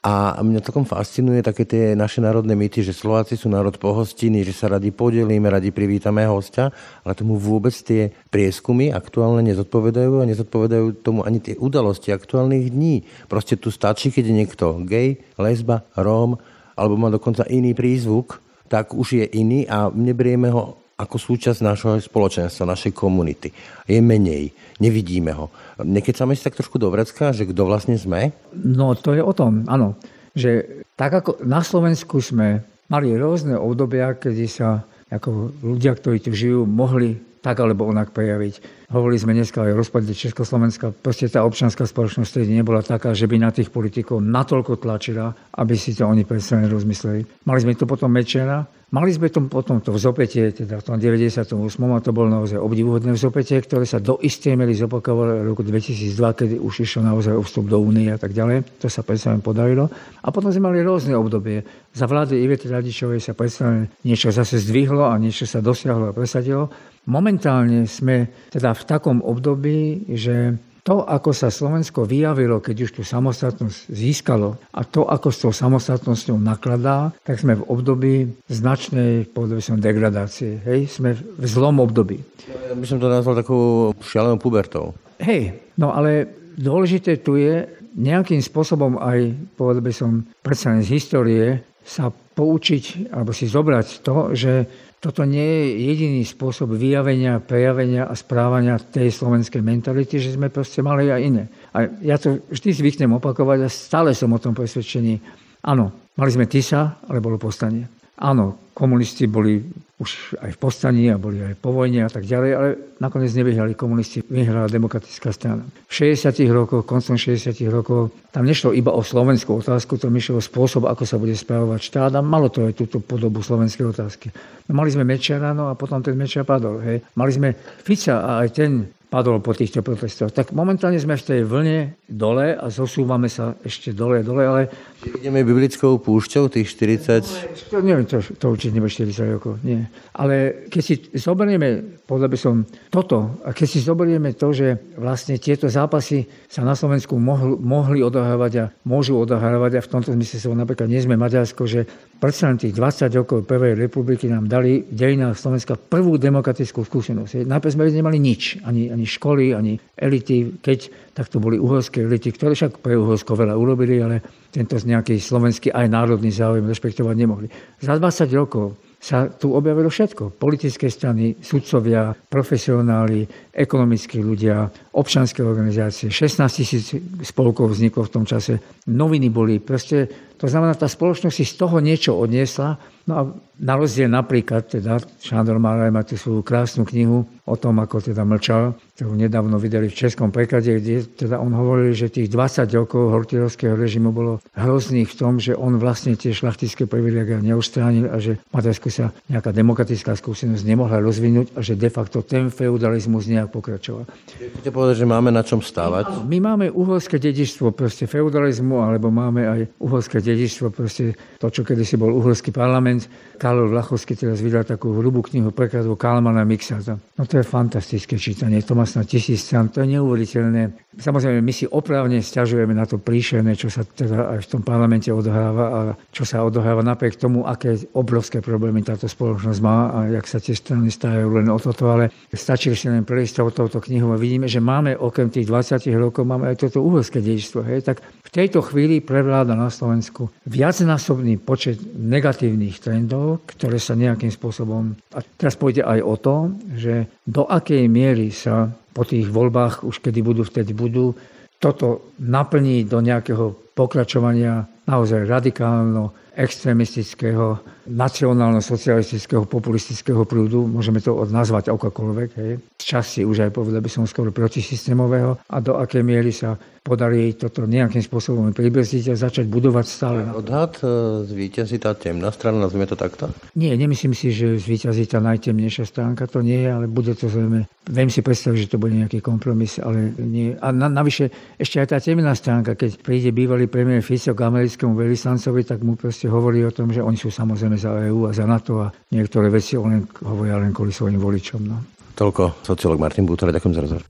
A 0.00 0.40
mňa 0.40 0.64
celkom 0.64 0.88
fascinuje 0.88 1.44
také 1.44 1.68
tie 1.68 1.92
naše 1.92 2.24
národné 2.24 2.56
mýty, 2.56 2.80
že 2.80 2.96
Slováci 2.96 3.36
sú 3.36 3.52
národ 3.52 3.76
pohostinný, 3.76 4.48
že 4.48 4.56
sa 4.56 4.72
radi 4.72 4.88
podelíme, 4.88 5.44
radi 5.44 5.68
privítame 5.76 6.24
hostia, 6.24 6.72
ale 7.04 7.12
tomu 7.12 7.36
vôbec 7.36 7.76
tie 7.76 8.08
prieskumy 8.32 8.96
aktuálne 8.96 9.44
nezodpovedajú 9.52 10.24
a 10.24 10.28
nezodpovedajú 10.32 11.04
tomu 11.04 11.20
ani 11.28 11.44
tie 11.44 11.52
udalosti 11.60 12.16
aktuálnych 12.16 12.72
dní. 12.72 13.04
Proste 13.28 13.60
tu 13.60 13.68
stačí, 13.68 14.08
keď 14.08 14.24
je 14.24 14.38
niekto 14.40 14.64
gay, 14.88 15.20
lesba, 15.36 15.84
róm, 15.92 16.40
alebo 16.80 16.96
má 16.96 17.12
dokonca 17.12 17.44
iný 17.52 17.76
prízvuk, 17.76 18.40
tak 18.72 18.96
už 18.96 19.20
je 19.20 19.26
iný 19.36 19.68
a 19.68 19.92
neberieme 19.92 20.48
ho 20.48 20.79
ako 21.00 21.16
súčasť 21.16 21.64
nášho 21.64 21.96
spoločenstva, 22.04 22.68
našej 22.68 22.92
komunity. 22.92 23.48
Je 23.88 23.98
menej, 24.04 24.52
nevidíme 24.76 25.32
ho. 25.32 25.48
Nekecáme 25.80 26.36
si 26.36 26.44
tak 26.44 26.60
trošku 26.60 26.76
do 26.76 26.92
vrecka, 26.92 27.32
že 27.32 27.48
kto 27.48 27.64
vlastne 27.64 27.96
sme? 27.96 28.36
No 28.52 28.92
to 28.92 29.16
je 29.16 29.24
o 29.24 29.32
tom, 29.32 29.64
áno. 29.64 29.96
Že 30.36 30.84
tak 30.94 31.16
ako 31.16 31.40
na 31.42 31.64
Slovensku 31.64 32.20
sme 32.20 32.60
mali 32.92 33.16
rôzne 33.16 33.56
obdobia, 33.56 34.12
kedy 34.12 34.44
sa 34.44 34.84
ako 35.10 35.56
ľudia, 35.64 35.96
ktorí 35.96 36.22
tu 36.22 36.30
žijú, 36.30 36.68
mohli 36.68 37.18
tak 37.40 37.58
alebo 37.58 37.88
onak 37.88 38.12
prejaviť. 38.12 38.79
Hovorili 38.90 39.22
sme 39.22 39.38
dneska 39.38 39.62
aj 39.62 39.70
o 39.70 39.80
rozpade 39.86 40.10
Československa. 40.10 40.90
Proste 40.90 41.30
tá 41.30 41.46
občianská 41.46 41.86
spoločnosť 41.86 42.42
tedy 42.42 42.58
nebola 42.58 42.82
taká, 42.82 43.14
že 43.14 43.30
by 43.30 43.38
na 43.38 43.54
tých 43.54 43.70
politikov 43.70 44.18
natoľko 44.18 44.82
tlačila, 44.82 45.30
aby 45.54 45.78
si 45.78 45.94
to 45.94 46.10
oni 46.10 46.26
predsa 46.26 46.58
rozmysleli. 46.66 47.46
Mali 47.46 47.58
sme 47.62 47.78
to 47.78 47.86
potom 47.86 48.10
Mečera, 48.10 48.66
Mali 48.90 49.14
sme 49.14 49.30
tom 49.30 49.46
potom 49.46 49.78
to 49.78 49.94
vzopetie, 49.94 50.50
teda 50.50 50.82
v 50.82 50.82
tom 50.82 50.98
98. 50.98 51.54
a 51.54 51.98
to 52.02 52.10
bolo 52.10 52.26
naozaj 52.26 52.58
obdivuhodné 52.58 53.14
vzopetie, 53.14 53.62
ktoré 53.62 53.86
sa 53.86 54.02
do 54.02 54.18
istej 54.18 54.58
miery 54.58 54.74
zopakovalo 54.74 55.46
v 55.46 55.54
roku 55.54 55.62
2002, 55.62 56.10
kedy 56.18 56.54
už 56.58 56.82
išiel 56.82 57.06
naozaj 57.06 57.38
o 57.38 57.42
vstup 57.46 57.70
do 57.70 57.78
únie 57.78 58.10
a 58.10 58.18
tak 58.18 58.34
ďalej. 58.34 58.66
To 58.82 58.90
sa 58.90 59.06
predsa 59.06 59.30
podarilo. 59.38 59.86
A 60.26 60.34
potom 60.34 60.50
sme 60.50 60.74
mali 60.74 60.82
rôzne 60.82 61.14
obdobie. 61.14 61.62
Za 61.94 62.10
vlády 62.10 62.42
Ivety 62.42 62.66
Radičovej 62.66 63.22
sa 63.22 63.30
predsa 63.30 63.86
niečo 64.02 64.34
zase 64.34 64.58
zdvihlo 64.58 65.06
a 65.06 65.14
niečo 65.22 65.46
sa 65.46 65.62
dosiahlo 65.62 66.10
a 66.10 66.16
presadilo. 66.16 66.66
Momentálne 67.06 67.86
sme 67.86 68.26
teda 68.50 68.74
v 68.74 68.79
takom 68.84 69.24
období, 69.24 70.08
že 70.14 70.56
To, 70.80 71.04
ako 71.04 71.36
sa 71.36 71.52
Slovensko 71.52 72.08
vyjavilo, 72.08 72.56
keď 72.64 72.88
už 72.88 72.90
tú 72.96 73.02
samostatnosť 73.04 73.92
získalo 73.92 74.56
a 74.72 74.80
to, 74.80 75.04
ako 75.04 75.28
s 75.28 75.38
tou 75.44 75.52
samostatnosťou 75.52 76.40
nakladá, 76.40 77.12
tak 77.20 77.36
sme 77.36 77.60
v 77.60 77.66
období 77.68 78.14
značnej, 78.48 79.28
povedal 79.28 79.60
som, 79.60 79.76
degradácie. 79.76 80.56
Hej? 80.64 80.88
Sme 80.88 81.12
v 81.12 81.44
zlom 81.44 81.84
období. 81.84 82.24
Ja 82.48 82.72
by 82.72 82.86
som 82.88 82.96
to 82.96 83.12
nazval 83.12 83.36
takou 83.36 83.92
šialenou 84.00 84.40
pubertou. 84.40 84.96
Hej, 85.20 85.60
no 85.76 85.92
ale 85.92 86.24
dôležité 86.56 87.20
tu 87.20 87.36
je 87.36 87.68
nejakým 88.00 88.40
spôsobom 88.40 88.96
aj, 89.04 89.36
povedal 89.60 89.84
by 89.84 89.92
som, 89.92 90.24
predsa 90.40 90.80
z 90.80 90.96
histórie 90.96 91.60
sa 91.84 92.08
poučiť 92.08 93.12
alebo 93.12 93.36
si 93.36 93.44
zobrať 93.44 94.00
to, 94.00 94.32
že 94.32 94.64
toto 95.00 95.24
nie 95.24 95.40
je 95.40 95.64
jediný 95.88 96.22
spôsob 96.28 96.76
vyjavenia, 96.76 97.40
prejavenia 97.40 98.04
a 98.04 98.12
správania 98.12 98.76
tej 98.76 99.08
slovenskej 99.08 99.64
mentality, 99.64 100.20
že 100.20 100.36
sme 100.36 100.52
proste 100.52 100.84
mali 100.84 101.08
aj 101.08 101.20
iné. 101.24 101.44
A 101.72 101.88
ja 102.04 102.20
to 102.20 102.44
vždy 102.52 102.68
zvyknem 102.76 103.16
opakovať 103.16 103.64
a 103.64 103.72
stále 103.72 104.12
som 104.12 104.28
o 104.28 104.38
tom 104.38 104.52
presvedčení. 104.52 105.16
Áno, 105.64 106.12
mali 106.20 106.30
sme 106.30 106.44
TISA, 106.44 107.00
ale 107.08 107.24
bolo 107.24 107.40
povstanie. 107.40 107.88
Áno, 108.18 108.58
komunisti 108.74 109.28
boli 109.28 109.60
už 110.00 110.40
aj 110.40 110.56
v 110.56 110.58
postaní 110.58 111.04
a 111.12 111.20
boli 111.20 111.44
aj 111.44 111.60
po 111.60 111.76
vojne 111.76 112.08
a 112.08 112.10
tak 112.10 112.24
ďalej, 112.24 112.50
ale 112.56 112.68
nakoniec 113.04 113.28
nevyhrali 113.36 113.76
komunisti, 113.76 114.24
vyhrala 114.24 114.72
demokratická 114.72 115.28
strana. 115.28 115.60
V 115.84 115.92
60. 115.92 116.32
rokoch, 116.48 116.88
koncom 116.88 117.20
60. 117.20 117.52
rokov, 117.68 118.08
tam 118.32 118.48
nešlo 118.48 118.72
iba 118.72 118.96
o 118.96 119.04
slovenskú 119.04 119.60
otázku, 119.60 120.00
to 120.00 120.08
myšlo 120.08 120.40
o 120.40 120.42
spôsob, 120.42 120.88
ako 120.88 121.04
sa 121.04 121.20
bude 121.20 121.36
správovať 121.36 121.80
štát 121.84 122.12
a 122.16 122.24
malo 122.24 122.48
to 122.48 122.64
aj 122.64 122.80
túto 122.80 123.04
podobu 123.04 123.44
slovenskej 123.44 123.92
otázky. 123.92 124.32
No, 124.72 124.80
mali 124.80 124.88
sme 124.88 125.04
Mečiara, 125.04 125.52
no 125.52 125.68
a 125.68 125.76
potom 125.76 126.00
ten 126.00 126.16
Mečiar 126.16 126.48
padol. 126.48 126.80
Hej. 126.80 127.04
Mali 127.20 127.32
sme 127.36 127.52
Fica 127.84 128.24
a 128.24 128.40
aj 128.40 128.48
ten 128.56 128.88
padol 129.10 129.42
po 129.44 129.52
týchto 129.52 129.84
protestoch. 129.84 130.32
Tak 130.32 130.56
momentálne 130.56 130.96
sme 130.96 131.18
v 131.18 131.26
tej 131.26 131.40
vlne 131.44 131.78
dole 132.08 132.56
a 132.56 132.72
zosúvame 132.72 133.28
sa 133.28 133.52
ešte 133.60 133.92
dole, 133.92 134.24
dole, 134.24 134.48
ale... 134.48 134.62
Ideme 135.00 135.40
biblickou 135.40 135.96
púšťou 135.96 136.52
tých 136.52 136.76
40... 136.76 137.72
To, 137.72 137.80
neviem, 137.80 138.04
to, 138.04 138.20
to 138.20 138.52
určite 138.52 138.76
nebude 138.76 138.92
40 138.92 139.32
rokov, 139.32 139.56
nie. 139.64 139.80
Ale 140.12 140.68
keď 140.68 140.82
si 140.84 140.94
zoberieme, 141.16 141.96
podľa 142.04 142.28
by 142.28 142.36
som 142.36 142.68
toto, 142.92 143.40
a 143.48 143.56
keď 143.56 143.66
si 143.66 143.80
zoberieme 143.80 144.36
to, 144.36 144.52
že 144.52 144.76
vlastne 145.00 145.40
tieto 145.40 145.72
zápasy 145.72 146.28
sa 146.52 146.60
na 146.60 146.76
Slovensku 146.76 147.16
mohli, 147.16 147.56
mohli 147.56 147.98
odohrávať 148.04 148.52
a 148.60 148.64
môžu 148.84 149.16
odohrávať 149.16 149.80
a 149.80 149.84
v 149.84 149.88
tomto 149.88 150.12
zmysle 150.12 150.36
sa 150.36 150.52
napríklad 150.52 150.92
nie 150.92 151.00
sme 151.00 151.16
Maďarsko, 151.16 151.64
že 151.64 151.88
predsa 152.20 152.52
tých 152.52 152.76
20 152.76 153.08
rokov 153.16 153.48
Prvej 153.48 153.80
republiky 153.80 154.28
nám 154.28 154.52
dali 154.52 154.84
v 154.84 154.92
dejinách 154.92 155.40
Slovenska 155.40 155.80
prvú 155.80 156.20
demokratickú 156.20 156.84
skúsenosť. 156.84 157.48
Najprv 157.48 157.72
sme 157.72 157.88
nemali 157.88 158.20
nič, 158.20 158.60
ani, 158.68 158.92
ani 158.92 159.08
školy, 159.08 159.56
ani 159.56 159.80
elity, 159.96 160.60
keď 160.60 160.92
tak 161.16 161.32
to 161.32 161.40
boli 161.40 161.56
uhorské 161.56 162.04
elity, 162.04 162.32
ktoré 162.32 162.52
však 162.52 162.80
pre 162.80 162.96
Uhorsko 162.96 163.36
veľa 163.36 163.56
urobili, 163.56 164.00
ale 164.00 164.24
tento 164.50 164.74
nejaký 164.76 165.16
slovenský 165.22 165.70
aj 165.70 165.86
národný 165.86 166.34
záujem 166.34 166.66
rešpektovať 166.66 167.14
nemohli. 167.14 167.48
Za 167.78 167.96
20 167.96 168.26
rokov 168.34 168.74
sa 169.00 169.32
tu 169.32 169.56
objavilo 169.56 169.88
všetko. 169.88 170.36
Politické 170.36 170.92
strany, 170.92 171.40
sudcovia, 171.40 172.12
profesionáli, 172.12 173.24
ekonomickí 173.48 174.20
ľudia, 174.20 174.68
občanské 174.92 175.40
organizácie. 175.40 176.12
16 176.12 176.44
tisíc 176.52 176.92
spolkov 177.24 177.72
vzniklo 177.72 178.04
v 178.04 178.12
tom 178.12 178.24
čase. 178.28 178.60
Noviny 178.92 179.32
boli. 179.32 179.56
Proste, 179.56 180.04
to 180.36 180.44
znamená, 180.44 180.76
tá 180.76 180.84
spoločnosť 180.84 181.32
si 181.32 181.48
z 181.48 181.54
toho 181.56 181.80
niečo 181.80 182.12
odniesla. 182.12 182.76
No 183.10 183.14
a 183.18 183.22
na 183.58 183.74
rozdiel 183.74 184.06
napríklad, 184.06 184.70
teda 184.70 185.02
Šándor 185.18 185.58
Máraj 185.58 185.90
má 185.90 186.06
tú 186.06 186.14
svoju 186.14 186.46
krásnu 186.46 186.86
knihu 186.86 187.26
o 187.44 187.56
tom, 187.58 187.82
ako 187.82 187.98
teda 187.98 188.22
mlčal, 188.22 188.78
ktorú 188.94 189.18
nedávno 189.18 189.58
videli 189.58 189.90
v 189.90 189.98
českom 189.98 190.30
preklade, 190.30 190.78
kde 190.78 191.02
teda 191.04 191.42
on 191.42 191.50
hovoril, 191.52 191.90
že 191.90 192.08
tých 192.08 192.30
20 192.30 192.70
rokov 192.72 193.10
hortirovského 193.10 193.74
režimu 193.74 194.14
bolo 194.14 194.38
hrozných 194.54 195.10
v 195.10 195.16
tom, 195.18 195.42
že 195.42 195.58
on 195.58 195.76
vlastne 195.76 196.14
tie 196.14 196.30
šlachtické 196.30 196.86
privilegia 196.86 197.42
neustránil 197.42 198.08
a 198.08 198.22
že 198.22 198.38
Maďarsku 198.54 198.88
sa 198.88 199.10
nejaká 199.26 199.50
demokratická 199.50 200.14
skúsenosť 200.14 200.62
nemohla 200.62 201.02
rozvinúť 201.02 201.52
a 201.58 201.60
že 201.60 201.74
de 201.74 201.90
facto 201.90 202.22
ten 202.22 202.48
feudalizmus 202.48 203.26
nejak 203.26 203.50
pokračoval. 203.50 204.06
Chcete 204.40 204.70
povedať, 204.70 205.02
že 205.02 205.10
máme 205.10 205.34
na 205.34 205.42
čom 205.42 205.60
stávať? 205.60 206.22
My 206.24 206.38
máme 206.38 206.70
uhorské 206.70 207.18
dedičstvo 207.18 207.74
proste 207.74 208.06
feudalizmu, 208.06 208.80
alebo 208.80 209.10
máme 209.12 209.42
aj 209.44 209.60
uhorské 209.82 210.22
dedičstvo 210.22 210.72
proste 210.72 211.18
to, 211.36 211.48
čo 211.50 211.60
kedysi 211.66 212.00
bol 212.00 212.12
uhorský 212.14 212.52
parlament. 212.52 212.99
Karol 213.40 213.72
Vlachovský 213.72 214.18
teraz 214.18 214.44
vydal 214.44 214.68
takú 214.68 214.92
hrubú 214.92 215.24
knihu 215.24 215.48
prekladu 215.48 215.96
Kalmana 215.96 216.44
Mixata. 216.44 217.00
No 217.16 217.24
to 217.24 217.40
je 217.40 217.44
fantastické 217.46 218.20
čítanie, 218.20 218.60
to 218.60 218.76
má 218.76 218.84
snad 218.84 219.08
tisíc 219.08 219.48
strán, 219.48 219.72
to 219.72 219.80
je 219.80 219.96
neuveriteľné. 219.96 220.92
Samozrejme, 221.00 221.40
my 221.40 221.52
si 221.54 221.64
opravne 221.64 222.20
stiažujeme 222.20 222.76
na 222.76 222.84
to 222.84 223.00
príšerné, 223.00 223.56
čo 223.56 223.72
sa 223.72 223.86
teda 223.86 224.36
aj 224.36 224.44
v 224.44 224.50
tom 224.52 224.62
parlamente 224.66 225.08
odohráva 225.08 225.64
a 225.70 225.80
čo 226.12 226.28
sa 226.28 226.44
odohráva 226.44 226.84
napriek 226.84 227.16
tomu, 227.16 227.48
aké 227.48 227.80
obrovské 227.96 228.44
problémy 228.44 228.84
táto 228.84 229.08
spoločnosť 229.08 229.60
má 229.64 229.94
a 229.94 229.98
jak 230.12 230.26
sa 230.28 230.36
tie 230.42 230.52
strany 230.52 230.92
stávajú 230.92 231.28
len 231.40 231.48
o 231.48 231.56
toto, 231.56 231.88
ale 231.88 232.12
stačí 232.34 232.74
si 232.76 232.92
len 232.92 233.08
prejsť 233.08 233.48
touto 233.54 233.80
knihu 233.80 234.12
a 234.12 234.20
vidíme, 234.20 234.50
že 234.50 234.60
máme 234.60 234.98
okrem 234.98 235.32
tých 235.32 235.48
20 235.48 235.80
rokov 235.96 236.28
máme 236.28 236.52
aj 236.52 236.68
toto 236.68 236.84
uhorské 236.84 237.24
dedičstvo. 237.24 237.64
Tak 237.64 238.02
v 238.02 238.30
tejto 238.30 238.62
chvíli 238.62 239.02
prevláda 239.02 239.56
na 239.56 239.70
Slovensku 239.72 240.30
viacnásobný 240.46 241.38
počet 241.42 241.82
negatívnych 241.94 242.78
trendov, 242.90 243.46
ktoré 243.46 243.78
sa 243.78 243.94
nejakým 243.94 244.34
spôsobom... 244.34 244.98
A 245.14 245.22
teraz 245.22 245.54
pôjde 245.54 245.86
aj 245.86 246.02
o 246.02 246.14
to, 246.18 246.36
že 246.74 247.06
do 247.22 247.46
akej 247.46 247.86
miery 247.86 248.34
sa 248.34 248.66
po 248.90 249.06
tých 249.06 249.30
voľbách, 249.30 249.86
už 249.86 250.02
kedy 250.02 250.18
budú, 250.26 250.42
vtedy 250.42 250.74
budú, 250.74 251.14
toto 251.62 252.10
naplní 252.18 252.82
do 252.90 252.98
nejakého 252.98 253.70
pokračovania 253.78 254.66
naozaj 254.90 255.30
radikálno 255.30 256.10
extrémistického, 256.34 257.58
nacionálno-socialistického, 257.90 259.44
populistického 259.50 260.22
prúdu, 260.24 260.64
môžeme 260.64 261.02
to 261.02 261.26
nazvať 261.26 261.74
akokoľvek, 261.74 262.28
hej. 262.38 262.52
časti 262.78 263.26
už 263.26 263.46
aj 263.46 263.50
povedal 263.50 263.82
by 263.82 263.90
som 263.90 264.06
skoro 264.06 264.30
protisystémového 264.30 265.36
a 265.36 265.56
do 265.58 265.74
akej 265.76 266.02
miery 266.06 266.30
sa 266.30 266.54
podarí 266.80 267.36
toto 267.36 267.68
nejakým 267.68 268.00
spôsobom 268.00 268.56
pribrzdiť 268.56 269.12
a 269.12 269.14
začať 269.20 269.52
budovať 269.52 269.84
stále. 269.84 270.24
Odhad 270.32 270.80
e, 270.80 271.28
zvýťazí 271.28 271.76
tá 271.76 271.92
temná 271.92 272.32
strana, 272.32 272.64
nazvime 272.64 272.88
to 272.88 272.96
takto? 272.96 273.28
Nie, 273.52 273.76
nemyslím 273.76 274.16
si, 274.16 274.32
že 274.32 274.56
zvýťazí 274.56 275.04
tá 275.04 275.20
najtemnejšia 275.20 275.84
stránka, 275.84 276.24
to 276.24 276.40
nie 276.40 276.64
je, 276.64 276.70
ale 276.72 276.88
bude 276.88 277.12
to 277.20 277.28
zrejme, 277.28 277.68
viem 277.68 278.10
si 278.10 278.24
predstaviť, 278.24 278.58
že 278.64 278.70
to 278.72 278.80
bude 278.80 278.96
nejaký 278.96 279.20
kompromis, 279.20 279.76
ale 279.76 280.16
nie. 280.16 280.56
A 280.56 280.72
na, 280.72 280.88
navyše 280.88 281.28
ešte 281.60 281.84
aj 281.84 281.88
tá 281.92 281.98
temná 282.00 282.32
stránka, 282.32 282.72
keď 282.72 282.96
príde 283.04 283.28
bývalý 283.28 283.68
premiér 283.68 284.00
Fico 284.00 284.32
k 284.32 284.40
americkému 284.40 284.79
veľvyslancovi, 284.88 285.60
tak 285.68 285.84
mu 285.84 286.00
proste 286.00 286.32
hovorí 286.32 286.64
o 286.64 286.72
tom, 286.72 286.88
že 286.88 287.04
oni 287.04 287.20
sú 287.20 287.28
samozrejme 287.28 287.76
za 287.76 287.92
EÚ 288.08 288.28
a 288.28 288.32
za 288.32 288.48
NATO 288.48 288.80
a 288.80 288.88
niektoré 289.12 289.52
veci 289.52 289.76
on 289.76 289.92
len 289.92 290.02
hovoria 290.24 290.56
len 290.56 290.72
kvôli 290.72 290.94
svojim 290.94 291.20
voličom. 291.20 291.60
No. 291.68 291.76
Toľko 292.16 292.64
sociolog 292.64 292.96
Martin 292.96 293.28
Bútor, 293.28 293.52
ďakujem 293.52 293.74
za 293.76 293.82
rozhovor. 293.84 294.04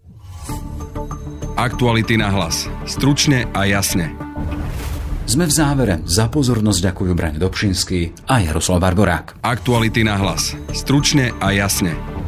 Aktuality 1.59 2.16
na 2.16 2.33
hlas. 2.33 2.71
Stručne 2.89 3.51
a 3.53 3.68
jasne. 3.68 4.14
Sme 5.31 5.47
v 5.47 5.53
závere. 5.55 5.95
Za 6.11 6.27
pozornosť 6.27 6.91
ďakujú 6.91 7.12
Braň 7.14 7.39
Dobšinský 7.39 8.27
a 8.27 8.43
Jaroslav 8.43 8.83
Barborák. 8.83 9.39
Aktuality 9.47 10.03
na 10.03 10.18
hlas. 10.18 10.59
Stručne 10.75 11.31
a 11.39 11.55
jasne. 11.55 12.20